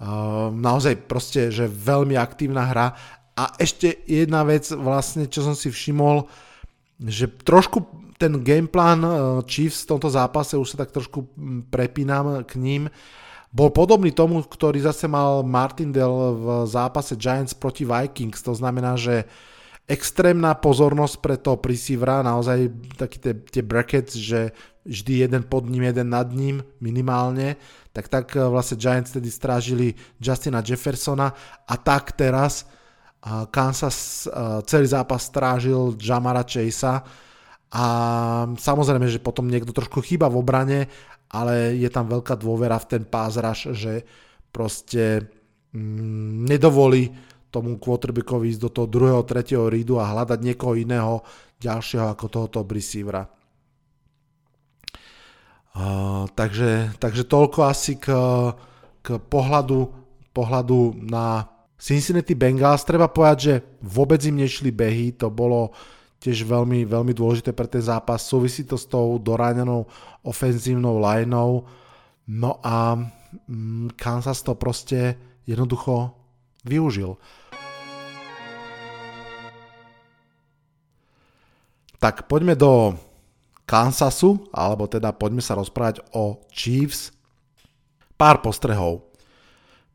Uh, 0.00 0.48
naozaj 0.52 1.04
proste, 1.04 1.52
že 1.52 1.68
veľmi 1.68 2.16
aktívna 2.16 2.68
hra. 2.68 2.96
A 3.36 3.44
ešte 3.56 4.04
jedna 4.08 4.44
vec 4.44 4.68
vlastne, 4.72 5.28
čo 5.28 5.44
som 5.44 5.56
si 5.56 5.72
všimol, 5.72 6.28
že 7.00 7.28
trošku 7.28 7.84
ten 8.16 8.40
gameplan 8.40 9.00
uh, 9.04 9.12
Chiefs 9.44 9.84
v 9.84 9.96
tomto 9.96 10.08
zápase, 10.12 10.56
už 10.56 10.76
sa 10.76 10.84
tak 10.84 10.92
trošku 10.92 11.28
prepínam 11.68 12.44
k 12.44 12.56
ním, 12.60 12.82
bol 13.52 13.68
podobný 13.68 14.16
tomu, 14.16 14.40
ktorý 14.40 14.80
zase 14.80 15.04
mal 15.04 15.44
Martindale 15.44 16.32
v 16.32 16.46
zápase 16.64 17.20
Giants 17.20 17.52
proti 17.52 17.84
Vikings. 17.84 18.40
To 18.48 18.56
znamená, 18.56 18.96
že 18.96 19.28
extrémna 19.84 20.56
pozornosť 20.56 21.14
pre 21.20 21.36
toho 21.36 21.60
receivera, 21.60 22.24
naozaj 22.24 22.72
taký 22.96 23.18
tie, 23.20 23.34
tie 23.36 23.62
brackets, 23.62 24.16
že 24.16 24.56
vždy 24.88 25.28
jeden 25.28 25.42
pod 25.46 25.68
ním, 25.68 25.84
jeden 25.84 26.08
nad 26.10 26.32
ním 26.32 26.64
minimálne, 26.80 27.60
tak 27.92 28.08
tak 28.08 28.34
eh, 28.34 28.40
vlastne 28.40 28.80
Giants 28.80 29.12
tedy 29.12 29.28
strážili 29.28 29.94
Justina 30.16 30.64
Jeffersona 30.64 31.30
a 31.68 31.74
tak 31.76 32.16
teraz 32.16 32.64
eh, 32.64 33.46
Kansas 33.52 34.26
eh, 34.26 34.32
celý 34.64 34.88
zápas 34.88 35.28
strážil 35.28 35.94
Jamara 36.00 36.42
Chasea 36.42 37.04
a 37.72 37.84
samozrejme, 38.52 39.08
že 39.08 39.16
potom 39.16 39.48
niekto 39.48 39.72
trošku 39.72 40.04
chýba 40.04 40.28
v 40.28 40.44
obrane, 40.44 40.92
ale 41.32 41.80
je 41.80 41.88
tam 41.88 42.06
veľká 42.12 42.36
dôvera 42.36 42.76
v 42.76 42.88
ten 42.92 43.02
rush, 43.40 43.72
že 43.72 44.04
proste 44.52 45.32
mm, 45.72 46.44
nedovolí 46.44 47.08
tomu 47.48 47.76
quarterbackovi 47.76 48.52
ísť 48.52 48.62
do 48.64 48.70
toho 48.72 48.88
druhého, 48.88 49.24
tretieho 49.24 49.68
readu 49.68 50.00
a 50.00 50.08
hľadať 50.08 50.38
niekoho 50.40 50.76
iného 50.76 51.24
ďalšieho 51.60 52.12
ako 52.12 52.24
tohoto 52.28 52.60
receivera. 52.68 53.28
Uh, 55.72 56.28
takže, 56.36 56.92
takže 57.00 57.24
toľko 57.24 57.64
asi 57.64 57.96
k, 57.96 58.12
k 59.00 59.16
pohľadu, 59.16 59.88
pohľadu 60.36 61.00
na 61.00 61.48
Cincinnati 61.80 62.36
Bengals. 62.36 62.84
Treba 62.84 63.08
povedať, 63.08 63.38
že 63.40 63.54
vôbec 63.80 64.20
im 64.28 64.44
nešli 64.44 64.68
behy, 64.68 65.16
to 65.16 65.32
bolo 65.32 65.72
tiež 66.22 66.46
veľmi, 66.46 66.86
veľmi 66.86 67.10
dôležité 67.10 67.50
pre 67.50 67.66
ten 67.66 67.82
zápas. 67.82 68.22
Súvisí 68.22 68.62
to 68.62 68.78
s 68.78 68.86
tou 68.86 69.18
doráňanou 69.18 69.90
ofenzívnou 70.22 70.98
lineou. 70.98 71.66
No 72.26 72.58
a 72.62 72.94
mm, 73.48 73.94
Kansas 73.98 74.42
to 74.42 74.54
proste 74.54 75.18
jednoducho 75.46 76.14
využil. 76.64 77.18
Tak 82.02 82.26
poďme 82.26 82.58
do 82.58 82.98
Kansasu, 83.62 84.50
alebo 84.50 84.90
teda 84.90 85.14
poďme 85.14 85.38
sa 85.38 85.54
rozprávať 85.54 86.02
o 86.18 86.42
Chiefs. 86.50 87.14
Pár 88.18 88.42
postrehov. 88.42 89.06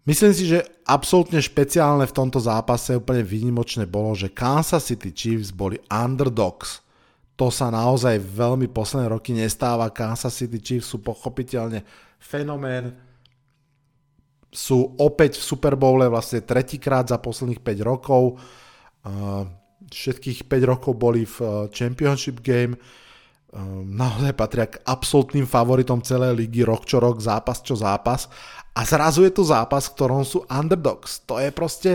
Myslím 0.08 0.32
si, 0.32 0.48
že 0.48 0.64
absolútne 0.88 1.44
špeciálne 1.44 2.08
v 2.08 2.16
tomto 2.16 2.40
zápase 2.40 2.96
úplne 2.96 3.28
výnimočné 3.28 3.84
bolo, 3.92 4.16
že 4.16 4.32
Kansas 4.32 4.88
City 4.88 5.12
Chiefs 5.12 5.52
boli 5.52 5.84
underdogs. 5.92 6.80
To 7.38 7.54
sa 7.54 7.70
naozaj 7.70 8.18
veľmi 8.18 8.68
posledné 8.74 9.14
roky 9.14 9.32
nestáva. 9.32 9.94
Kansas 9.94 10.34
City 10.34 10.58
Chiefs 10.58 10.90
sú 10.90 11.06
pochopiteľne 11.06 11.86
fenomén. 12.18 12.98
Sú 14.50 14.98
opäť 14.98 15.38
v 15.38 15.46
Super 15.46 15.78
Bowle 15.78 16.10
vlastne 16.10 16.42
tretíkrát 16.42 17.06
za 17.06 17.22
posledných 17.22 17.62
5 17.62 17.78
rokov 17.86 18.42
všetkých 19.92 20.48
5 20.48 20.72
rokov 20.72 20.92
boli 20.96 21.24
v 21.24 21.38
eh, 21.42 21.50
Championship 21.72 22.44
Game, 22.44 22.76
ehm, 22.76 23.88
naozaj 23.88 24.34
patria 24.36 24.68
k 24.68 24.82
absolútnym 24.84 25.48
favoritom 25.48 26.04
celej 26.04 26.36
ligy 26.36 26.68
rok 26.68 26.84
čo 26.84 27.00
rok, 27.00 27.24
zápas 27.24 27.64
čo 27.64 27.76
zápas 27.80 28.28
a 28.78 28.86
zrazu 28.86 29.26
je 29.26 29.34
to 29.34 29.42
zápas, 29.42 29.90
v 29.90 29.96
ktorom 29.98 30.22
sú 30.22 30.46
underdogs. 30.46 31.26
To 31.26 31.42
je 31.42 31.50
proste 31.50 31.92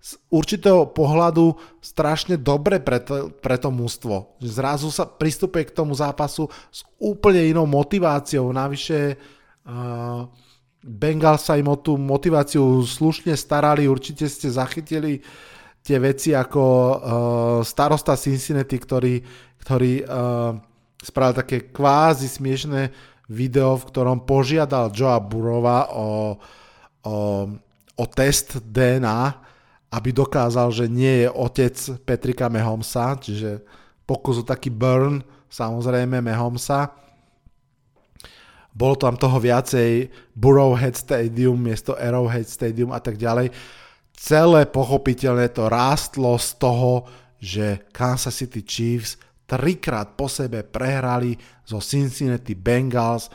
z 0.00 0.14
určitého 0.30 0.86
pohľadu 0.94 1.58
strašne 1.82 2.38
dobre 2.38 2.78
pre 2.78 3.02
to, 3.02 3.34
pre 3.42 3.58
to 3.58 3.74
mústvo. 3.74 4.38
Zrazu 4.38 4.94
sa 4.94 5.02
pristupuje 5.02 5.66
k 5.66 5.74
tomu 5.74 5.98
zápasu 5.98 6.46
s 6.70 6.86
úplne 7.02 7.42
inou 7.42 7.66
motiváciou. 7.66 8.54
Navyše 8.54 9.18
uh, 9.66 10.30
Bengals 10.86 11.42
sa 11.42 11.58
im 11.58 11.66
o 11.66 11.74
tú 11.74 11.98
motiváciu 11.98 12.86
slušne 12.86 13.34
starali, 13.34 13.90
určite 13.90 14.30
ste 14.30 14.46
zachytili 14.46 15.18
tie 15.82 15.98
veci 15.98 16.30
ako 16.34 16.62
uh, 16.62 16.96
starosta 17.66 18.14
Cincinnati, 18.14 18.78
ktorý, 18.78 19.18
ktorý 19.58 19.92
uh, 20.06 20.54
spravil 21.02 21.34
také 21.42 21.70
kvázi 21.74 22.30
smiešné 22.30 22.94
video, 23.30 23.74
v 23.74 23.86
ktorom 23.90 24.22
požiadal 24.22 24.94
Joa 24.94 25.18
Burova 25.18 25.90
o, 25.90 26.38
o, 27.02 27.14
o 27.98 28.04
test 28.06 28.62
DNA, 28.62 29.45
aby 29.96 30.12
dokázal, 30.12 30.68
že 30.76 30.92
nie 30.92 31.24
je 31.24 31.28
otec 31.32 31.72
Petrika 32.04 32.52
Mahomesa, 32.52 33.16
čiže 33.16 33.64
pokus 34.04 34.44
o 34.44 34.44
taký 34.44 34.68
burn, 34.68 35.24
samozrejme 35.48 36.20
Mahomesa. 36.20 36.92
Bolo 38.76 39.00
tam 39.00 39.16
toho 39.16 39.40
viacej 39.40 40.12
Burrowhead 40.36 41.00
Stadium 41.00 41.56
miesto 41.56 41.96
Arrowhead 41.96 42.44
Stadium 42.44 42.92
a 42.92 43.00
tak 43.00 43.16
ďalej. 43.16 43.48
Celé 44.12 44.68
pochopiteľne 44.68 45.48
to 45.48 45.72
rástlo 45.72 46.36
z 46.36 46.60
toho, 46.60 47.08
že 47.40 47.88
Kansas 47.88 48.36
City 48.36 48.60
Chiefs 48.68 49.16
trikrát 49.48 50.12
po 50.12 50.28
sebe 50.28 50.60
prehrali 50.60 51.40
zo 51.64 51.80
Cincinnati 51.80 52.52
Bengals. 52.52 53.32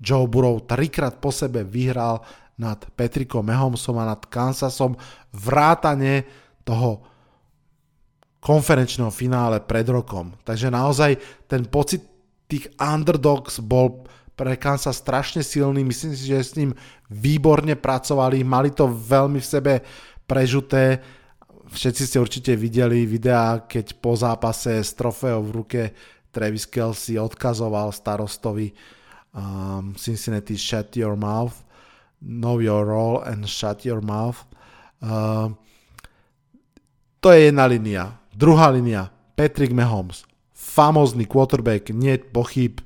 Joe 0.00 0.24
Burrow 0.24 0.64
trikrát 0.64 1.20
po 1.20 1.28
sebe 1.36 1.68
vyhral 1.68 2.24
nad 2.58 2.82
Petrikom 2.98 3.46
Mahomesom 3.46 3.96
a 4.02 4.10
nad 4.14 4.22
Kansasom 4.26 4.98
vrátane 5.30 6.26
toho 6.66 7.06
konferenčného 8.42 9.10
finále 9.10 9.62
pred 9.62 9.86
rokom. 9.90 10.34
Takže 10.42 10.70
naozaj 10.70 11.18
ten 11.46 11.66
pocit 11.66 12.02
tých 12.50 12.70
underdogs 12.78 13.62
bol 13.62 14.06
pre 14.38 14.54
Kansas 14.54 15.02
strašne 15.02 15.42
silný, 15.42 15.82
myslím 15.82 16.14
si, 16.14 16.30
že 16.30 16.38
s 16.38 16.54
ním 16.54 16.70
výborne 17.10 17.74
pracovali, 17.74 18.46
mali 18.46 18.70
to 18.70 18.86
veľmi 18.86 19.42
v 19.42 19.50
sebe 19.50 19.72
prežuté. 20.30 21.02
Všetci 21.68 22.02
ste 22.06 22.22
určite 22.22 22.52
videli 22.54 23.02
videá, 23.02 23.66
keď 23.66 23.98
po 23.98 24.14
zápase 24.14 24.78
s 24.78 24.94
trofeou 24.94 25.42
v 25.42 25.54
ruke 25.58 25.82
Travis 26.30 26.70
Kelsey 26.70 27.18
odkazoval 27.18 27.90
starostovi 27.90 28.70
um, 29.34 29.92
Cincinnati 29.98 30.54
Shut 30.54 30.94
Your 30.94 31.18
Mouth, 31.18 31.66
Know 32.20 32.58
Your 32.58 32.86
Role 32.86 33.22
and 33.22 33.46
Shut 33.46 33.86
Your 33.86 34.02
Mouth. 34.02 34.42
Um, 34.98 35.58
to 37.20 37.30
je 37.30 37.50
jedna 37.50 37.66
linia. 37.66 38.18
Druhá 38.34 38.70
linia, 38.70 39.10
Patrick 39.34 39.74
Mahomes, 39.74 40.22
famózny 40.54 41.26
quarterback, 41.26 41.90
nie 41.90 42.18
pochyb, 42.18 42.78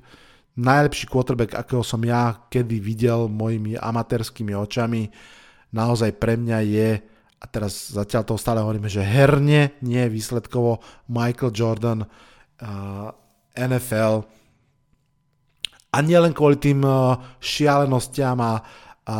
najlepší 0.57 1.09
quarterback, 1.09 1.57
akého 1.57 1.85
som 1.85 2.01
ja 2.05 2.41
kedy 2.49 2.81
videl 2.81 3.29
mojimi 3.29 3.77
amatérskými 3.77 4.57
očami. 4.57 5.13
Naozaj 5.73 6.17
pre 6.21 6.37
mňa 6.37 6.59
je, 6.69 6.89
a 7.41 7.45
teraz 7.49 7.93
zatiaľ 7.93 8.23
toho 8.29 8.39
stále 8.41 8.61
hovoríme, 8.61 8.89
že 8.89 9.05
herne, 9.05 9.77
nie 9.81 10.05
výsledkovo, 10.09 10.81
Michael 11.09 11.53
Jordan, 11.53 12.05
uh, 12.05 13.09
NFL. 13.57 14.25
A 15.93 15.97
nie 16.01 16.17
len 16.17 16.33
kvôli 16.33 16.57
tým 16.57 16.85
uh, 16.85 17.21
šialenostiam 17.41 18.41
a, 18.41 18.61
a 19.03 19.19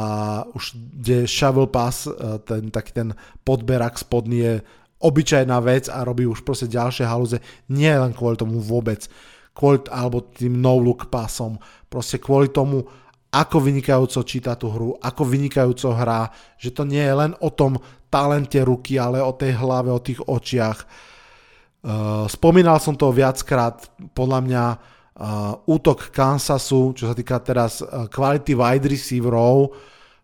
už 0.55 0.79
kde 0.79 1.27
shovel 1.27 1.67
pass, 1.67 2.07
uh, 2.07 2.39
ten, 2.43 2.71
taký 2.71 2.93
ten 2.95 3.09
podberak 3.43 3.99
spodný 3.99 4.39
je 4.39 4.55
obyčajná 5.03 5.59
vec 5.59 5.91
a 5.91 6.07
robí 6.07 6.23
už 6.23 6.47
proste 6.47 6.71
ďalšie 6.71 7.03
halúze. 7.03 7.43
Nie 7.67 7.99
len 7.99 8.15
kvôli 8.15 8.39
tomu 8.39 8.63
vôbec 8.63 9.11
kvôli, 9.53 9.85
alebo 9.93 10.25
tým 10.33 10.57
no-look 10.63 11.13
pasom, 11.13 11.61
proste 11.91 12.17
kvôli 12.17 12.49
tomu, 12.49 12.87
ako 13.33 13.65
vynikajúco 13.65 14.21
číta 14.29 14.57
tú 14.57 14.69
hru, 14.69 14.97
ako 15.01 15.25
vynikajúco 15.25 15.93
hrá, 15.97 16.29
že 16.61 16.73
to 16.73 16.85
nie 16.85 17.01
je 17.01 17.15
len 17.17 17.33
o 17.41 17.49
tom 17.49 17.81
talente 18.13 18.61
ruky, 18.61 19.01
ale 19.01 19.25
o 19.25 19.33
tej 19.33 19.57
hlave, 19.57 19.89
o 19.89 20.01
tých 20.01 20.21
očiach. 20.21 20.79
Uh, 21.83 22.29
spomínal 22.29 22.77
som 22.77 22.93
to 22.95 23.09
viackrát, 23.09 23.89
podľa 24.13 24.41
mňa 24.45 24.65
útok 25.69 26.09
Kansasu, 26.09 26.97
čo 26.97 27.05
sa 27.11 27.15
týka 27.15 27.37
teraz 27.45 27.85
uh, 27.85 28.09
kvality 28.09 28.57
wide 28.57 28.89
receiverov, 28.89 29.77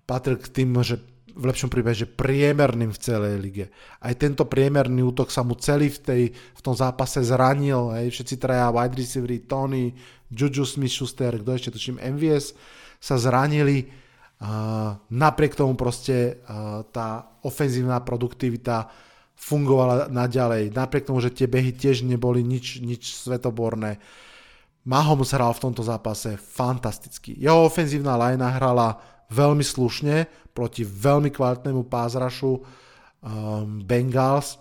patrí 0.08 0.40
k 0.40 0.48
tým, 0.48 0.80
že 0.80 0.96
v 1.38 1.44
lepšom 1.46 1.70
prípade, 1.70 2.02
že 2.02 2.10
priemerným 2.10 2.90
v 2.90 2.98
celej 2.98 3.34
lige. 3.38 3.64
Aj 4.02 4.10
tento 4.18 4.42
priemerný 4.42 5.06
útok 5.06 5.30
sa 5.30 5.46
mu 5.46 5.54
celý 5.54 5.86
v, 5.86 5.98
tej, 6.02 6.22
v 6.34 6.60
tom 6.64 6.74
zápase 6.74 7.22
zranil. 7.22 7.94
Hej. 7.94 8.10
Všetci 8.10 8.42
traja 8.42 8.74
wide 8.74 8.98
receivery, 8.98 9.46
Tony, 9.46 9.94
Juju 10.34 10.66
Smith-Schuster, 10.66 11.38
kto 11.38 11.50
ešte 11.54 11.70
tuším, 11.70 12.02
MVS 12.02 12.58
sa 12.98 13.14
zranili. 13.14 13.86
Uh, 14.38 14.98
napriek 15.14 15.54
tomu 15.54 15.78
proste 15.78 16.42
uh, 16.46 16.82
tá 16.90 17.38
ofenzívna 17.46 18.02
produktivita 18.02 18.90
fungovala 19.38 20.10
naďalej. 20.10 20.74
Napriek 20.74 21.06
tomu, 21.06 21.22
že 21.22 21.30
tie 21.30 21.46
behy 21.46 21.70
tiež 21.70 22.02
neboli 22.02 22.42
nič, 22.42 22.82
nič 22.82 23.14
svetoborné. 23.14 24.02
Mahomes 24.86 25.34
hral 25.34 25.52
v 25.56 25.62
tomto 25.68 25.82
zápase 25.82 26.38
fantasticky. 26.38 27.34
Jeho 27.34 27.66
ofenzívna 27.66 28.14
lajna 28.14 28.48
hrala 28.56 28.88
veľmi 29.28 29.64
slušne 29.64 30.28
proti 30.56 30.82
veľmi 30.86 31.28
kvalitnému 31.28 31.86
pázrašu 31.86 32.52
um, 32.56 32.62
Bengals. 33.84 34.56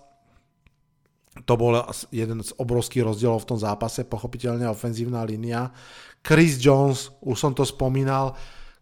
To 1.46 1.54
bol 1.54 1.78
jeden 2.10 2.42
z 2.42 2.52
obrovských 2.58 3.06
rozdielov 3.06 3.46
v 3.46 3.50
tom 3.56 3.60
zápase, 3.62 4.04
pochopiteľne 4.04 4.66
ofenzívna 4.68 5.22
línia. 5.22 5.70
Chris 6.26 6.58
Jones, 6.58 7.14
už 7.22 7.38
som 7.38 7.54
to 7.54 7.64
spomínal, 7.64 8.34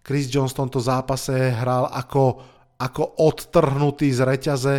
Chris 0.01 0.31
Jones 0.31 0.55
v 0.55 0.65
tomto 0.65 0.79
zápase 0.79 1.33
hral 1.51 1.91
ako, 1.91 2.41
ako 2.79 3.03
odtrhnutý 3.21 4.07
z 4.13 4.21
reťaze. 4.23 4.75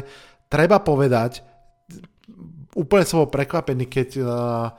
Treba 0.49 0.81
povedať, 0.81 1.45
úplne 2.73 3.05
som 3.05 3.23
bol 3.23 3.31
prekvapený, 3.31 3.85
keď, 3.91 4.09
uh, 4.23 4.71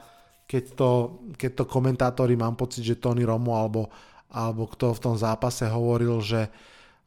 keď, 0.47 0.63
to, 0.73 0.89
keď 1.35 1.51
to 1.53 1.63
komentátori, 1.67 2.39
mám 2.39 2.55
pocit, 2.55 2.81
že 2.81 2.97
Tony 2.97 3.27
Romo 3.27 3.53
alebo, 3.53 3.91
alebo 4.31 4.65
kto 4.71 4.95
v 4.95 5.03
tom 5.03 5.15
zápase 5.19 5.67
hovoril, 5.67 6.23
že 6.23 6.47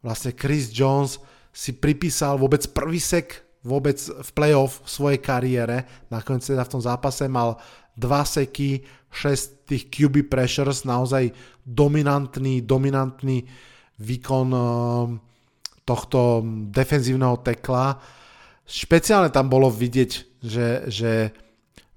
vlastne 0.05 0.36
Chris 0.36 0.68
Jones 0.68 1.16
si 1.51 1.74
pripísal 1.74 2.36
vôbec 2.36 2.62
prvý 2.70 3.01
sek 3.01 3.51
vôbec 3.61 4.01
v 4.01 4.30
playoff 4.32 4.80
v 4.84 4.88
svojej 4.88 5.20
kariére. 5.20 5.84
Nakoniec 6.09 6.45
teda 6.45 6.64
v 6.64 6.72
tom 6.72 6.82
zápase 6.82 7.28
mal 7.28 7.61
dva 7.97 8.24
seky, 8.24 8.84
6 9.11 9.66
tých 9.66 9.91
QB 9.91 10.30
pressures, 10.30 10.86
naozaj 10.86 11.34
dominantný, 11.66 12.62
dominantný 12.62 13.45
výkon 14.01 14.49
ehm, 14.55 15.09
tohto 15.84 16.47
defenzívneho 16.70 17.43
tekla. 17.43 17.99
Špeciálne 18.64 19.34
tam 19.34 19.51
bolo 19.51 19.66
vidieť, 19.66 20.11
že, 20.41 20.86
že 20.86 21.34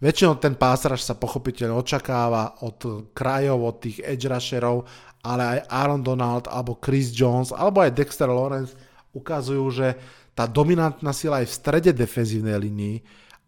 väčšinou 0.03 0.35
ten 0.35 0.59
pásraž 0.59 0.99
sa 1.07 1.15
pochopiteľne 1.15 1.79
očakáva 1.79 2.59
od 2.67 3.07
krajov, 3.15 3.59
od 3.63 3.75
tých 3.79 4.03
edge 4.03 4.27
rusherov 4.27 4.83
ale 5.23 5.43
aj 5.57 5.59
Aaron 5.71 6.03
Donald 6.03 6.51
alebo 6.51 6.77
Chris 6.83 7.15
Jones 7.15 7.55
alebo 7.55 7.79
aj 7.79 7.95
Dexter 7.95 8.27
Lawrence 8.27 8.75
ukazujú, 9.15 9.65
že 9.71 9.87
tá 10.35 10.43
dominantná 10.43 11.15
sila 11.15 11.39
aj 11.39 11.47
v 11.47 11.57
strede 11.57 11.91
defenzívnej 11.95 12.59
linii, 12.59 12.97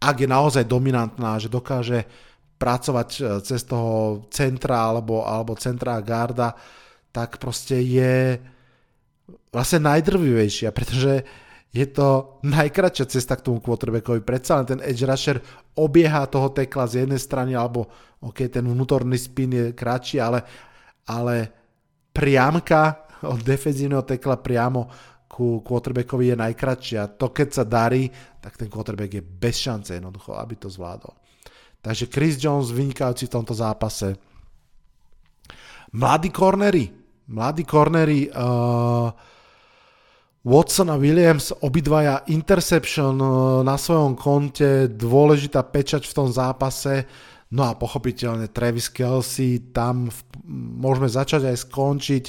ak 0.00 0.24
je 0.24 0.28
naozaj 0.28 0.64
dominantná, 0.64 1.36
že 1.36 1.52
dokáže 1.52 2.08
pracovať 2.56 3.08
e, 3.12 3.20
cez 3.44 3.60
toho 3.68 4.24
centra 4.32 4.88
alebo, 4.88 5.26
alebo 5.26 5.58
centra 5.58 6.00
garda, 6.00 6.56
tak 7.12 7.36
proste 7.36 7.76
je 7.82 8.40
vlastne 9.52 9.84
najdrvivejšia, 9.84 10.72
pretože 10.72 11.26
je 11.72 11.86
to 11.92 12.40
najkračšia 12.46 13.06
cesta 13.10 13.36
k 13.36 13.44
tomu 13.44 13.60
quarterbackovi. 13.60 14.24
Predsa 14.24 14.62
len 14.62 14.66
ten 14.66 14.80
edge 14.80 15.04
rusher 15.04 15.36
obieha 15.76 16.24
toho 16.26 16.48
tekla 16.54 16.88
z 16.88 17.04
jednej 17.04 17.20
strany, 17.20 17.52
alebo 17.52 17.86
ok, 18.24 18.48
ten 18.48 18.64
vnútorný 18.64 19.18
spin 19.20 19.50
je 19.52 19.66
kratší, 19.76 20.16
ale, 20.22 20.40
ale 21.04 21.34
priamka 22.16 23.06
od 23.28 23.44
defenzívneho 23.44 24.08
tekla 24.08 24.40
priamo 24.40 24.88
ku 25.28 25.60
quarterbackovi 25.60 26.32
je 26.32 26.36
najkračšia. 26.38 27.18
To 27.20 27.28
keď 27.28 27.48
sa 27.52 27.64
darí, 27.68 28.08
tak 28.40 28.56
ten 28.56 28.72
quarterback 28.72 29.20
je 29.20 29.24
bez 29.24 29.60
šance 29.60 29.92
jednoducho, 29.92 30.32
aby 30.32 30.56
to 30.56 30.72
zvládol. 30.72 31.12
Takže 31.82 32.08
Chris 32.08 32.40
Jones 32.40 32.72
vynikajúci 32.72 33.28
v 33.28 33.34
tomto 33.36 33.52
zápase. 33.52 34.16
Mladí 35.92 36.32
cornery, 36.32 36.88
mladí 37.30 37.62
cornery 37.62 38.26
uh, 38.32 39.12
Watson 40.46 40.94
a 40.94 40.96
Williams, 40.96 41.50
obidvaja 41.66 42.22
interception 42.30 43.18
uh, 43.18 43.66
na 43.66 43.74
svojom 43.74 44.14
konte, 44.14 44.86
dôležitá 44.86 45.66
pečať 45.66 46.06
v 46.06 46.14
tom 46.14 46.30
zápase. 46.30 47.02
No 47.50 47.66
a 47.66 47.74
pochopiteľne 47.74 48.54
Travis 48.54 48.86
Kelsey, 48.86 49.74
tam 49.74 50.06
v, 50.06 50.18
môžeme 50.78 51.10
začať 51.10 51.50
aj 51.50 51.66
skončiť 51.66 52.24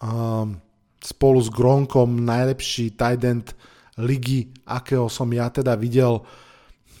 um, 0.00 0.56
spolu 1.04 1.38
s 1.44 1.52
Gronkom 1.52 2.24
najlepší 2.24 2.96
tight 2.96 3.20
end 3.20 3.52
ligy, 4.00 4.48
akého 4.64 5.12
som 5.12 5.28
ja 5.28 5.52
teda 5.52 5.76
videl. 5.76 6.24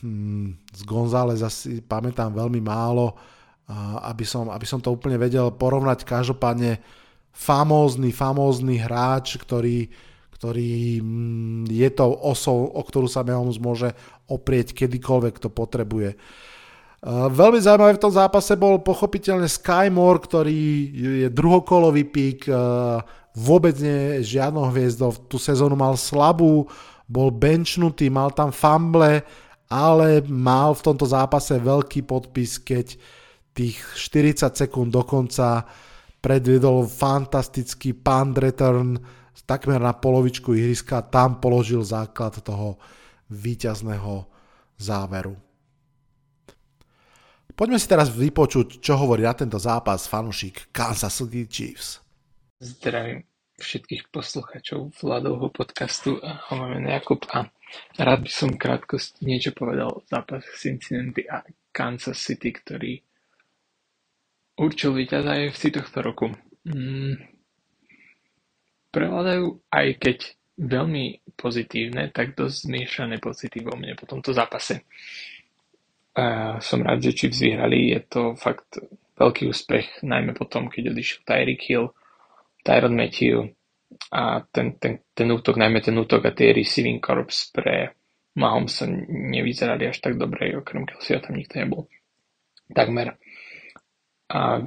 Hmm, 0.04 0.60
z 0.76 0.80
González 0.84 1.40
asi 1.40 1.80
pamätám 1.80 2.36
veľmi 2.36 2.60
málo, 2.60 3.16
uh, 3.16 4.12
aby, 4.12 4.28
som, 4.28 4.52
aby 4.52 4.68
som 4.68 4.76
to 4.76 4.92
úplne 4.92 5.16
vedel 5.16 5.48
porovnať. 5.56 6.04
Každopádne 6.04 6.84
famózny, 7.32 8.12
famózny 8.12 8.76
hráč, 8.76 9.40
ktorý, 9.40 9.88
ktorý 10.34 11.00
mm, 11.00 11.70
je 11.70 11.88
tou 11.94 12.12
osou, 12.12 12.66
o 12.68 12.82
ktorú 12.82 13.06
sa 13.06 13.22
Mahomes 13.22 13.62
môže 13.62 13.94
oprieť 14.26 14.74
kedykoľvek 14.74 15.38
to 15.38 15.48
potrebuje. 15.48 16.18
Veľmi 17.04 17.60
zaujímavé 17.60 18.00
v 18.00 18.04
tom 18.08 18.12
zápase 18.16 18.56
bol 18.56 18.80
pochopiteľne 18.80 19.44
Sky 19.44 19.92
Moore, 19.92 20.24
ktorý 20.24 20.60
je 20.96 21.28
druhokolový 21.28 22.08
pík, 22.08 22.48
vôbec 23.36 23.76
nie 23.76 24.24
žiadnou 24.24 24.72
hviezdou, 24.72 25.12
tú 25.28 25.36
sezónu 25.36 25.76
mal 25.76 26.00
slabú, 26.00 26.64
bol 27.04 27.28
benchnutý, 27.28 28.08
mal 28.08 28.32
tam 28.32 28.48
fumble, 28.48 29.20
ale 29.68 30.24
mal 30.24 30.72
v 30.72 30.80
tomto 30.80 31.04
zápase 31.04 31.60
veľký 31.60 32.08
podpis, 32.08 32.56
keď 32.56 32.96
tých 33.52 33.76
40 34.00 34.56
sekúnd 34.56 34.88
dokonca 34.88 35.68
predvedol 36.24 36.88
fantastický 36.88 37.92
punt 37.92 38.40
return 38.40 38.96
takmer 39.42 39.82
na 39.82 39.90
polovičku 39.90 40.54
ihriska, 40.54 41.02
tam 41.10 41.42
položil 41.42 41.82
základ 41.82 42.38
toho 42.38 42.78
víťazného 43.26 44.30
záveru. 44.78 45.34
Poďme 47.54 47.78
si 47.78 47.86
teraz 47.86 48.10
vypočuť, 48.10 48.82
čo 48.82 48.98
hovorí 48.98 49.22
na 49.22 49.34
tento 49.34 49.58
zápas 49.62 50.10
fanušik 50.10 50.74
Kansas 50.74 51.14
City 51.14 51.46
Chiefs. 51.46 52.02
Zdravím 52.58 53.22
všetkých 53.62 54.10
posluchačov 54.10 54.98
Vladovho 54.98 55.54
podcastu. 55.54 56.18
Máme 56.50 56.90
Jakub 56.90 57.22
a 57.30 57.46
rád 57.94 58.26
by 58.26 58.30
som 58.30 58.50
krátko 58.58 58.98
niečo 59.22 59.54
povedal 59.54 59.94
o 59.94 60.02
zápas 60.02 60.42
Cincinnati 60.58 61.22
a 61.30 61.46
Kansas 61.70 62.18
City, 62.18 62.50
ktorý 62.50 62.98
určil 64.58 64.90
víťaza 64.94 65.38
AFC 65.38 65.70
tohto 65.70 65.98
roku. 66.02 66.26
Mm. 66.66 67.33
Prevládajú, 68.94 69.58
aj 69.74 69.86
keď 69.98 70.18
veľmi 70.54 71.34
pozitívne, 71.34 72.14
tak 72.14 72.38
dosť 72.38 72.70
zmiešané 72.70 73.18
pocity 73.18 73.58
vo 73.66 73.74
mne 73.74 73.98
po 73.98 74.06
tomto 74.06 74.30
zápase. 74.30 74.86
A 76.14 76.56
som 76.62 76.78
rád, 76.78 77.02
že 77.02 77.18
Chiefs 77.18 77.42
vyhrali, 77.42 77.90
je 77.90 78.00
to 78.06 78.22
fakt 78.38 78.78
veľký 79.18 79.50
úspech, 79.50 80.06
najmä 80.06 80.30
potom, 80.38 80.70
keď 80.70 80.94
odišiel 80.94 81.20
Tyreek 81.26 81.62
Hill, 81.66 81.90
Tyron 82.62 82.94
Matthew 82.94 83.50
a 84.14 84.46
ten, 84.46 84.78
ten, 84.78 85.02
ten 85.10 85.28
útok, 85.30 85.58
najmä 85.58 85.82
ten 85.82 85.98
útok 85.98 86.30
a 86.30 86.34
tie 86.34 86.54
receiving 86.54 87.02
corps 87.02 87.50
pre 87.50 87.98
Mahomesa 88.34 88.86
nevyzerali 89.10 89.86
až 89.86 90.02
tak 90.02 90.18
dobre, 90.18 90.54
okrem 90.58 90.86
Kelseyho 90.86 91.22
tam 91.22 91.38
nikto 91.38 91.54
nebol. 91.62 91.86
Takmer. 92.66 93.14
A 94.26 94.58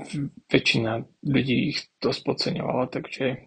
väčšina 0.47 1.03
ľudí 1.27 1.75
ich 1.75 1.91
dosť 1.99 2.21
podceňovala, 2.23 2.87
takže 2.87 3.46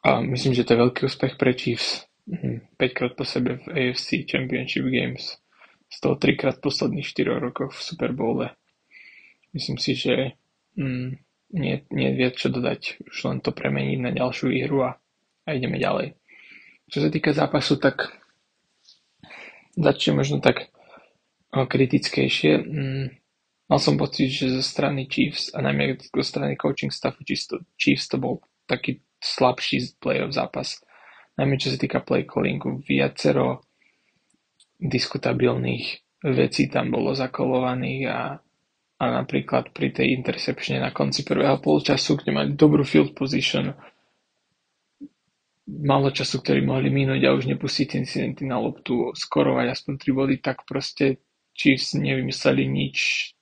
a 0.00 0.20
myslím, 0.24 0.56
že 0.56 0.64
to 0.64 0.72
je 0.72 0.82
veľký 0.82 1.00
úspech 1.04 1.36
pre 1.36 1.52
Chiefs. 1.52 2.08
5 2.30 2.32
mhm. 2.32 2.92
krát 2.94 3.12
po 3.18 3.24
sebe 3.26 3.58
v 3.60 3.66
AFC 3.68 4.24
Championship 4.24 4.86
Games. 4.86 5.36
Z 5.90 5.96
toho 6.00 6.14
3 6.16 6.38
krát 6.38 6.56
v 6.56 6.64
posledných 6.70 7.06
4 7.06 7.42
rokoch 7.42 7.74
v 7.74 7.82
Super 7.82 8.14
Bowle. 8.14 8.54
Myslím 9.50 9.82
si, 9.82 9.98
že 9.98 10.38
mm, 10.78 11.18
nie, 11.58 11.82
nie 11.90 12.08
viac 12.14 12.38
čo 12.38 12.48
dodať, 12.54 13.02
už 13.10 13.18
len 13.26 13.38
to 13.42 13.50
premeniť 13.50 13.98
na 13.98 14.14
ďalšiu 14.14 14.54
výhru 14.54 14.86
a, 14.86 15.02
a 15.42 15.48
ideme 15.50 15.82
ďalej. 15.82 16.14
Čo 16.86 16.98
sa 17.02 17.08
týka 17.10 17.34
zápasu, 17.34 17.82
tak 17.82 18.14
začne 19.74 20.22
možno 20.22 20.38
tak 20.38 20.70
kritickejšie. 21.50 22.52
Mm, 22.62 23.06
mal 23.66 23.80
som 23.82 23.98
pocit, 23.98 24.30
že 24.30 24.54
zo 24.54 24.62
strany 24.62 25.10
Chiefs 25.10 25.50
a 25.50 25.58
najmä 25.58 25.98
zo 25.98 26.22
strany 26.22 26.54
coaching 26.54 26.94
staffu 26.94 27.26
Chiefs 27.74 28.06
to 28.06 28.16
bol 28.22 28.38
taký 28.70 29.02
slabší 29.20 30.00
playoff 30.00 30.34
zápas. 30.34 30.80
Najmä 31.36 31.60
čo 31.60 31.72
sa 31.72 31.78
týka 31.78 32.00
play 32.00 32.24
callingu. 32.24 32.80
Viacero 32.84 33.64
diskutabilných 34.80 35.86
vecí 36.24 36.68
tam 36.72 36.92
bolo 36.92 37.12
zakolovaných 37.12 38.04
a 38.08 38.18
a 39.00 39.04
napríklad 39.24 39.72
pri 39.72 39.96
tej 39.96 40.12
interceptione 40.12 40.84
na 40.84 40.92
konci 40.92 41.24
prvého 41.24 41.56
polčasu, 41.56 42.20
kde 42.20 42.36
mali 42.36 42.52
dobrú 42.52 42.84
field 42.84 43.16
position, 43.16 43.72
malo 45.64 46.12
času, 46.12 46.44
ktorý 46.44 46.60
mohli 46.68 46.92
minúť 46.92 47.24
a 47.24 47.32
už 47.32 47.48
nepustiť 47.48 47.96
incidenty 47.96 48.44
na 48.44 48.60
loptu, 48.60 49.16
skorovať 49.16 49.72
aspoň 49.72 49.92
3 50.04 50.18
body, 50.20 50.36
tak 50.44 50.68
proste 50.68 51.24
Chiefs 51.56 51.96
nevymysleli 51.96 52.68
nič, 52.68 52.96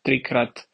trikrát 0.06 0.67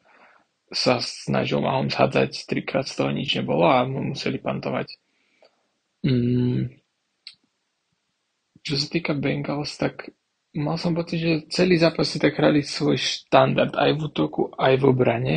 sa 0.73 0.97
snažil 0.97 1.61
Mahomes 1.61 1.93
hádzať, 1.93 2.49
trikrát 2.49 2.89
z 2.89 2.97
toho 2.97 3.11
nič 3.13 3.37
nebolo 3.37 3.69
a 3.69 3.85
museli 3.85 4.41
pantovať. 4.41 4.97
Mm. 6.05 6.73
Čo 8.65 8.73
sa 8.77 8.87
týka 8.89 9.13
Bengals, 9.13 9.77
tak 9.77 10.09
mal 10.57 10.81
som 10.81 10.97
pocit, 10.97 11.21
že 11.21 11.33
celý 11.53 11.77
zápas 11.77 12.09
si 12.09 12.17
tak 12.17 12.33
hrali 12.33 12.65
svoj 12.65 12.97
štandard 12.97 13.77
aj 13.77 13.91
v 13.93 13.99
útoku, 14.01 14.49
aj 14.57 14.73
v 14.81 14.83
obrane. 14.89 15.35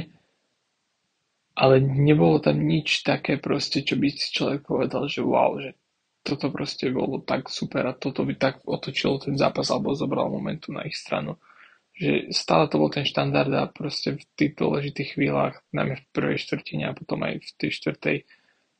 Ale 1.59 1.83
nebolo 1.83 2.39
tam 2.39 2.63
nič 2.63 3.03
také 3.03 3.37
proste, 3.37 3.83
čo 3.83 3.99
by 3.99 4.09
si 4.15 4.31
človek 4.31 4.63
povedal, 4.63 5.11
že 5.11 5.21
wow, 5.21 5.59
že 5.59 5.75
toto 6.23 6.55
proste 6.55 6.93
bolo 6.93 7.25
tak 7.25 7.51
super 7.51 7.83
a 7.89 7.99
toto 7.99 8.23
by 8.23 8.37
tak 8.39 8.63
otočilo 8.63 9.19
ten 9.19 9.35
zápas 9.35 9.73
alebo 9.73 9.97
zobral 9.97 10.31
momentu 10.31 10.71
na 10.71 10.87
ich 10.87 10.95
stranu. 10.95 11.41
Že 11.99 12.31
stále 12.31 12.71
to 12.71 12.79
bol 12.79 12.91
ten 12.95 13.03
štandard 13.03 13.51
a 13.59 13.67
proste 13.67 14.15
v 14.15 14.23
tých 14.39 14.55
dôležitých 14.55 15.19
chvíľach, 15.19 15.67
najmä 15.75 15.99
v 15.99 16.09
prvej 16.15 16.39
štvrtine 16.39 16.87
a 16.87 16.95
potom 16.95 17.27
aj 17.27 17.43
v 17.43 17.51
tej 17.59 17.71
štvrtej, 17.75 18.17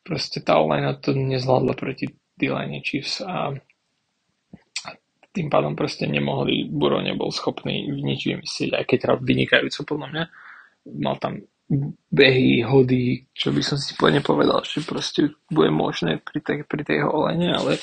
proste 0.07 0.39
tá 0.41 0.63
online 0.63 0.95
to 1.03 1.13
nezvládla 1.13 1.75
proti 1.75 2.15
D-line 2.39 2.79
Chiefs 2.81 3.19
a 3.27 3.59
tým 5.35 5.51
pádom 5.51 5.77
proste 5.77 6.07
nemohli, 6.07 6.67
Buro 6.67 6.99
nebol 7.03 7.31
schopný 7.31 7.87
nič 7.91 8.27
vymyslieť, 8.27 8.71
aj 8.75 8.85
keď 8.87 8.99
hral 9.05 9.19
vynikajúco 9.23 9.81
podľa 9.85 10.09
mňa. 10.11 10.25
Mal 10.99 11.17
tam 11.21 11.35
behy, 12.09 12.65
hody, 12.65 13.29
čo 13.37 13.53
by 13.53 13.61
som 13.61 13.77
si 13.77 13.93
povedal, 13.99 14.65
že 14.65 14.81
proste 14.83 15.37
bude 15.53 15.69
možné 15.69 16.19
pri 16.25 16.41
tej, 16.41 16.59
pri 16.65 16.83
tej 16.83 17.05
holene, 17.05 17.53
ale, 17.53 17.77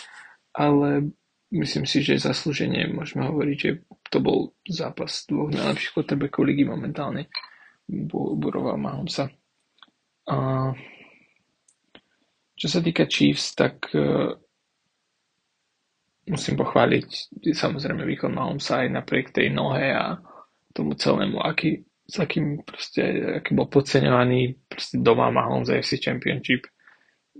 ale 0.58 1.14
myslím 1.52 1.86
si, 1.86 2.02
že 2.02 2.18
zaslúženie 2.22 2.90
môžeme 2.90 3.28
hovoriť, 3.28 3.58
že 3.58 3.72
to 4.10 4.18
bol 4.24 4.54
zápas 4.66 5.26
dvoch 5.30 5.54
najlepších 5.54 5.94
quarterbackov 5.94 6.44
ligy 6.48 6.64
momentálne. 6.66 7.30
Burova 8.12 8.74
a 8.74 8.82
Mahomsa. 8.82 9.30
A 10.26 10.38
čo 12.58 12.68
sa 12.72 12.80
týka 12.82 13.06
Chiefs, 13.06 13.54
tak 13.54 13.94
musím 16.26 16.56
pochváliť 16.58 17.08
samozrejme 17.54 18.02
výkon 18.02 18.34
Mahomesa 18.34 18.82
aj 18.82 18.90
napriek 18.90 19.30
tej 19.30 19.54
nohe 19.54 19.94
a 19.94 20.18
tomu 20.74 20.98
celému, 20.98 21.40
aký, 21.46 21.86
s 22.10 22.16
akým 22.20 22.66
proste, 22.66 23.02
aký 23.40 23.54
bol 23.54 23.70
podceňovaný 23.70 24.66
proste 24.66 24.98
doma 25.00 25.30
Mahomes 25.30 25.70
AFC 25.70 26.02
Championship. 26.02 26.66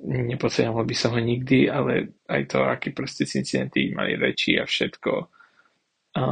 Nepodceňoval 0.04 0.84
by 0.84 0.96
som 0.96 1.16
ho 1.16 1.22
nikdy, 1.24 1.72
ale 1.72 2.20
aj 2.28 2.42
to, 2.52 2.60
aký 2.68 2.92
proste 2.92 3.24
Cincinnati 3.24 3.96
mali 3.96 4.20
väčší 4.20 4.60
a 4.60 4.68
všetko. 4.68 5.12
A 6.16 6.24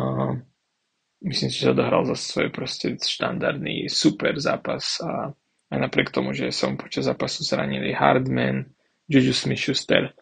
myslím 1.24 1.49
si, 1.49 1.57
že 1.64 1.72
odohral 1.72 2.03
za 2.03 2.20
svoj 2.20 2.51
proste 2.51 2.99
štandardný 2.99 3.88
super 3.88 4.36
zápas 4.36 4.99
a 4.99 5.32
aj 5.74 5.80
napriek 5.80 6.11
tomu, 6.14 6.36
že 6.36 6.53
som 6.53 6.78
počas 6.78 7.09
zápasu 7.09 7.41
zranili 7.41 7.95
Hardman, 7.95 8.68
Juju 9.09 9.34
Smith-Schuster, 9.34 10.14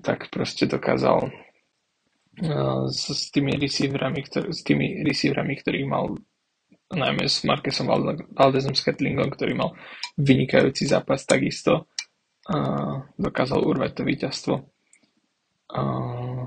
tak 0.00 0.32
proste 0.32 0.64
dokázal 0.64 1.28
uh, 1.28 2.88
s, 2.88 3.12
s 3.12 3.28
tými 3.28 3.52
receiverami, 3.60 4.24
ktorý, 4.24 4.48
s 4.48 4.64
tými 4.64 5.04
receiverami, 5.04 5.60
ktorých 5.60 5.86
mal 5.86 6.16
najmä 6.92 7.28
s 7.28 7.44
Markesom 7.44 7.88
Valdezom 8.36 8.76
Sketlingom, 8.76 9.32
ktorý 9.32 9.56
mal 9.56 9.74
vynikajúci 10.20 10.84
zápas 10.84 11.24
takisto 11.24 11.88
uh, 12.52 13.02
dokázal 13.16 13.60
urvať 13.64 13.90
to 13.96 14.02
víťazstvo. 14.04 14.54
Uh, 15.72 16.46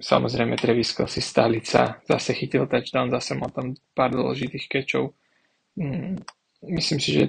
samozrejme 0.00 0.56
Travis 0.56 0.96
si 0.96 1.20
stálica 1.20 2.00
zase 2.08 2.30
chytil 2.32 2.64
touchdown, 2.66 3.12
zase 3.12 3.36
mal 3.36 3.52
tam 3.52 3.76
pár 3.92 4.10
dôležitých 4.16 4.66
kečov. 4.66 5.12
Mm, 5.76 6.20
myslím 6.72 7.00
si, 7.00 7.10
že 7.12 7.24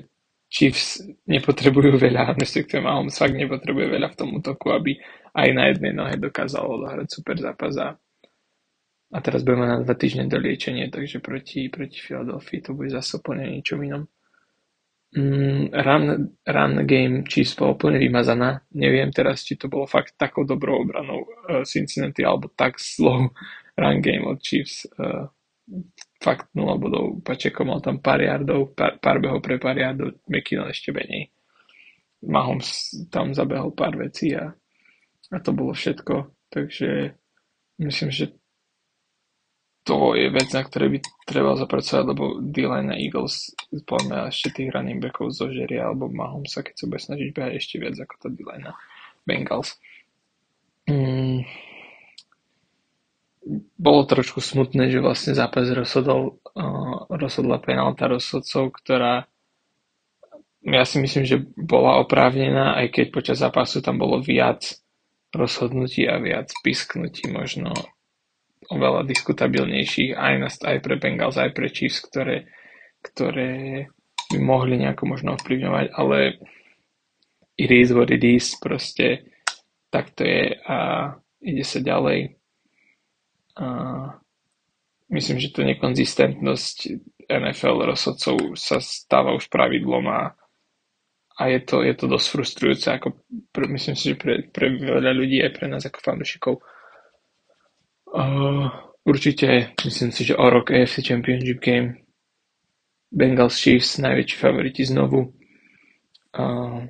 Chiefs 0.53 1.01
nepotrebujú 1.25 1.97
veľa, 1.97 2.33
respektíve 2.43 2.85
Mahomes 2.85 3.17
fakt 3.17 3.33
nepotrebuje 3.33 3.87
veľa 3.89 4.07
v 4.13 4.17
tom 4.17 4.29
útoku, 4.37 4.69
aby 4.69 5.01
aj 5.33 5.49
na 5.53 5.63
jednej 5.73 5.93
nohe 5.97 6.15
dokázal 6.21 6.61
odohrať 6.61 7.07
super 7.09 7.37
zápas 7.41 7.73
a, 7.81 7.97
a 9.13 9.17
teraz 9.21 9.45
budeme 9.45 9.69
na 9.69 9.77
dva 9.85 9.93
týždne 9.93 10.25
do 10.25 10.41
liečenie, 10.41 10.89
takže 10.89 11.21
proti, 11.21 11.69
proti 11.69 12.01
Philadelphia 12.01 12.65
to 12.65 12.71
bude 12.73 12.89
zase 12.89 13.21
úplne 13.21 13.45
niečom 13.45 13.79
inom. 13.85 14.03
Mm, 15.13 15.69
run, 15.69 16.05
run 16.41 16.73
game 16.89 17.21
Chiefs 17.29 17.53
bola 17.53 17.77
úplne 17.77 18.01
vymazaná. 18.01 18.65
Neviem 18.73 19.13
teraz, 19.13 19.45
či 19.45 19.53
to 19.61 19.69
bolo 19.69 19.85
fakt 19.85 20.17
takou 20.17 20.41
dobrou 20.41 20.81
obranou 20.81 21.21
uh, 21.21 21.61
Cincinnati 21.61 22.25
alebo 22.25 22.49
tak 22.49 22.81
slow 22.81 23.29
run 23.81 24.01
game 24.01 24.25
od 24.25 24.41
Chiefs. 24.41 24.89
Uh, 24.97 25.29
fakt 26.17 26.49
0 26.57 26.81
bodov. 26.81 27.21
Pačeko 27.21 27.61
mal 27.61 27.79
tam 27.85 28.01
pár 28.01 28.25
yardov, 28.25 28.73
pár, 28.73 28.97
pár 28.97 29.21
behov 29.21 29.45
pre 29.45 29.61
pár 29.61 29.77
yardov, 29.77 30.17
McKinnon 30.25 30.73
ešte 30.73 30.89
menej. 30.89 31.29
Mahomes 32.25 32.97
tam 33.13 33.35
zabehol 33.37 33.75
pár 33.75 33.93
vecí 33.99 34.33
a, 34.33 34.49
a 35.29 35.37
to 35.37 35.53
bolo 35.53 35.77
všetko. 35.77 36.33
Takže 36.49 37.13
myslím, 37.77 38.09
že 38.09 38.33
to 39.83 40.15
je 40.15 40.31
vec, 40.31 40.47
na 40.55 40.63
ktorej 40.63 40.89
by 40.95 40.99
treba 41.27 41.59
zapracovať, 41.59 42.03
lebo 42.07 42.39
D-line 42.39 42.87
na 42.87 42.95
Eagles 42.95 43.51
podľa 43.83 44.31
ešte 44.31 44.55
tých 44.55 44.71
running 44.71 45.03
backov 45.03 45.35
zožeria 45.35 45.91
alebo 45.91 46.07
Mahomesa, 46.07 46.63
keď 46.63 46.75
sa 46.75 46.85
bude 46.87 47.01
snažiť 47.03 47.29
behať 47.35 47.53
ešte 47.59 47.75
viac 47.83 47.95
ako 47.99 48.15
tá 48.15 48.27
D-line 48.31 48.63
na 48.63 48.73
Bengals. 49.27 49.75
Mm. 50.87 51.43
Bolo 53.75 54.07
trošku 54.07 54.39
smutné, 54.39 54.87
že 54.87 55.03
vlastne 55.03 55.35
zápas 55.35 55.67
rozhodol, 55.67 56.39
uh, 56.55 57.03
rozhodla 57.11 57.59
penálta 57.59 58.07
rozhodcov, 58.07 58.71
ktorá 58.79 59.27
ja 60.63 60.87
si 60.87 60.95
myslím, 61.03 61.27
že 61.27 61.43
bola 61.59 61.99
oprávnená, 61.99 62.79
aj 62.79 62.87
keď 62.95 63.05
počas 63.11 63.43
zápasu 63.43 63.83
tam 63.83 63.99
bolo 63.99 64.23
viac 64.23 64.79
rozhodnutí 65.35 66.07
a 66.07 66.23
viac 66.23 66.55
pisknutí 66.63 67.27
možno 67.27 67.75
oveľa 68.73 69.05
diskutabilnejších 69.05 70.17
aj, 70.17 70.33
na, 70.41 70.49
aj 70.49 70.77
pre 70.81 70.95
Bengals, 70.97 71.37
aj 71.37 71.53
pre 71.53 71.69
Chiefs, 71.69 72.01
ktoré, 72.01 72.49
ktoré 73.05 73.85
by 74.33 74.39
mohli 74.41 74.81
nejako 74.81 75.05
možno 75.05 75.37
ovplyvňovať, 75.37 75.85
ale 75.93 76.41
it 77.57 77.69
is 77.69 77.93
what 77.93 78.09
it 78.09 78.25
is, 78.25 78.57
proste 78.57 79.29
tak 79.93 80.09
to 80.17 80.25
je 80.25 80.57
a 80.65 80.77
ide 81.45 81.61
sa 81.61 81.77
ďalej. 81.77 82.33
A 83.61 83.65
myslím, 85.13 85.37
že 85.37 85.53
to 85.53 85.61
nekonzistentnosť 85.61 86.77
NFL 87.29 87.85
rozhodcov 87.85 88.57
sa 88.57 88.81
stáva 88.81 89.37
už 89.37 89.53
pravidlom 89.53 90.09
a, 90.09 90.33
a 91.37 91.43
je, 91.53 91.59
to, 91.61 91.85
je 91.85 91.93
to 91.93 92.09
dosť 92.09 92.27
frustrujúce, 92.33 92.87
ako 92.89 93.21
pre, 93.53 93.69
myslím 93.69 93.93
si, 93.93 94.13
že 94.13 94.15
pre, 94.17 94.49
pre 94.49 94.73
veľa 94.73 95.13
ľudí 95.13 95.45
aj 95.45 95.51
pre 95.53 95.69
nás 95.69 95.85
ako 95.85 95.99
fanúšikov 96.01 96.57
Uh, 98.13 98.69
určite, 99.09 99.73
myslím 99.85 100.11
si, 100.13 100.21
že 100.21 100.37
o 100.37 100.45
rok 100.45 100.69
AFC 100.69 101.01
Championship 101.01 101.57
Game 101.57 102.05
Bengals 103.09 103.57
Chiefs 103.57 103.97
najväčší 103.97 104.37
favoriti 104.37 104.85
znovu. 104.85 105.33
Uh, 106.29 106.85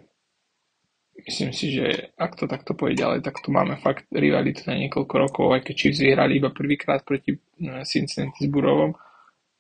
myslím 1.24 1.55
si, 1.55 1.80
že 1.80 2.11
ak 2.19 2.36
to 2.36 2.43
takto 2.43 2.76
pôjde 2.76 3.07
ďalej, 3.07 3.19
tak 3.24 3.39
tu 3.39 3.55
máme 3.55 3.80
fakt 3.80 4.03
rivalitu 4.11 4.67
na 4.67 4.76
niekoľko 4.76 5.15
rokov, 5.15 5.45
aj 5.55 5.63
keď 5.63 5.76
Chiefs 5.80 6.03
vyhrali 6.03 6.43
iba 6.43 6.51
prvýkrát 6.51 7.07
proti 7.07 7.39
uh, 7.39 7.88
Cincinnati 7.88 8.43
s 8.43 8.51
Burovom, 8.51 8.91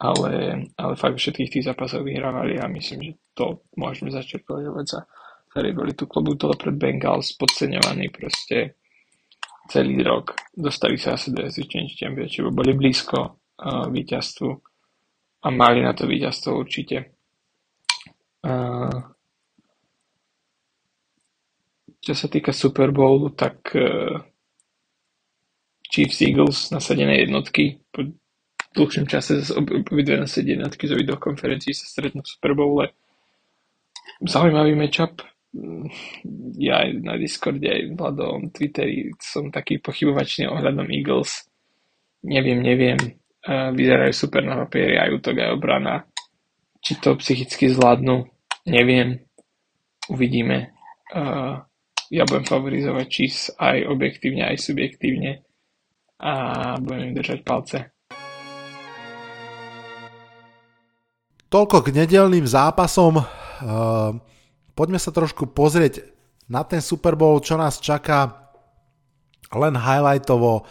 ale, 0.03 0.67
ale 0.75 0.93
fakt 0.99 1.15
všetkých 1.15 1.47
tých 1.47 1.67
zápasov 1.71 2.03
vyhrávali 2.03 2.59
a 2.59 2.67
myslím, 2.67 2.99
že 3.07 3.13
to 3.31 3.63
môžeme 3.79 4.11
začať 4.11 4.43
považovať 4.43 4.85
za, 4.99 4.99
za 5.47 5.59
rivalitu 5.63 6.11
klubu. 6.11 6.35
Tohle 6.35 6.59
pred 6.59 6.75
Bengals 6.75 7.31
podceňovaný 7.39 8.11
proste 8.11 8.82
celý 9.69 10.03
rok. 10.03 10.35
Dostali 10.53 10.97
sa 10.97 11.15
asi 11.15 11.31
do 11.31 11.43
SC 11.45 11.65
Championship, 11.69 12.51
boli 12.51 12.75
blízko 12.75 13.17
uh, 13.19 13.87
víťazstvu 13.89 14.49
a 15.43 15.47
mali 15.49 15.83
na 15.83 15.93
to 15.95 16.07
víťazstvo 16.07 16.51
určite. 16.55 17.15
Uh, 18.43 19.13
čo 22.03 22.13
sa 22.15 22.27
týka 22.27 22.51
Super 22.51 22.91
Bowlu, 22.91 23.31
tak 23.31 23.71
uh, 23.75 24.19
Chiefs 25.87 26.19
Eagles 26.25 26.73
nasadené 26.73 27.23
jednotky 27.23 27.79
po 27.93 28.03
dlhšom 28.73 29.05
čase 29.05 29.39
obidve 29.53 30.17
nasadené 30.17 30.59
jednotky 30.65 30.89
zo 30.89 30.97
videokonferencií 30.97 31.77
sa 31.77 31.85
stretnú 31.85 32.25
v 32.25 32.31
Super 32.33 32.57
Bowle. 32.57 32.91
Zaujímavý 34.25 34.73
matchup, 34.75 35.21
ja 36.57 36.81
aj 36.81 36.89
na 37.05 37.13
Discorde, 37.13 37.69
aj 37.69 37.93
Vladom, 37.93 38.49
Twitteri 38.49 39.13
som 39.21 39.53
taký 39.53 39.77
pochybovačný 39.77 40.49
ohľadom 40.49 40.89
Eagles. 40.89 41.45
Neviem, 42.25 42.65
neviem. 42.65 42.97
Vyzerajú 43.45 44.13
super 44.17 44.41
na 44.41 44.57
papieri 44.65 44.97
aj 44.97 45.13
útok, 45.13 45.37
aj 45.37 45.53
obrana. 45.53 45.95
Či 46.81 46.97
to 46.97 47.13
psychicky 47.21 47.69
zvládnu, 47.69 48.25
neviem. 48.65 49.21
Uvidíme. 50.09 50.73
Ja 52.09 52.23
budem 52.25 52.45
favorizovať 52.49 53.05
Chiefs 53.05 53.53
aj 53.53 53.85
objektívne, 53.85 54.49
aj 54.49 54.57
subjektívne 54.57 55.45
a 56.17 56.31
budem 56.81 57.13
im 57.13 57.17
držať 57.17 57.39
palce. 57.45 57.93
Toľko 61.53 61.77
k 61.85 61.93
nedelným 61.93 62.49
zápasom. 62.49 63.21
Uh 63.61 64.17
Poďme 64.73 64.97
sa 64.97 65.13
trošku 65.13 65.53
pozrieť 65.53 66.09
na 66.49 66.65
ten 66.65 66.81
Super 66.81 67.13
Bowl, 67.13 67.37
čo 67.39 67.55
nás 67.55 67.77
čaká 67.77 68.51
len 69.53 69.77
highlightovo, 69.77 70.65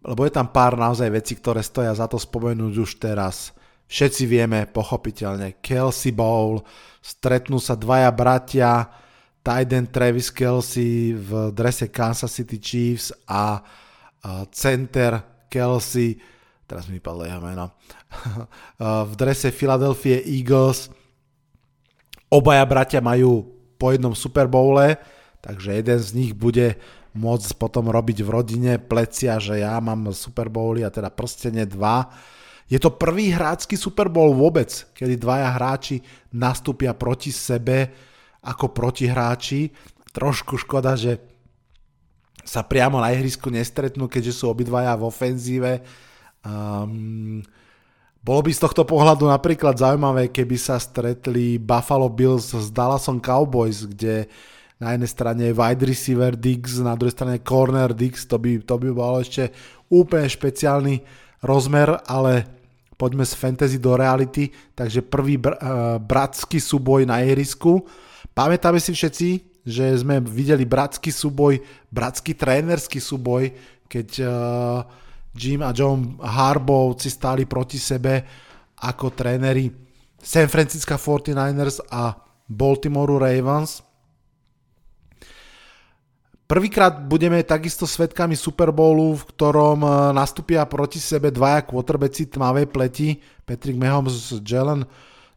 lebo 0.00 0.20
je 0.24 0.32
tam 0.32 0.48
pár 0.48 0.80
naozaj 0.80 1.12
vecí, 1.12 1.36
ktoré 1.36 1.60
stoja 1.60 1.92
za 1.92 2.08
to 2.08 2.16
spomenúť 2.16 2.74
už 2.80 2.96
teraz. 2.96 3.52
Všetci 3.86 4.24
vieme, 4.26 4.66
pochopiteľne, 4.66 5.62
Kelsey 5.62 6.10
Bowl, 6.10 6.64
stretnú 7.04 7.60
sa 7.62 7.78
dvaja 7.78 8.10
bratia, 8.10 8.88
Tyden 9.46 9.94
Travis 9.94 10.34
Kelsey 10.34 11.14
v 11.14 11.54
drese 11.54 11.86
Kansas 11.86 12.34
City 12.34 12.58
Chiefs 12.58 13.14
a 13.30 13.62
center 14.50 15.46
Kelsey, 15.46 16.18
teraz 16.66 16.90
mi 16.90 16.98
vypadlo 16.98 17.22
jeho 17.30 17.38
meno, 17.38 17.78
v 19.10 19.12
drese 19.14 19.54
Philadelphia 19.54 20.18
Eagles 20.18 20.90
Obaja 22.26 22.64
bratia 22.66 22.98
majú 22.98 23.46
po 23.76 23.94
jednom 23.94 24.16
Super 24.16 24.50
Bowle, 24.50 24.98
takže 25.44 25.78
jeden 25.78 25.98
z 26.00 26.10
nich 26.16 26.32
bude 26.34 26.74
môcť 27.16 27.56
potom 27.56 27.88
robiť 27.88 28.26
v 28.26 28.32
rodine 28.32 28.72
plecia, 28.76 29.40
že 29.40 29.62
ja 29.64 29.80
mám 29.80 30.12
Super 30.12 30.52
Bowly 30.52 30.84
a 30.84 30.92
teda 30.92 31.08
prstenie 31.08 31.64
2. 31.64 32.66
Je 32.66 32.82
to 32.82 32.98
prvý 32.98 33.30
hrácky 33.30 33.78
Super 33.78 34.10
Bowl 34.10 34.34
vôbec, 34.34 34.68
kedy 34.92 35.22
dvaja 35.22 35.54
hráči 35.54 36.02
nastúpia 36.34 36.92
proti 36.98 37.30
sebe 37.30 37.94
ako 38.42 38.74
protihráči. 38.74 39.70
Trošku 40.10 40.58
škoda, 40.58 40.98
že 40.98 41.22
sa 42.42 42.66
priamo 42.66 42.98
na 42.98 43.14
ihrisku 43.14 43.50
nestretnú, 43.50 44.10
keďže 44.10 44.34
sú 44.34 44.50
obidvaja 44.50 44.98
v 44.98 45.06
ofenzíve. 45.06 45.72
Um, 46.42 47.42
bolo 48.26 48.42
by 48.42 48.50
z 48.50 48.58
tohto 48.66 48.82
pohľadu 48.82 49.30
napríklad 49.30 49.78
zaujímavé, 49.78 50.34
keby 50.34 50.58
sa 50.58 50.82
stretli 50.82 51.62
Buffalo 51.62 52.10
Bills 52.10 52.50
s 52.50 52.74
Dallasom 52.74 53.22
Cowboys, 53.22 53.86
kde 53.86 54.26
na 54.82 54.98
jednej 54.98 55.06
strane 55.06 55.42
je 55.46 55.54
wide 55.54 55.86
receiver 55.86 56.34
Diggs, 56.34 56.82
na 56.82 56.98
druhej 56.98 57.14
strane 57.14 57.38
corner 57.38 57.94
Diggs, 57.94 58.26
to 58.26 58.34
by, 58.42 58.58
to 58.66 58.74
by 58.82 58.90
bolo 58.90 59.22
ešte 59.22 59.54
úplne 59.94 60.26
špeciálny 60.26 61.06
rozmer, 61.46 62.02
ale 62.10 62.50
poďme 62.98 63.22
z 63.22 63.38
fantasy 63.38 63.78
do 63.78 63.94
reality, 63.94 64.50
takže 64.74 65.06
prvý 65.06 65.38
br- 65.38 65.54
uh, 65.62 66.02
bratský 66.02 66.58
súboj 66.58 67.06
na 67.06 67.22
ihrisku. 67.22 67.86
Pamätáme 68.34 68.82
si 68.82 68.90
všetci, 68.90 69.62
že 69.62 70.02
sme 70.02 70.18
videli 70.18 70.66
bratský 70.66 71.14
súboj, 71.14 71.62
bratský 71.94 72.34
trénerský 72.34 72.98
súboj, 72.98 73.54
keď 73.86 74.08
uh, 74.18 75.05
Jim 75.36 75.60
a 75.62 75.70
John 75.76 76.16
Harbovci 76.18 77.12
stáli 77.12 77.44
proti 77.44 77.76
sebe 77.76 78.24
ako 78.80 79.12
tréneri 79.12 79.68
San 80.16 80.48
Francisco 80.48 80.96
49ers 80.96 81.84
a 81.92 82.16
Baltimore 82.48 83.20
Ravens. 83.20 83.84
Prvýkrát 86.46 87.02
budeme 87.02 87.42
takisto 87.42 87.90
svetkami 87.90 88.38
Super 88.38 88.70
Bowlu, 88.70 89.18
v 89.18 89.26
ktorom 89.34 89.82
e, 89.82 89.90
nastúpia 90.14 90.62
proti 90.62 91.02
sebe 91.02 91.34
dvaja 91.34 91.66
quarterbacki 91.66 92.30
tmavej 92.30 92.70
pleti, 92.70 93.18
Patrick 93.42 93.74
Mahomes, 93.74 94.30
Jalen, 94.46 94.86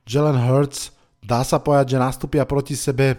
Jalen 0.06 0.38
Hurts. 0.38 0.94
Dá 1.18 1.42
sa 1.42 1.58
povedať, 1.58 1.98
že 1.98 2.06
nastúpia 2.06 2.46
proti 2.46 2.78
sebe 2.78 3.18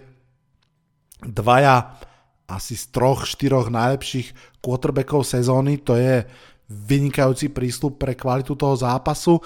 dvaja 1.18 1.98
asi 2.46 2.78
z 2.78 2.94
troch, 2.94 3.26
štyroch 3.26 3.70
najlepších 3.70 4.58
quarterbackov 4.62 5.22
sezóny, 5.22 5.82
to 5.82 5.98
je 5.98 6.26
vynikajúci 6.70 7.50
prístup 7.50 7.98
pre 7.98 8.14
kvalitu 8.14 8.54
toho 8.54 8.78
zápasu. 8.78 9.42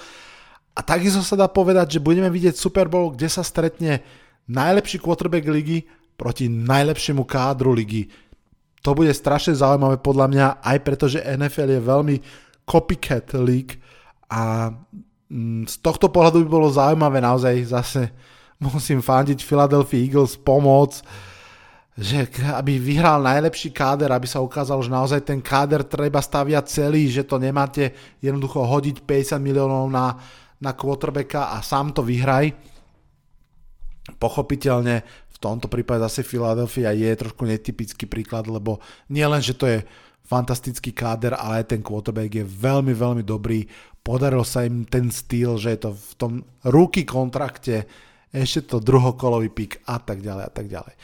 A 0.77 0.85
takisto 0.85 1.25
sa 1.25 1.41
dá 1.41 1.49
povedať, 1.49 1.97
že 1.97 2.05
budeme 2.05 2.29
vidieť 2.29 2.55
Super 2.55 2.93
Bowl, 2.93 3.17
kde 3.17 3.33
sa 3.33 3.41
stretne 3.41 4.05
najlepší 4.45 5.01
quarterback 5.01 5.49
ligy 5.49 5.89
proti 6.21 6.53
najlepšiemu 6.53 7.25
kádru 7.25 7.73
ligy. 7.73 8.13
To 8.85 8.93
bude 8.93 9.11
strašne 9.17 9.57
zaujímavé 9.57 9.97
podľa 10.05 10.27
mňa, 10.29 10.47
aj 10.61 10.79
preto, 10.85 11.09
že 11.09 11.25
NFL 11.25 11.81
je 11.81 11.81
veľmi 11.81 12.17
copycat 12.69 13.33
league 13.41 13.81
a 14.29 14.73
mm, 15.33 15.65
z 15.65 15.75
tohto 15.81 16.13
pohľadu 16.13 16.45
by 16.45 16.49
bolo 16.49 16.69
zaujímavé 16.69 17.25
naozaj 17.25 17.55
zase 17.65 18.03
musím 18.65 19.01
fandiť 19.01 19.41
Philadelphia 19.41 20.01
Eagles 20.05 20.37
pomôcť 20.37 21.33
že 21.95 22.27
aby 22.51 22.83
vyhral 22.83 23.23
najlepší 23.23 23.71
káder, 23.71 24.11
aby 24.11 24.27
sa 24.27 24.43
ukázalo, 24.43 24.83
že 24.83 24.91
naozaj 24.91 25.21
ten 25.23 25.39
káder 25.39 25.87
treba 25.87 26.19
staviať 26.19 26.65
celý, 26.67 27.07
že 27.07 27.23
to 27.23 27.39
nemáte 27.39 27.95
jednoducho 28.19 28.67
hodiť 28.67 29.07
50 29.07 29.39
miliónov 29.39 29.87
na, 29.95 30.19
na 30.59 30.75
quarterbacka 30.75 31.55
a 31.55 31.63
sám 31.63 31.95
to 31.95 32.03
vyhraj. 32.03 32.51
Pochopiteľne 34.19 35.07
v 35.07 35.37
tomto 35.39 35.71
prípade 35.71 36.03
zase 36.03 36.27
Philadelphia 36.27 36.91
je 36.91 37.15
trošku 37.15 37.47
netypický 37.47 38.11
príklad, 38.11 38.51
lebo 38.51 38.83
nie 39.15 39.23
len, 39.23 39.39
že 39.39 39.55
to 39.55 39.71
je 39.71 39.79
fantastický 40.27 40.91
káder, 40.91 41.39
ale 41.39 41.63
aj 41.63 41.79
ten 41.79 41.81
quarterback 41.85 42.43
je 42.43 42.43
veľmi, 42.43 42.91
veľmi 42.91 43.23
dobrý. 43.23 43.63
Podaril 44.03 44.43
sa 44.43 44.67
im 44.67 44.83
ten 44.83 45.15
styl, 45.15 45.57
že 45.63 45.79
je 45.79 45.81
to 45.87 45.91
v 45.95 46.13
tom 46.19 46.33
ruky 46.67 47.07
kontrakte, 47.07 47.87
ešte 48.35 48.67
to 48.67 48.83
druhokolový 48.83 49.47
pik 49.55 49.87
a 49.87 50.03
tak 50.03 50.19
ďalej 50.19 50.45
a 50.45 50.51
tak 50.51 50.67
ďalej. 50.67 50.95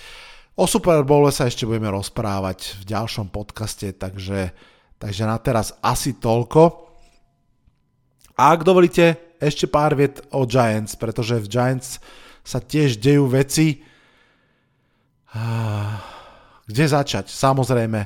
O 0.61 0.69
Super 0.69 1.09
Bowl 1.09 1.25
sa 1.33 1.49
ešte 1.49 1.65
budeme 1.65 1.89
rozprávať 1.89 2.85
v 2.85 2.93
ďalšom 2.93 3.33
podcaste, 3.33 3.97
takže, 3.97 4.53
takže 5.01 5.25
na 5.25 5.41
teraz 5.41 5.73
asi 5.81 6.21
toľko. 6.21 6.85
A 8.37 8.53
ak 8.53 8.69
dovolíte, 8.69 9.17
ešte 9.41 9.65
pár 9.65 9.97
viet 9.97 10.21
o 10.29 10.45
Giants, 10.45 11.01
pretože 11.01 11.41
v 11.41 11.49
Giants 11.49 11.97
sa 12.45 12.61
tiež 12.61 13.01
dejú 13.01 13.25
veci. 13.33 13.81
Kde 16.69 16.85
začať? 16.93 17.33
Samozrejme, 17.33 18.01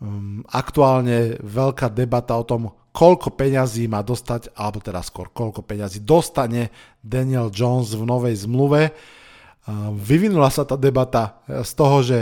um, 0.00 0.40
aktuálne 0.48 1.36
veľká 1.44 1.92
debata 1.92 2.40
o 2.40 2.48
tom, 2.48 2.72
koľko 2.88 3.36
peňazí 3.36 3.84
má 3.84 4.00
dostať, 4.00 4.56
alebo 4.56 4.80
teda 4.80 5.04
skôr 5.04 5.28
koľko 5.28 5.60
peňazí 5.60 6.00
dostane 6.00 6.72
Daniel 7.04 7.52
Jones 7.52 7.92
v 7.92 8.08
novej 8.08 8.48
zmluve. 8.48 8.96
Vyvinula 9.98 10.46
sa 10.50 10.62
tá 10.62 10.78
debata 10.78 11.42
z 11.46 11.72
toho, 11.74 11.98
že 12.02 12.18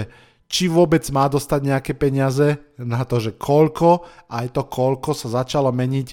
či 0.48 0.68
vôbec 0.68 1.04
má 1.12 1.28
dostať 1.28 1.60
nejaké 1.60 1.92
peniaze, 1.96 2.56
na 2.80 3.04
to, 3.04 3.20
že 3.20 3.36
koľko, 3.36 4.04
aj 4.32 4.54
to 4.54 4.62
koľko 4.64 5.12
sa 5.12 5.44
začalo 5.44 5.72
meniť 5.72 6.08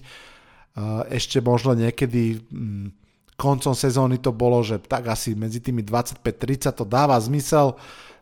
ešte 1.12 1.44
možno 1.44 1.76
niekedy 1.76 2.40
mm, 2.40 2.88
koncom 3.36 3.74
sezóny 3.76 4.22
to 4.22 4.32
bolo, 4.32 4.62
že 4.62 4.80
tak 4.80 5.10
asi 5.12 5.34
medzi 5.34 5.60
tými 5.60 5.84
25-30 5.84 6.78
to 6.78 6.86
dáva 6.88 7.18
zmysel. 7.20 7.76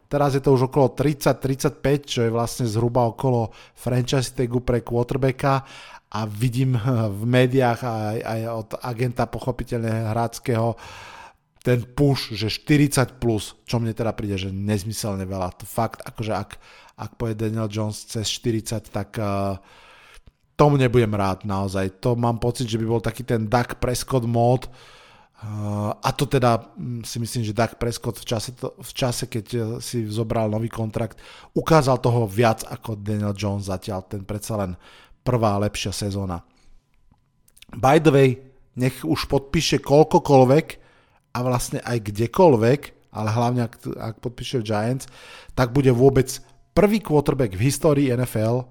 Teraz 0.10 0.34
je 0.34 0.42
to 0.42 0.58
už 0.58 0.74
okolo 0.74 0.96
30-35, 0.98 1.86
čo 2.10 2.20
je 2.26 2.32
vlastne 2.34 2.66
zhruba 2.66 3.06
okolo 3.06 3.54
franchise 3.78 4.34
tagu 4.34 4.64
pre 4.64 4.82
quarterbacka 4.82 5.62
a 6.10 6.20
vidím 6.26 6.74
v 7.14 7.22
médiách 7.22 7.80
aj, 7.86 8.18
aj 8.26 8.42
od 8.50 8.70
agenta 8.82 9.30
pochopiteľne 9.30 10.10
hráckého 10.10 10.74
ten 11.60 11.84
push, 11.84 12.32
že 12.36 12.48
40 12.48 13.20
plus, 13.20 13.56
čo 13.68 13.84
mne 13.84 13.92
teda 13.92 14.16
príde, 14.16 14.40
že 14.40 14.50
nezmyselne 14.50 15.28
veľa. 15.28 15.60
To 15.60 15.66
fakt, 15.68 16.00
akože 16.08 16.32
ak, 16.32 16.52
ak 16.96 17.12
pôjde 17.20 17.48
Daniel 17.48 17.68
Jones 17.68 18.08
cez 18.08 18.32
40, 18.32 18.88
tak 18.88 19.20
uh, 19.20 19.60
tomu 20.56 20.80
nebudem 20.80 21.12
rád 21.12 21.44
naozaj. 21.44 22.00
To 22.00 22.16
mám 22.16 22.40
pocit, 22.40 22.68
že 22.68 22.80
by 22.80 22.86
bol 22.88 23.04
taký 23.04 23.28
ten 23.28 23.48
Dak 23.52 23.84
Prescott 23.84 24.24
mod, 24.24 24.72
Uh, 25.40 25.96
a 26.04 26.12
to 26.12 26.28
teda 26.28 26.76
mm, 26.76 27.08
si 27.08 27.16
myslím, 27.16 27.48
že 27.48 27.56
Dak 27.56 27.80
Prescott 27.80 28.20
v 28.20 28.28
čase, 28.28 28.52
to, 28.60 28.76
v 28.76 28.92
čase, 28.92 29.32
keď 29.32 29.46
uh, 29.56 29.64
si 29.80 30.04
zobral 30.04 30.52
nový 30.52 30.68
kontrakt, 30.68 31.16
ukázal 31.56 32.04
toho 32.04 32.28
viac 32.28 32.68
ako 32.68 33.00
Daniel 33.00 33.32
Jones 33.32 33.72
zatiaľ, 33.72 34.04
ten 34.04 34.28
predsa 34.28 34.60
len 34.60 34.76
prvá 35.24 35.56
lepšia 35.64 35.96
sezóna. 35.96 36.44
By 37.72 38.04
the 38.04 38.12
way, 38.12 38.30
nech 38.76 39.00
už 39.08 39.32
podpíše 39.32 39.80
koľkokoľvek 39.80 40.89
a 41.34 41.38
vlastne 41.46 41.80
aj 41.86 42.10
kdekoľvek, 42.10 43.12
ale 43.14 43.30
hlavne 43.30 43.62
ak, 43.66 43.74
ak 43.98 44.16
podpíše 44.22 44.62
Giants, 44.62 45.10
tak 45.58 45.74
bude 45.74 45.90
vôbec 45.94 46.30
prvý 46.78 47.02
quarterback 47.02 47.58
v 47.58 47.66
histórii 47.70 48.14
NFL, 48.14 48.66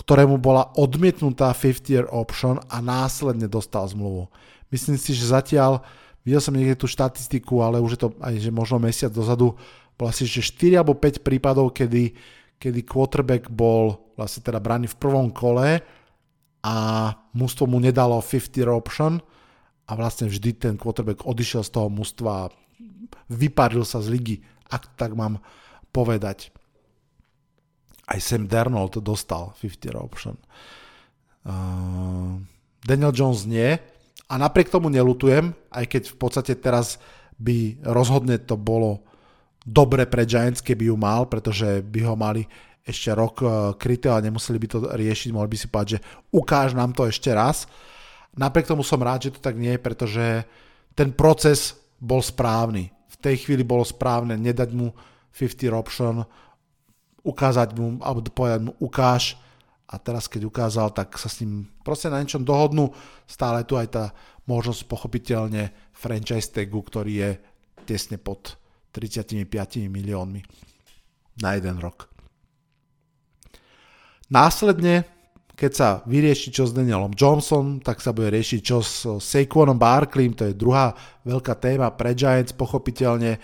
ktorému 0.00 0.40
bola 0.40 0.72
odmietnutá 0.80 1.52
50-year 1.52 2.08
option 2.08 2.56
a 2.72 2.80
následne 2.80 3.46
dostal 3.46 3.84
zmluvu. 3.84 4.32
Myslím 4.72 4.96
si, 4.96 5.12
že 5.12 5.28
zatiaľ, 5.28 5.84
videl 6.24 6.40
som 6.40 6.56
niekde 6.56 6.80
tú 6.80 6.88
štatistiku, 6.88 7.60
ale 7.60 7.84
už 7.84 7.90
je 7.96 8.00
to 8.00 8.08
aj 8.24 8.34
že 8.40 8.48
možno 8.48 8.80
mesiac 8.80 9.12
dozadu, 9.12 9.60
bol 10.00 10.08
asi 10.08 10.24
že 10.24 10.40
4 10.40 10.80
alebo 10.80 10.96
5 10.96 11.20
prípadov, 11.20 11.76
kedy, 11.76 12.16
kedy 12.56 12.80
quarterback 12.88 13.52
bol 13.52 14.08
vlastne 14.16 14.40
teda 14.40 14.56
braný 14.56 14.88
v 14.88 14.96
prvom 14.96 15.28
kole 15.28 15.84
a 16.64 16.76
mústvo 17.36 17.68
mu 17.68 17.76
nedalo 17.76 18.24
50 18.24 18.64
option 18.72 19.20
a 19.90 19.98
vlastne 19.98 20.30
vždy 20.30 20.50
ten 20.54 20.74
quarterback 20.78 21.26
odišiel 21.26 21.66
z 21.66 21.74
toho 21.74 21.90
mústva 21.90 22.46
a 22.46 22.50
vyparil 23.26 23.82
sa 23.82 23.98
z 23.98 24.14
ligy, 24.14 24.36
ak 24.70 24.94
tak 24.94 25.18
mám 25.18 25.42
povedať. 25.90 26.54
Aj 28.06 28.18
Sam 28.22 28.46
Darnold 28.46 29.02
dostal 29.02 29.50
50 29.58 29.98
option. 29.98 30.38
Uh, 31.42 32.38
Daniel 32.86 33.10
Jones 33.10 33.50
nie, 33.50 33.74
a 34.30 34.34
napriek 34.38 34.70
tomu 34.70 34.86
nelutujem, 34.86 35.50
aj 35.74 35.84
keď 35.90 36.02
v 36.14 36.16
podstate 36.16 36.54
teraz 36.54 37.02
by 37.34 37.82
rozhodne 37.82 38.38
to 38.38 38.54
bolo 38.54 39.02
dobre 39.66 40.06
pre 40.06 40.22
Giants, 40.22 40.62
keby 40.62 40.94
ju 40.94 40.96
mal, 40.96 41.26
pretože 41.26 41.82
by 41.82 42.00
ho 42.06 42.14
mali 42.14 42.46
ešte 42.86 43.10
rok 43.10 43.42
e, 43.42 43.46
kryté 43.74 44.06
a 44.06 44.22
nemuseli 44.22 44.56
by 44.56 44.66
to 44.70 44.78
riešiť, 44.86 45.34
mohli 45.34 45.50
by 45.50 45.58
si 45.58 45.66
povedať, 45.66 45.90
že 45.98 46.02
ukáž 46.30 46.78
nám 46.78 46.94
to 46.94 47.10
ešte 47.10 47.34
raz. 47.34 47.66
Napriek 48.38 48.70
tomu 48.70 48.86
som 48.86 49.02
rád, 49.02 49.26
že 49.26 49.34
to 49.34 49.40
tak 49.42 49.58
nie 49.58 49.74
je, 49.74 49.80
pretože 49.82 50.24
ten 50.94 51.10
proces 51.10 51.74
bol 51.98 52.22
správny. 52.22 52.90
V 53.10 53.16
tej 53.18 53.46
chvíli 53.46 53.66
bolo 53.66 53.82
správne 53.82 54.38
nedať 54.38 54.70
mu 54.70 54.94
50 55.34 55.70
option, 55.74 56.22
ukázať 57.26 57.68
mu, 57.76 57.98
alebo 58.00 58.24
povedať 58.32 58.60
mu 58.64 58.72
ukáž, 58.80 59.36
a 59.90 59.98
teraz 59.98 60.30
keď 60.30 60.46
ukázal, 60.46 60.94
tak 60.94 61.18
sa 61.18 61.26
s 61.26 61.42
ním 61.42 61.66
proste 61.82 62.06
na 62.06 62.22
niečom 62.22 62.46
dohodnú. 62.46 62.94
Stále 63.26 63.66
tu 63.66 63.74
aj 63.74 63.88
tá 63.90 64.04
možnosť 64.46 64.86
pochopiteľne 64.86 65.74
franchise 65.90 66.54
tagu, 66.54 66.78
ktorý 66.78 67.12
je 67.18 67.30
tesne 67.90 68.14
pod 68.14 68.54
35 68.94 69.50
miliónmi 69.90 70.46
na 71.42 71.58
jeden 71.58 71.82
rok. 71.82 72.06
Následne, 74.30 75.10
keď 75.60 75.72
sa 75.76 75.88
vyrieši 76.08 76.48
čo 76.48 76.64
s 76.64 76.72
Danielom 76.72 77.12
Johnson, 77.12 77.84
tak 77.84 78.00
sa 78.00 78.16
bude 78.16 78.32
riešiť 78.32 78.60
čo 78.64 78.80
s 78.80 79.04
Saquonom 79.04 79.76
Barkleym, 79.76 80.32
to 80.32 80.48
je 80.48 80.56
druhá 80.56 80.96
veľká 81.28 81.52
téma 81.60 81.92
pre 81.92 82.16
Giants, 82.16 82.56
pochopiteľne. 82.56 83.36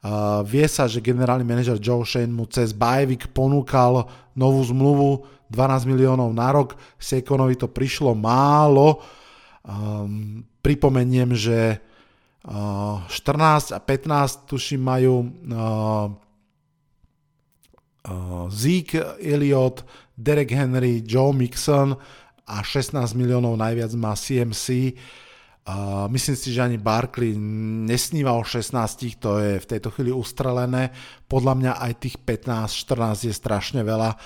Uh, 0.00 0.40
vie 0.48 0.64
sa, 0.64 0.88
že 0.88 1.04
generálny 1.04 1.44
manažer 1.44 1.76
Joe 1.76 2.00
Shane 2.08 2.32
mu 2.32 2.48
cez 2.48 2.72
Bajvik 2.72 3.36
ponúkal 3.36 4.08
novú 4.32 4.64
zmluvu 4.64 5.28
12 5.52 5.84
miliónov 5.84 6.32
na 6.32 6.48
rok, 6.48 6.80
Sekonovi 6.96 7.60
to 7.60 7.68
prišlo 7.68 8.16
málo. 8.16 9.04
Um, 9.60 10.40
pripomeniem, 10.64 11.36
že 11.36 11.76
uh, 12.48 13.04
14 13.12 13.76
a 13.76 13.78
15 13.84 14.48
tuším 14.48 14.80
majú 14.80 15.28
uh, 15.28 16.08
uh, 18.08 18.48
Zeke 18.48 19.20
Elliott, 19.20 19.84
Derek 20.20 20.52
Henry, 20.52 21.00
Joe 21.00 21.32
Mixon 21.32 21.96
a 22.44 22.56
16 22.60 23.16
miliónov 23.16 23.56
najviac 23.56 23.96
má 23.96 24.12
CMC. 24.12 24.92
Uh, 25.60 26.08
myslím 26.12 26.36
si, 26.36 26.52
že 26.52 26.60
ani 26.60 26.76
Barkley 26.76 27.36
nesníva 27.86 28.36
o 28.36 28.44
16, 28.44 29.16
to 29.16 29.40
je 29.40 29.60
v 29.60 29.66
tejto 29.68 29.88
chvíli 29.92 30.12
ustrelené. 30.12 30.92
Podľa 31.24 31.54
mňa 31.56 31.72
aj 31.80 31.92
tých 32.00 32.16
15-14 32.20 33.28
je 33.30 33.34
strašne 33.34 33.80
veľa. 33.80 34.18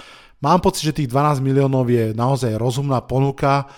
Mám 0.42 0.60
pocit, 0.60 0.90
že 0.90 0.96
tých 1.04 1.10
12 1.10 1.44
miliónov 1.44 1.86
je 1.86 2.10
naozaj 2.16 2.58
rozumná 2.58 3.00
ponuka. 3.04 3.70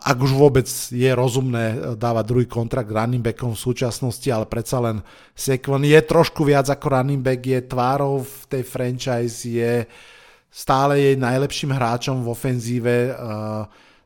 Ak 0.00 0.18
už 0.18 0.34
vôbec 0.34 0.66
je 0.90 1.10
rozumné 1.14 1.94
dávať 2.00 2.24
druhý 2.26 2.46
kontrakt 2.48 2.90
running 2.90 3.22
backom 3.22 3.54
v 3.54 3.60
súčasnosti, 3.60 4.26
ale 4.26 4.50
predsa 4.50 4.82
len 4.82 5.04
Sekvon 5.36 5.84
je 5.84 6.00
trošku 6.00 6.42
viac 6.42 6.66
ako 6.66 6.86
running 6.90 7.22
back, 7.22 7.44
je 7.44 7.60
tvárou 7.62 8.24
v 8.24 8.42
tej 8.50 8.62
franchise, 8.66 9.46
je 9.46 9.86
stále 10.54 11.02
jej 11.02 11.18
najlepším 11.18 11.74
hráčom 11.74 12.22
v 12.22 12.30
ofenzíve, 12.30 13.10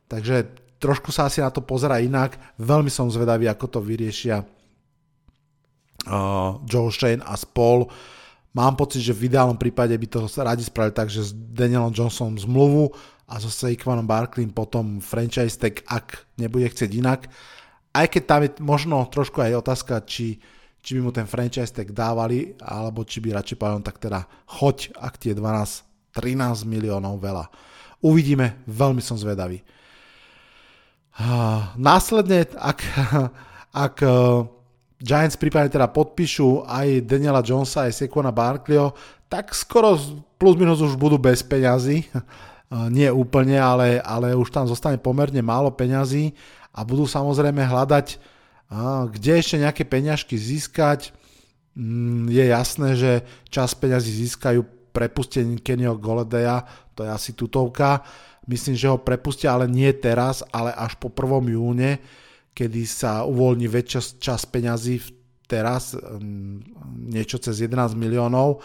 takže 0.08 0.48
trošku 0.80 1.12
sa 1.12 1.28
asi 1.28 1.44
na 1.44 1.52
to 1.52 1.60
pozera 1.60 2.00
inak. 2.00 2.40
Veľmi 2.56 2.88
som 2.88 3.12
zvedavý, 3.12 3.44
ako 3.52 3.66
to 3.68 3.80
vyriešia 3.84 4.40
Joe 6.64 6.88
Shane 6.88 7.20
a 7.20 7.36
spol. 7.36 7.84
Mám 8.56 8.80
pocit, 8.80 9.04
že 9.04 9.12
v 9.12 9.28
ideálnom 9.28 9.60
prípade 9.60 9.92
by 9.92 10.06
to 10.08 10.24
radi 10.40 10.64
spravili 10.64 10.96
tak, 10.96 11.12
že 11.12 11.28
s 11.28 11.36
Danielom 11.36 11.92
Johnsonom 11.92 12.40
zmluvu 12.40 12.96
a 13.28 13.36
so 13.36 13.52
Saquonom 13.52 14.08
Barkleym 14.08 14.48
potom 14.48 15.04
franchise 15.04 15.60
tag, 15.60 15.84
ak 15.84 16.24
nebude 16.40 16.64
chcieť 16.72 16.90
inak. 16.96 17.28
Aj 17.92 18.08
keď 18.08 18.22
tam 18.24 18.40
je 18.48 18.50
možno 18.64 19.04
trošku 19.12 19.44
aj 19.44 19.60
otázka, 19.60 20.00
či, 20.08 20.40
či 20.80 20.96
by 20.96 21.00
mu 21.04 21.12
ten 21.12 21.28
franchise 21.28 21.76
tag 21.76 21.92
dávali, 21.92 22.56
alebo 22.64 23.04
či 23.04 23.20
by 23.20 23.36
radšej 23.36 23.56
povedal, 23.60 23.84
tak 23.84 24.00
teda 24.00 24.24
choď, 24.48 24.96
ak 24.96 25.20
tie 25.20 25.36
12, 25.36 25.87
13 26.18 26.66
miliónov 26.66 27.22
veľa. 27.22 27.46
Uvidíme, 28.02 28.62
veľmi 28.66 29.02
som 29.02 29.14
zvedavý. 29.14 29.62
Následne, 31.78 32.46
ak, 32.54 32.78
ak 33.86 33.94
Giants 34.98 35.38
prípadne 35.38 35.70
teda 35.70 35.90
podpíšu 35.90 36.66
aj 36.66 37.06
Daniela 37.06 37.42
Jonesa, 37.42 37.86
aj 37.86 37.94
Sekona 37.94 38.34
Barkleyho, 38.34 38.94
tak 39.30 39.54
skoro 39.54 39.94
plus 40.38 40.54
minus 40.54 40.82
už 40.82 40.94
budú 40.98 41.18
bez 41.18 41.42
peňazí. 41.42 42.06
Nie 42.94 43.08
úplne, 43.08 43.56
ale, 43.56 43.98
ale 44.04 44.36
už 44.36 44.52
tam 44.52 44.68
zostane 44.68 45.00
pomerne 45.00 45.40
málo 45.40 45.72
peňazí 45.72 46.36
a 46.76 46.84
budú 46.84 47.08
samozrejme 47.08 47.64
hľadať, 47.64 48.20
kde 49.08 49.32
ešte 49.40 49.56
nejaké 49.56 49.82
peňažky 49.88 50.36
získať. 50.36 51.16
Mm, 51.72 52.28
je 52.28 52.44
jasné, 52.44 52.88
že 52.92 53.12
čas 53.48 53.72
peňazí 53.72 54.12
získajú 54.12 54.77
prepustením 54.98 55.62
Kennyho 55.62 55.94
Goledeja, 55.94 56.66
to 56.98 57.06
je 57.06 57.10
asi 57.14 57.30
tutovka. 57.38 58.02
Myslím, 58.50 58.74
že 58.74 58.90
ho 58.90 58.98
prepustia, 58.98 59.54
ale 59.54 59.70
nie 59.70 59.94
teraz, 59.94 60.42
ale 60.50 60.74
až 60.74 60.98
po 60.98 61.14
1. 61.14 61.54
júne, 61.54 62.02
kedy 62.50 62.82
sa 62.82 63.22
uvoľní 63.22 63.70
väčšia 63.70 64.18
čas 64.18 64.42
peňazí 64.50 64.98
teraz, 65.46 65.94
niečo 67.06 67.38
cez 67.38 67.62
11 67.62 67.94
miliónov. 67.94 68.58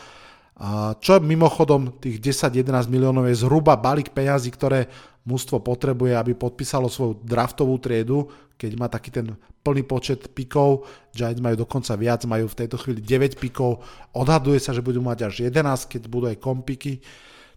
Čo 0.97 1.21
mimochodom 1.21 2.01
tých 2.01 2.17
10-11 2.17 2.89
miliónov 2.89 3.29
je 3.29 3.37
zhruba 3.37 3.77
balík 3.77 4.09
peňazí, 4.09 4.49
ktoré 4.49 4.89
mužstvo 5.23 5.63
potrebuje, 5.63 6.13
aby 6.19 6.35
podpísalo 6.35 6.91
svoju 6.91 7.23
draftovú 7.23 7.79
triedu, 7.79 8.27
keď 8.59 8.71
má 8.75 8.87
taký 8.91 9.09
ten 9.11 9.27
plný 9.63 9.87
počet 9.87 10.35
pikov, 10.35 10.83
Giants 11.15 11.39
majú 11.39 11.63
dokonca 11.63 11.95
viac, 11.95 12.27
majú 12.27 12.51
v 12.51 12.59
tejto 12.63 12.75
chvíli 12.75 12.99
9 12.99 13.39
pikov, 13.39 13.79
odhaduje 14.11 14.59
sa, 14.59 14.75
že 14.75 14.83
budú 14.83 14.99
mať 14.99 15.31
až 15.31 15.47
11, 15.47 15.87
keď 15.87 16.01
budú 16.11 16.27
aj 16.27 16.37
kompiky, 16.43 16.99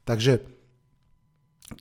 takže 0.07 0.57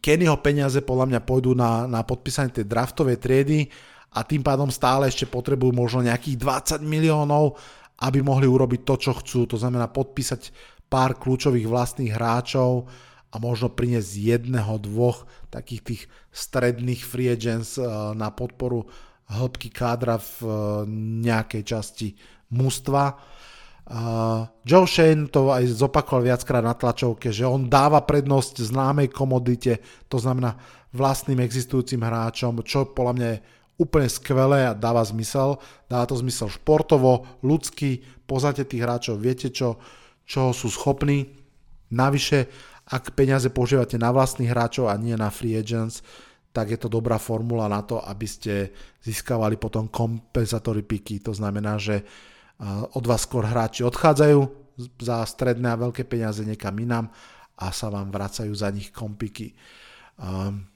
Kennyho 0.02 0.42
peniaze 0.42 0.82
podľa 0.82 1.06
mňa 1.14 1.22
pôjdu 1.22 1.54
na, 1.54 1.86
na 1.86 2.02
podpísanie 2.02 2.50
tej 2.50 2.66
draftovej 2.66 3.22
triedy 3.22 3.70
a 4.18 4.26
tým 4.26 4.42
pádom 4.42 4.74
stále 4.74 5.06
ešte 5.06 5.30
potrebujú 5.30 5.70
možno 5.78 6.02
nejakých 6.02 6.42
20 6.82 6.82
miliónov, 6.82 7.54
aby 8.02 8.26
mohli 8.26 8.50
urobiť 8.50 8.82
to, 8.82 8.96
čo 8.98 9.12
chcú, 9.14 9.46
to 9.46 9.62
znamená 9.62 9.86
podpísať 9.94 10.50
pár 10.90 11.22
kľúčových 11.22 11.70
vlastných 11.70 12.18
hráčov, 12.18 12.90
a 13.36 13.40
možno 13.44 13.68
priniesť 13.68 14.16
jedného, 14.16 14.80
dvoch 14.80 15.28
takých 15.52 15.82
tých 15.84 16.02
stredných 16.32 17.04
free 17.04 17.36
agents 17.36 17.76
eh, 17.76 17.84
na 18.16 18.32
podporu 18.32 18.88
hĺbky 19.28 19.76
kádra 19.76 20.24
v 20.24 20.32
eh, 20.40 20.52
nejakej 21.28 21.64
časti 21.68 22.16
mústva. 22.56 23.20
Uh, 23.86 24.50
Joe 24.66 24.90
Shane 24.90 25.30
to 25.30 25.54
aj 25.54 25.78
zopakoval 25.78 26.26
viackrát 26.26 26.66
na 26.66 26.74
tlačovke, 26.74 27.30
že 27.30 27.46
on 27.46 27.70
dáva 27.70 28.02
prednosť 28.02 28.66
známej 28.66 29.14
komodite, 29.14 29.78
to 30.10 30.18
znamená 30.18 30.58
vlastným 30.90 31.38
existujúcim 31.46 32.02
hráčom, 32.02 32.66
čo 32.66 32.90
podľa 32.90 33.14
mňa 33.14 33.28
je 33.30 33.44
úplne 33.78 34.10
skvelé 34.10 34.66
a 34.66 34.74
dáva 34.74 35.06
zmysel. 35.06 35.62
Dáva 35.86 36.10
to 36.10 36.18
zmysel 36.18 36.50
športovo, 36.50 37.30
ľudský, 37.46 38.02
pozrite 38.26 38.66
tých 38.66 38.82
hráčov, 38.82 39.22
viete 39.22 39.54
čo, 39.54 39.78
čo 40.26 40.50
sú 40.50 40.74
schopní. 40.74 41.30
Navyše 41.94 42.50
ak 42.86 43.18
peniaze 43.18 43.50
používate 43.50 43.98
na 43.98 44.14
vlastných 44.14 44.54
hráčov 44.54 44.90
a 44.90 44.96
nie 44.98 45.18
na 45.18 45.34
free 45.34 45.58
agents, 45.58 46.06
tak 46.56 46.72
je 46.72 46.80
to 46.80 46.88
dobrá 46.88 47.20
formula 47.20 47.68
na 47.68 47.84
to, 47.84 48.00
aby 48.00 48.24
ste 48.30 48.72
získavali 49.04 49.60
potom 49.60 49.92
kompenzatory 49.92 50.88
piky. 50.88 51.20
To 51.26 51.36
znamená, 51.36 51.76
že 51.76 52.06
od 52.96 53.04
vás 53.04 53.28
skôr 53.28 53.44
hráči 53.44 53.84
odchádzajú 53.84 54.40
za 55.04 55.26
stredné 55.28 55.76
a 55.76 55.82
veľké 55.82 56.08
peniaze 56.08 56.46
niekam 56.48 56.72
inám 56.80 57.12
a 57.60 57.72
sa 57.76 57.92
vám 57.92 58.08
vracajú 58.08 58.52
za 58.56 58.72
nich 58.72 58.92
kompiky. 58.92 59.56
Um, 60.16 60.68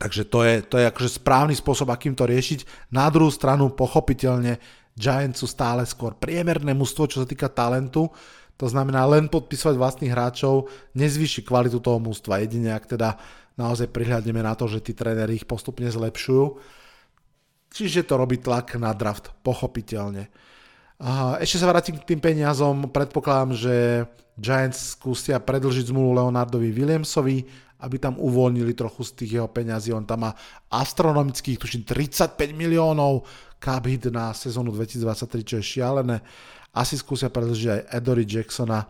takže 0.00 0.28
to 0.28 0.44
je, 0.44 0.64
to 0.64 0.80
je 0.80 0.88
akože 0.88 1.20
správny 1.20 1.52
spôsob, 1.56 1.92
akým 1.92 2.16
to 2.16 2.24
riešiť. 2.24 2.92
Na 2.92 3.08
druhú 3.12 3.28
stranu, 3.28 3.72
pochopiteľne, 3.72 4.56
Giants 4.96 5.44
sú 5.44 5.48
stále 5.48 5.84
skôr 5.84 6.16
priemerné 6.16 6.72
mužstvo, 6.72 7.04
čo 7.04 7.20
sa 7.20 7.28
týka 7.28 7.52
talentu, 7.52 8.08
to 8.56 8.66
znamená, 8.72 9.04
len 9.04 9.28
podpisovať 9.28 9.76
vlastných 9.76 10.12
hráčov 10.16 10.72
nezvýši 10.96 11.44
kvalitu 11.44 11.76
toho 11.80 12.00
mústva. 12.00 12.40
Jedine 12.40 12.72
ak 12.72 12.88
teda 12.88 13.20
naozaj 13.60 13.92
prihľadneme 13.92 14.40
na 14.40 14.56
to, 14.56 14.64
že 14.64 14.80
tí 14.80 14.92
tréneri 14.96 15.36
ich 15.36 15.48
postupne 15.48 15.88
zlepšujú. 15.88 16.44
Čiže 17.72 18.08
to 18.08 18.16
robí 18.16 18.40
tlak 18.40 18.80
na 18.80 18.96
draft, 18.96 19.32
pochopiteľne. 19.44 20.32
Ešte 21.44 21.60
sa 21.60 21.68
vrátim 21.68 22.00
k 22.00 22.08
tým 22.08 22.20
peniazom. 22.24 22.88
Predpokladám, 22.88 23.52
že 23.52 23.74
Giants 24.40 24.96
skúsia 24.96 25.36
predlžiť 25.36 25.92
zmluvu 25.92 26.16
Leonardovi 26.16 26.72
Williamsovi, 26.72 27.44
aby 27.84 27.96
tam 28.00 28.16
uvoľnili 28.16 28.72
trochu 28.72 29.04
z 29.04 29.12
tých 29.20 29.30
jeho 29.36 29.48
peňazí. 29.52 29.92
On 29.92 30.08
tam 30.08 30.24
má 30.24 30.32
astronomických, 30.72 31.60
tuším, 31.60 31.84
35 31.84 32.56
miliónov 32.56 33.28
cap 33.60 33.84
hit 33.84 34.08
na 34.08 34.32
sezónu 34.32 34.72
2023, 34.72 35.44
čo 35.44 35.54
je 35.60 35.64
šialené 35.76 36.16
asi 36.76 37.00
skúsia 37.00 37.32
predlžiť 37.32 37.68
aj 37.72 37.80
Edory 37.96 38.28
Jacksona, 38.28 38.84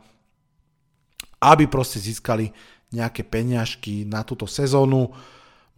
aby 1.39 1.70
proste 1.70 2.03
získali 2.03 2.51
nejaké 2.91 3.22
peňažky 3.22 4.03
na 4.03 4.26
túto 4.26 4.51
sezónu. 4.51 5.14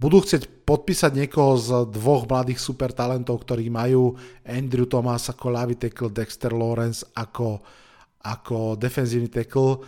Budú 0.01 0.25
chcieť 0.25 0.65
podpísať 0.65 1.13
niekoho 1.13 1.59
z 1.61 1.69
dvoch 1.93 2.25
mladých 2.25 2.63
super 2.63 2.95
talentov, 2.95 3.45
ktorí 3.45 3.69
majú 3.69 4.17
Andrew 4.47 4.89
Thomas 4.89 5.29
ako 5.29 5.47
ľavý 5.53 5.75
tackle, 5.77 6.09
Dexter 6.09 6.55
Lawrence 6.55 7.05
ako, 7.13 7.61
ako 8.25 8.79
defenzívny 8.79 9.29
tackle. 9.29 9.85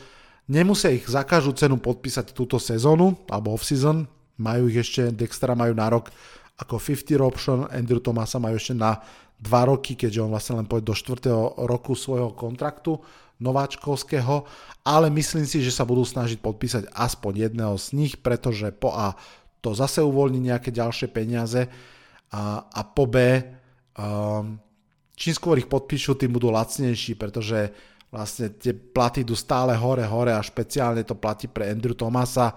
Nemusia 0.50 0.90
ich 0.90 1.06
za 1.06 1.22
každú 1.22 1.54
cenu 1.54 1.78
podpísať 1.78 2.34
túto 2.34 2.58
sezónu, 2.58 3.14
alebo 3.30 3.54
off-season. 3.54 4.04
Majú 4.42 4.66
ich 4.66 4.82
ešte, 4.82 5.14
Dextera 5.14 5.54
majú 5.54 5.78
na 5.78 5.86
rok 5.86 6.10
ako 6.58 6.76
50 6.76 7.22
option, 7.22 7.58
Andrew 7.72 8.02
Thomasa 8.02 8.36
majú 8.36 8.58
ešte 8.58 8.76
na 8.76 9.00
dva 9.40 9.72
roky, 9.72 9.96
keďže 9.96 10.20
on 10.20 10.30
vlastne 10.30 10.60
len 10.60 10.68
pôjde 10.68 10.92
do 10.92 10.96
4. 10.96 11.32
roku 11.64 11.96
svojho 11.96 12.36
kontraktu 12.36 13.00
nováčkovského, 13.40 14.44
ale 14.84 15.08
myslím 15.08 15.48
si, 15.48 15.64
že 15.64 15.72
sa 15.72 15.88
budú 15.88 16.04
snažiť 16.04 16.44
podpísať 16.44 16.92
aspoň 16.92 17.48
jedného 17.48 17.74
z 17.80 17.86
nich, 17.96 18.20
pretože 18.20 18.68
po 18.76 18.92
A 18.92 19.16
to 19.64 19.72
zase 19.72 20.04
uvoľní 20.04 20.52
nejaké 20.52 20.68
ďalšie 20.68 21.08
peniaze 21.08 21.64
a, 22.30 22.68
a 22.68 22.80
po 22.84 23.08
B 23.08 23.40
um, 23.96 24.60
čím 25.20 25.36
skôr 25.36 25.60
ich 25.60 25.68
podpíšu, 25.68 26.16
tým 26.16 26.32
budú 26.32 26.48
lacnejší, 26.48 27.20
pretože 27.20 27.68
vlastne 28.08 28.48
tie 28.56 28.72
platy 28.72 29.22
idú 29.22 29.36
stále 29.36 29.76
hore, 29.76 30.02
hore 30.08 30.32
a 30.32 30.40
špeciálne 30.40 31.04
to 31.04 31.12
platí 31.12 31.46
pre 31.46 31.68
Andrew 31.68 31.92
Thomasa, 31.92 32.56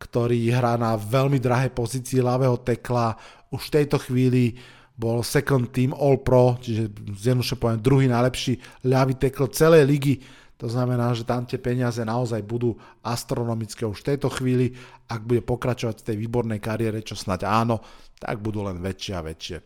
ktorý 0.00 0.48
hrá 0.48 0.80
na 0.80 0.96
veľmi 0.96 1.36
drahej 1.36 1.76
pozícii 1.76 2.24
ľavého 2.24 2.56
tekla. 2.64 3.12
Už 3.52 3.68
v 3.68 3.74
tejto 3.82 4.00
chvíli 4.00 4.56
bol 4.98 5.22
second 5.22 5.70
team 5.70 5.94
All 5.94 6.18
Pro, 6.18 6.58
čiže 6.58 6.90
zjednoduše 7.22 7.54
poviem 7.54 7.78
druhý 7.78 8.10
najlepší 8.10 8.84
ľavý 8.90 9.14
tackle 9.14 9.46
celej 9.54 9.86
ligy. 9.86 10.18
To 10.58 10.66
znamená, 10.66 11.14
že 11.14 11.22
tam 11.22 11.46
tie 11.46 11.54
peniaze 11.62 12.02
naozaj 12.02 12.42
budú 12.42 12.74
astronomické 13.06 13.86
už 13.86 14.02
v 14.02 14.08
tejto 14.10 14.26
chvíli. 14.26 14.74
Ak 15.06 15.22
bude 15.22 15.38
pokračovať 15.46 16.02
v 16.02 16.06
tej 16.10 16.16
výbornej 16.18 16.58
kariére, 16.58 16.98
čo 17.06 17.14
snáď 17.14 17.46
áno, 17.46 17.78
tak 18.18 18.42
budú 18.42 18.66
len 18.66 18.82
väčšie 18.82 19.12
a 19.14 19.22
väčšie. 19.22 19.58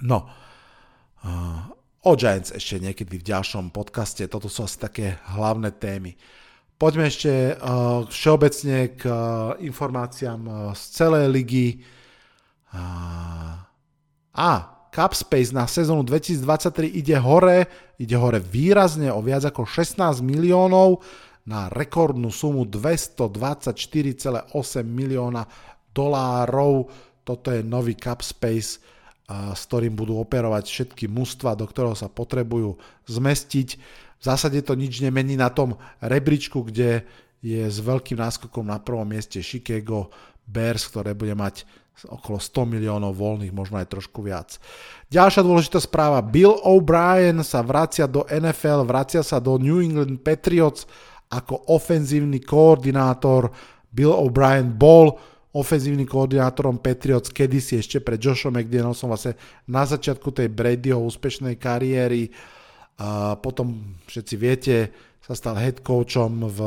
No, 0.00 0.32
o 2.08 2.12
Giants 2.16 2.56
ešte 2.56 2.80
niekedy 2.80 3.20
v 3.20 3.28
ďalšom 3.36 3.68
podcaste. 3.68 4.24
Toto 4.32 4.48
sú 4.48 4.64
asi 4.64 4.80
také 4.80 5.20
hlavné 5.36 5.76
témy. 5.76 6.16
Poďme 6.80 7.12
ešte 7.12 7.52
všeobecne 8.08 8.96
k 8.96 9.04
informáciám 9.60 10.72
z 10.72 10.82
celej 10.88 11.28
ligy. 11.28 11.68
A 14.34 14.74
Capspace 14.94 15.50
na 15.50 15.66
sezónu 15.66 16.06
2023 16.06 16.86
ide 16.86 17.18
hore, 17.18 17.66
ide 17.98 18.14
hore 18.14 18.38
výrazne 18.38 19.10
o 19.10 19.18
viac 19.18 19.46
ako 19.50 19.66
16 19.66 20.22
miliónov 20.22 21.02
na 21.46 21.66
rekordnú 21.70 22.30
sumu 22.30 22.62
224,8 22.66 24.54
milióna 24.86 25.46
dolárov. 25.90 26.90
Toto 27.26 27.50
je 27.50 27.62
nový 27.66 27.98
Capspace, 27.98 28.78
s 29.30 29.60
ktorým 29.66 29.98
budú 29.98 30.18
operovať 30.22 30.64
všetky 30.66 31.10
mužstva, 31.10 31.58
do 31.58 31.66
ktorého 31.66 31.98
sa 31.98 32.06
potrebujú 32.06 32.78
zmestiť. 33.10 33.68
V 34.18 34.22
zásade 34.22 34.62
to 34.62 34.78
nič 34.78 35.02
nemení 35.02 35.34
na 35.34 35.50
tom 35.50 35.74
rebríčku, 35.98 36.62
kde 36.64 37.02
je 37.44 37.66
s 37.66 37.82
veľkým 37.82 38.16
náskokom 38.16 38.64
na 38.64 38.78
prvom 38.80 39.04
mieste 39.04 39.42
Chicago 39.42 40.08
Bears, 40.46 40.88
ktoré 40.88 41.12
bude 41.18 41.34
mať 41.36 41.66
okolo 42.02 42.42
100 42.42 42.66
miliónov 42.66 43.14
voľných, 43.14 43.54
možno 43.54 43.78
aj 43.78 43.88
trošku 43.88 44.20
viac. 44.26 44.58
Ďalšia 45.08 45.46
dôležitá 45.46 45.78
správa, 45.78 46.18
Bill 46.20 46.58
O'Brien 46.66 47.40
sa 47.46 47.62
vracia 47.62 48.10
do 48.10 48.26
NFL, 48.26 48.82
vracia 48.84 49.22
sa 49.22 49.38
do 49.38 49.56
New 49.56 49.78
England 49.78 50.20
Patriots 50.26 50.90
ako 51.30 51.70
ofenzívny 51.70 52.42
koordinátor. 52.42 53.54
Bill 53.94 54.12
O'Brien 54.12 54.74
bol 54.74 55.16
ofenzívnym 55.54 56.10
koordinátorom 56.10 56.82
Patriots 56.82 57.30
kedysi 57.30 57.78
ešte 57.78 58.02
pred 58.02 58.18
Joshom 58.18 58.58
McDanielsom 58.58 59.06
vlastne 59.06 59.38
na 59.70 59.86
začiatku 59.86 60.34
tej 60.34 60.50
Bradyho 60.50 60.98
úspešnej 60.98 61.54
kariéry. 61.54 62.34
A 62.98 63.38
potom 63.38 63.98
všetci 64.10 64.34
viete, 64.34 64.90
sa 65.22 65.38
stal 65.38 65.54
head 65.56 65.80
coachom 65.86 66.50
v 66.50 66.58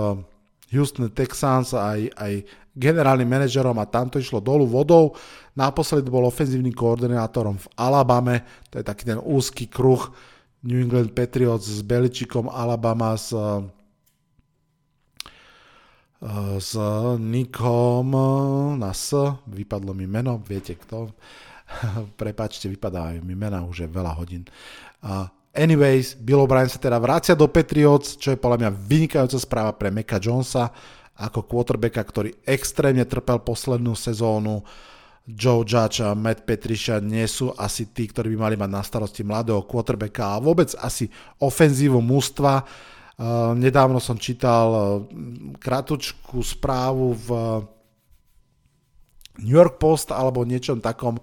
Houston 0.72 1.12
Texans 1.12 1.72
aj, 1.76 2.12
aj 2.16 2.34
generálnym 2.78 3.26
manažerom 3.26 3.76
a 3.82 3.90
tamto 3.90 4.22
išlo 4.22 4.38
dolu 4.38 4.70
vodou. 4.70 5.18
Naposledy 5.58 6.08
bol 6.14 6.30
ofenzívnym 6.30 6.78
koordinátorom 6.78 7.58
v 7.58 7.68
Alabame, 7.74 8.46
to 8.70 8.78
je 8.78 8.86
taký 8.86 9.10
ten 9.10 9.18
úzky 9.18 9.66
kruh 9.66 10.14
New 10.62 10.78
England 10.78 11.18
Patriots 11.18 11.66
s 11.66 11.82
Beličikom 11.82 12.46
Alabama 12.46 13.18
s, 13.18 13.34
s 16.62 16.72
Nikom 17.18 18.10
na 18.78 18.94
S, 18.94 19.18
vypadlo 19.50 19.98
mi 19.98 20.06
meno, 20.06 20.38
viete 20.42 20.78
kto. 20.78 21.14
Prepačte, 22.22 22.70
vypadávajú 22.70 23.22
mi 23.26 23.34
mena, 23.34 23.66
už 23.66 23.86
je 23.86 23.90
veľa 23.90 24.14
hodín. 24.18 24.46
Anyways, 25.58 26.14
Bill 26.14 26.46
O'Brien 26.46 26.70
sa 26.70 26.78
teda 26.78 27.02
vracia 27.02 27.34
do 27.34 27.50
Patriots, 27.50 28.14
čo 28.14 28.30
je 28.34 28.38
podľa 28.38 28.62
mňa 28.62 28.72
vynikajúca 28.78 29.38
správa 29.42 29.72
pre 29.74 29.90
Meka 29.90 30.22
Jonesa 30.22 30.70
ako 31.18 31.50
quarterbacka, 31.50 32.06
ktorý 32.06 32.30
extrémne 32.46 33.04
trpel 33.10 33.42
poslednú 33.42 33.98
sezónu. 33.98 34.62
Joe 35.28 35.68
Judge 35.68 36.00
a 36.00 36.16
Matt 36.16 36.48
Patricia 36.48 37.04
nie 37.04 37.28
sú 37.28 37.52
asi 37.60 37.92
tí, 37.92 38.08
ktorí 38.08 38.32
by 38.38 38.48
mali 38.48 38.56
mať 38.56 38.70
na 38.72 38.80
starosti 38.80 39.28
mladého 39.28 39.60
quarterbacka 39.68 40.24
a 40.24 40.40
vôbec 40.40 40.72
asi 40.80 41.12
ofenzívu 41.44 42.00
mústva. 42.00 42.64
Uh, 43.18 43.52
nedávno 43.58 44.00
som 44.00 44.16
čítal 44.16 44.68
uh, 44.72 44.84
kratučku 45.60 46.40
správu 46.40 47.18
v 47.18 47.28
New 49.44 49.58
York 49.58 49.82
Post 49.82 50.16
alebo 50.16 50.48
niečom 50.48 50.80
takom, 50.80 51.20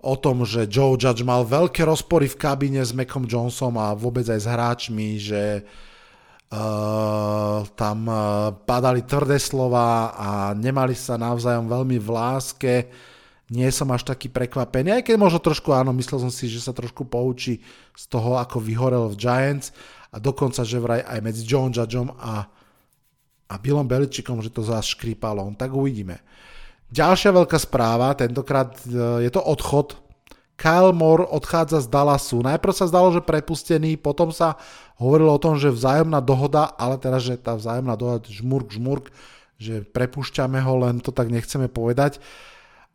o 0.00 0.16
tom, 0.16 0.42
že 0.48 0.66
Joe 0.66 0.96
Judge 0.96 1.22
mal 1.22 1.44
veľké 1.46 1.86
rozpory 1.86 2.26
v 2.26 2.40
kabíne 2.40 2.82
s 2.82 2.96
Macom 2.96 3.28
Johnsonom 3.28 3.78
a 3.78 3.92
vôbec 3.94 4.24
aj 4.26 4.40
s 4.42 4.48
hráčmi, 4.48 5.08
že 5.20 5.60
uh, 5.60 5.89
tam 7.78 7.98
uh, 8.10 8.50
padali 8.66 9.06
tvrdé 9.06 9.38
slova 9.38 10.10
a 10.10 10.28
nemali 10.50 10.98
sa 10.98 11.14
navzájom 11.14 11.70
veľmi 11.70 11.94
v 12.02 12.08
láske. 12.10 12.74
Nie 13.50 13.70
som 13.70 13.90
až 13.90 14.06
taký 14.06 14.30
prekvapený, 14.30 14.94
aj 14.94 15.02
keď 15.10 15.16
možno 15.18 15.42
trošku 15.42 15.74
áno, 15.74 15.90
myslel 15.94 16.22
som 16.22 16.30
si, 16.30 16.46
že 16.46 16.62
sa 16.62 16.70
trošku 16.70 17.06
poučí 17.06 17.62
z 17.94 18.04
toho, 18.06 18.38
ako 18.38 18.62
vyhorel 18.62 19.10
v 19.10 19.18
Giants 19.18 19.74
a 20.10 20.22
dokonca, 20.22 20.62
že 20.62 20.78
vraj 20.78 21.02
aj 21.02 21.18
medzi 21.22 21.42
Joe 21.42 21.70
Judgeom 21.70 22.14
a, 22.14 22.46
a 23.50 23.54
Billom 23.58 23.86
Beličikom, 23.86 24.38
že 24.42 24.54
to 24.54 24.62
zás 24.62 24.90
škrípalo. 24.94 25.50
Tak 25.58 25.70
uvidíme. 25.70 26.22
Ďalšia 26.90 27.30
veľká 27.30 27.58
správa, 27.58 28.18
tentokrát 28.18 28.74
e, 28.82 29.22
je 29.26 29.30
to 29.30 29.38
odchod. 29.42 29.98
Kyle 30.60 30.92
Moore 30.92 31.24
odchádza 31.24 31.80
z 31.80 31.88
Dallasu. 31.88 32.44
Najprv 32.44 32.76
sa 32.76 32.84
zdalo, 32.84 33.08
že 33.16 33.24
prepustený, 33.24 33.96
potom 33.96 34.28
sa 34.28 34.60
hovorilo 35.00 35.32
o 35.32 35.40
tom, 35.40 35.56
že 35.56 35.72
vzájomná 35.72 36.20
dohoda, 36.20 36.68
ale 36.76 37.00
teraz, 37.00 37.24
že 37.24 37.40
tá 37.40 37.56
vzájomná 37.56 37.96
dohoda, 37.96 38.28
žmurk, 38.28 38.68
žmurk, 38.68 39.08
že 39.56 39.80
prepušťame 39.88 40.60
ho, 40.60 40.84
len 40.84 41.00
to 41.00 41.16
tak 41.16 41.32
nechceme 41.32 41.72
povedať. 41.72 42.20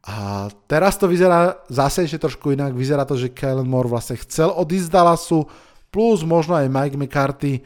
A 0.06 0.46
teraz 0.70 1.02
to 1.02 1.10
vyzerá 1.10 1.58
zase 1.66 2.06
ešte 2.06 2.30
trošku 2.30 2.54
inak. 2.54 2.78
Vyzerá 2.78 3.02
to, 3.10 3.18
že 3.18 3.34
Kyle 3.34 3.66
Moore 3.66 3.90
vlastne 3.90 4.22
chcel 4.22 4.54
odísť 4.54 4.86
z 4.86 4.94
Dallasu, 4.94 5.50
plus 5.90 6.22
možno 6.22 6.54
aj 6.54 6.70
Mike 6.70 6.98
McCarthy 7.02 7.66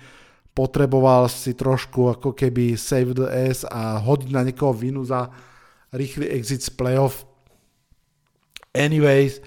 potreboval 0.56 1.28
si 1.28 1.52
trošku 1.52 2.16
ako 2.16 2.32
keby 2.32 2.80
save 2.80 3.20
the 3.20 3.28
ass 3.28 3.68
a 3.68 4.00
hodiť 4.00 4.32
na 4.32 4.48
niekoho 4.48 4.72
vinu 4.72 5.04
za 5.04 5.28
rýchly 5.92 6.32
exit 6.32 6.64
z 6.64 6.72
playoff. 6.72 7.28
Anyways, 8.72 9.44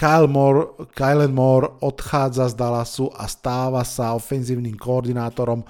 Kyle 0.00 0.24
Moore, 0.32 0.88
Kylen 0.96 1.36
Moore 1.36 1.76
odchádza 1.84 2.48
z 2.48 2.56
Dallasu 2.56 3.12
a 3.12 3.28
stáva 3.28 3.84
sa 3.84 4.16
ofenzívnym 4.16 4.80
koordinátorom 4.80 5.60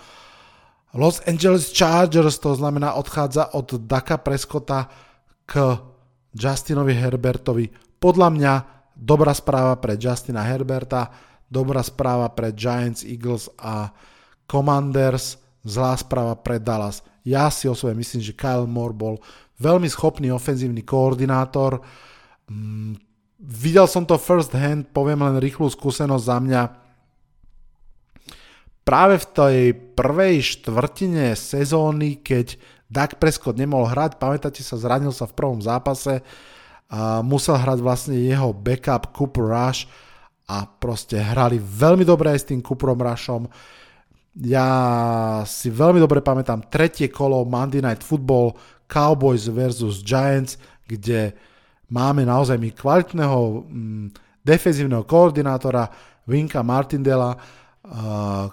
Los 0.94 1.18
Angeles 1.26 1.74
Chargers, 1.74 2.38
to 2.38 2.54
znamená 2.54 2.94
odchádza 2.94 3.50
od 3.58 3.74
Daka 3.90 4.22
Prescotta 4.22 4.86
k 5.50 5.74
Justinovi 6.30 6.94
Herbertovi. 6.94 7.74
Podľa 7.98 8.28
mňa 8.30 8.52
dobrá 8.94 9.34
správa 9.34 9.74
pre 9.82 9.98
Justina 9.98 10.46
Herberta, 10.46 11.10
dobrá 11.50 11.82
správa 11.82 12.30
pre 12.30 12.54
Giants, 12.54 13.02
Eagles 13.02 13.50
a 13.58 13.90
Commanders, 14.46 15.42
zlá 15.66 15.98
správa 15.98 16.38
pre 16.38 16.62
Dallas. 16.62 17.02
Ja 17.26 17.50
si 17.50 17.66
osobne 17.66 17.98
myslím, 17.98 18.22
že 18.22 18.38
Kyle 18.38 18.70
Moore 18.70 18.94
bol 18.94 19.14
veľmi 19.58 19.90
schopný 19.90 20.30
ofenzívny 20.30 20.86
koordinátor. 20.86 21.82
Videl 23.40 23.88
som 23.88 24.04
to 24.04 24.20
first 24.20 24.52
hand, 24.52 24.92
poviem 24.92 25.24
len 25.24 25.40
rýchlu 25.40 25.72
skúsenosť 25.72 26.24
za 26.28 26.36
mňa. 26.44 26.62
Práve 28.84 29.16
v 29.16 29.26
tej 29.32 29.56
prvej 29.96 30.44
štvrtine 30.44 31.32
sezóny, 31.32 32.20
keď 32.20 32.60
Dak 32.92 33.16
Prescott 33.16 33.56
nemohol 33.56 33.88
hrať, 33.88 34.20
pamätáte 34.20 34.60
sa, 34.60 34.76
zranil 34.76 35.14
sa 35.14 35.24
v 35.24 35.36
prvom 35.36 35.64
zápase, 35.64 36.20
a 36.90 37.22
musel 37.22 37.54
hrať 37.54 37.78
vlastne 37.80 38.18
jeho 38.18 38.50
backup 38.50 39.14
Cooper 39.14 39.46
Rush 39.46 39.86
a 40.50 40.66
proste 40.66 41.22
hrali 41.22 41.62
veľmi 41.62 42.02
dobre 42.02 42.34
aj 42.34 42.40
s 42.42 42.48
tým 42.50 42.58
Cooperom 42.58 42.98
Rushom. 42.98 43.46
Ja 44.42 44.66
si 45.46 45.70
veľmi 45.70 46.02
dobre 46.02 46.18
pamätám 46.18 46.66
tretie 46.66 47.06
kolo 47.06 47.46
Monday 47.46 47.78
Night 47.78 48.02
Football, 48.02 48.58
Cowboys 48.90 49.46
versus 49.46 50.02
Giants, 50.02 50.58
kde 50.90 51.30
máme 51.90 52.22
naozaj 52.22 52.56
my 52.56 52.70
kvalitného 52.70 53.38
mm, 53.66 54.06
defenzívneho 54.46 55.04
koordinátora 55.04 55.90
Vinka 56.24 56.62
Martindela. 56.62 57.34
Uh, 57.84 58.46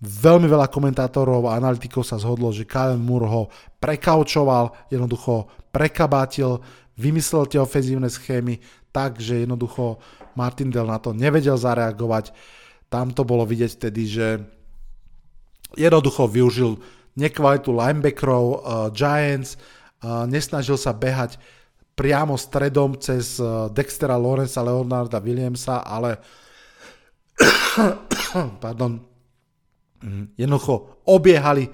veľmi 0.00 0.48
veľa 0.48 0.66
komentátorov 0.72 1.46
a 1.46 1.56
analytikov 1.56 2.02
sa 2.02 2.18
zhodlo, 2.18 2.50
že 2.50 2.66
Kyle 2.66 2.98
Moore 2.98 3.28
ho 3.28 3.42
prekaučoval, 3.78 4.90
jednoducho 4.90 5.46
prekabátil, 5.70 6.58
vymyslel 6.98 7.46
tie 7.46 7.60
ofenzívne 7.62 8.08
schémy 8.10 8.58
tak, 8.90 9.22
že 9.22 9.46
jednoducho 9.46 10.02
Martindale 10.34 10.90
na 10.90 10.98
to 10.98 11.14
nevedel 11.14 11.54
zareagovať. 11.54 12.34
Tam 12.90 13.14
to 13.14 13.22
bolo 13.22 13.46
vidieť 13.46 13.70
vtedy, 13.78 14.02
že 14.10 14.26
jednoducho 15.78 16.26
využil 16.26 16.82
nekvalitu 17.14 17.70
linebackerov 17.70 18.44
uh, 18.50 18.58
Giants, 18.90 19.54
nesnažil 20.02 20.80
sa 20.80 20.96
behať 20.96 21.36
priamo 21.94 22.36
stredom 22.36 22.96
cez 22.96 23.40
e, 23.40 23.44
Dextera 23.70 24.16
Lorenza 24.16 24.62
Leonarda 24.64 25.20
Williamsa, 25.20 25.84
ale 25.84 26.18
pardon, 28.64 29.00
mm, 30.02 30.36
jednoducho 30.36 31.04
obiehali 31.08 31.68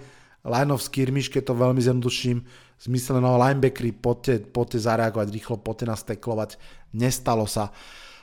line 0.46 0.70
of 0.70 0.82
skirmish, 0.82 1.28
keď 1.28 1.50
to 1.50 1.54
veľmi 1.58 1.80
zjednoduším, 1.82 2.38
zmysle 2.86 3.18
no 3.18 3.34
linebackery, 3.34 3.90
poďte, 3.90 4.46
poďte 4.52 4.78
zareagovať 4.86 5.28
rýchlo, 5.34 5.56
poďte 5.58 5.86
nás 5.90 6.06
teklovať. 6.06 6.60
Nestalo 6.94 7.50
sa. 7.50 7.74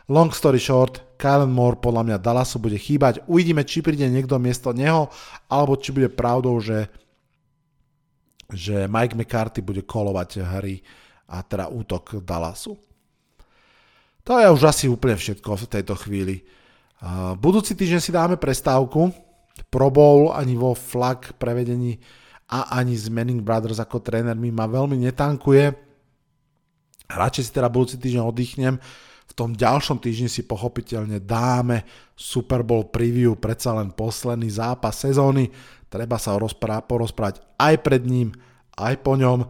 Long 0.07 0.31
story 0.31 0.59
short, 0.59 1.15
Kylen 1.15 1.51
Moore 1.51 1.79
podľa 1.79 2.03
mňa 2.03 2.17
Dallasu 2.23 2.59
bude 2.59 2.75
chýbať. 2.75 3.23
Uvidíme, 3.27 3.63
či 3.63 3.79
príde 3.79 4.07
niekto 4.07 4.35
miesto 4.39 4.75
neho, 4.75 5.07
alebo 5.47 5.79
či 5.79 5.95
bude 5.95 6.11
pravdou, 6.11 6.59
že 6.59 6.87
že 8.53 8.85
Mike 8.85 9.17
McCarthy 9.17 9.65
bude 9.65 9.81
kolovať 9.81 10.45
hry 10.45 10.85
a 11.29 11.43
teda 11.43 11.71
útok 11.71 12.19
Dallasu. 12.23 12.75
To 14.23 14.39
je 14.39 14.47
už 14.47 14.63
asi 14.63 14.85
úplne 14.87 15.19
všetko 15.19 15.49
v 15.59 15.65
tejto 15.67 15.95
chvíli. 15.99 16.47
Budúci 17.39 17.75
týždeň 17.75 17.99
si 17.99 18.11
dáme 18.15 18.39
prestávku. 18.39 19.11
Pro 19.67 19.89
Bowl 19.91 20.31
ani 20.31 20.55
vo 20.55 20.71
flag 20.71 21.35
prevedení 21.35 21.99
a 22.47 22.79
ani 22.79 22.95
z 22.95 23.11
Manning 23.11 23.43
Brothers 23.43 23.83
ako 23.83 23.99
trénermi 23.99 24.49
ma 24.49 24.65
veľmi 24.65 24.95
netankuje. 25.03 25.75
Radšej 27.11 27.43
si 27.43 27.51
teda 27.51 27.67
budúci 27.67 27.99
týždeň 27.99 28.23
oddychnem. 28.23 28.75
V 29.23 29.33
tom 29.35 29.57
ďalšom 29.57 29.97
týždni 29.99 30.29
si 30.29 30.45
pochopiteľne 30.45 31.19
dáme 31.19 31.83
Super 32.13 32.61
Bowl 32.61 32.87
preview, 32.87 33.33
predsa 33.35 33.73
len 33.73 33.89
posledný 33.91 34.47
zápas 34.47 34.93
sezóny 35.03 35.49
treba 35.89 36.17
sa 36.17 36.33
porozprávať 36.81 37.41
aj 37.61 37.75
pred 37.85 38.01
ním, 38.05 38.33
aj 38.73 38.97
po 39.05 39.13
ňom. 39.13 39.45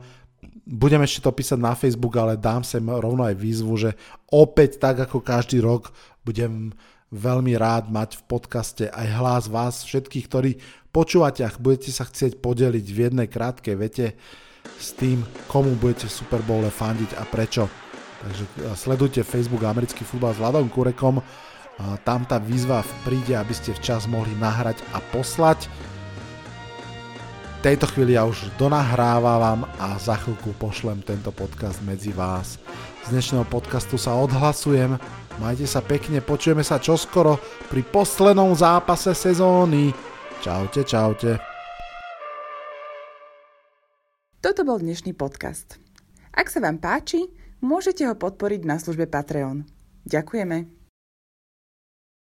Budem 0.64 1.04
ešte 1.04 1.28
to 1.28 1.36
písať 1.36 1.60
na 1.60 1.76
Facebook, 1.76 2.16
ale 2.16 2.40
dám 2.40 2.64
sem 2.64 2.80
rovno 2.80 3.28
aj 3.28 3.36
výzvu, 3.36 3.74
že 3.76 3.92
opäť 4.32 4.80
tak 4.80 5.04
ako 5.04 5.20
každý 5.20 5.60
rok 5.60 5.92
budem 6.24 6.72
veľmi 7.12 7.54
rád 7.60 7.92
mať 7.92 8.18
v 8.18 8.24
podcaste 8.26 8.86
aj 8.88 9.08
hlas 9.20 9.44
vás, 9.52 9.84
všetkých, 9.84 10.26
ktorí 10.26 10.52
počúvate 10.96 11.44
a 11.44 11.52
budete 11.60 11.92
sa 11.92 12.08
chcieť 12.08 12.40
podeliť 12.40 12.86
v 12.90 13.02
jednej 13.06 13.28
krátkej 13.28 13.76
vete 13.76 14.16
s 14.80 14.96
tým, 14.96 15.22
komu 15.52 15.76
budete 15.76 16.08
v 16.08 16.16
Super 16.16 16.42
Bowle 16.48 16.72
fandiť 16.72 17.20
a 17.20 17.28
prečo. 17.28 17.68
Takže 18.24 18.44
sledujte 18.80 19.28
Facebook 19.28 19.68
Americký 19.68 20.08
futbal 20.08 20.32
s 20.32 20.40
Vladom 20.40 20.72
Kurekom, 20.72 21.20
tam 22.08 22.24
tá 22.24 22.40
výzva 22.40 22.86
príde, 23.04 23.36
aby 23.36 23.52
ste 23.52 23.76
včas 23.76 24.08
mohli 24.08 24.32
nahrať 24.40 24.80
a 24.96 25.04
poslať 25.12 25.68
tejto 27.64 27.88
chvíli 27.88 28.20
ja 28.20 28.28
už 28.28 28.52
donahrávam 28.60 29.64
a 29.80 29.96
za 29.96 30.20
chvíľku 30.20 30.52
pošlem 30.60 31.00
tento 31.00 31.32
podcast 31.32 31.80
medzi 31.88 32.12
vás. 32.12 32.60
Z 33.08 33.16
dnešného 33.16 33.48
podcastu 33.48 33.96
sa 33.96 34.20
odhlasujem. 34.20 35.00
Majte 35.40 35.64
sa 35.64 35.80
pekne, 35.80 36.20
počujeme 36.20 36.60
sa 36.60 36.76
čoskoro 36.76 37.40
pri 37.72 37.88
poslednom 37.88 38.52
zápase 38.52 39.16
sezóny. 39.16 39.96
Čaute, 40.44 40.84
čaute. 40.84 41.40
Toto 44.44 44.68
bol 44.68 44.84
dnešný 44.84 45.16
podcast. 45.16 45.80
Ak 46.36 46.52
sa 46.52 46.60
vám 46.60 46.84
páči, 46.84 47.32
môžete 47.64 48.04
ho 48.04 48.20
podporiť 48.20 48.68
na 48.68 48.76
službe 48.76 49.08
Patreon. 49.08 49.64
Ďakujeme. 50.04 50.83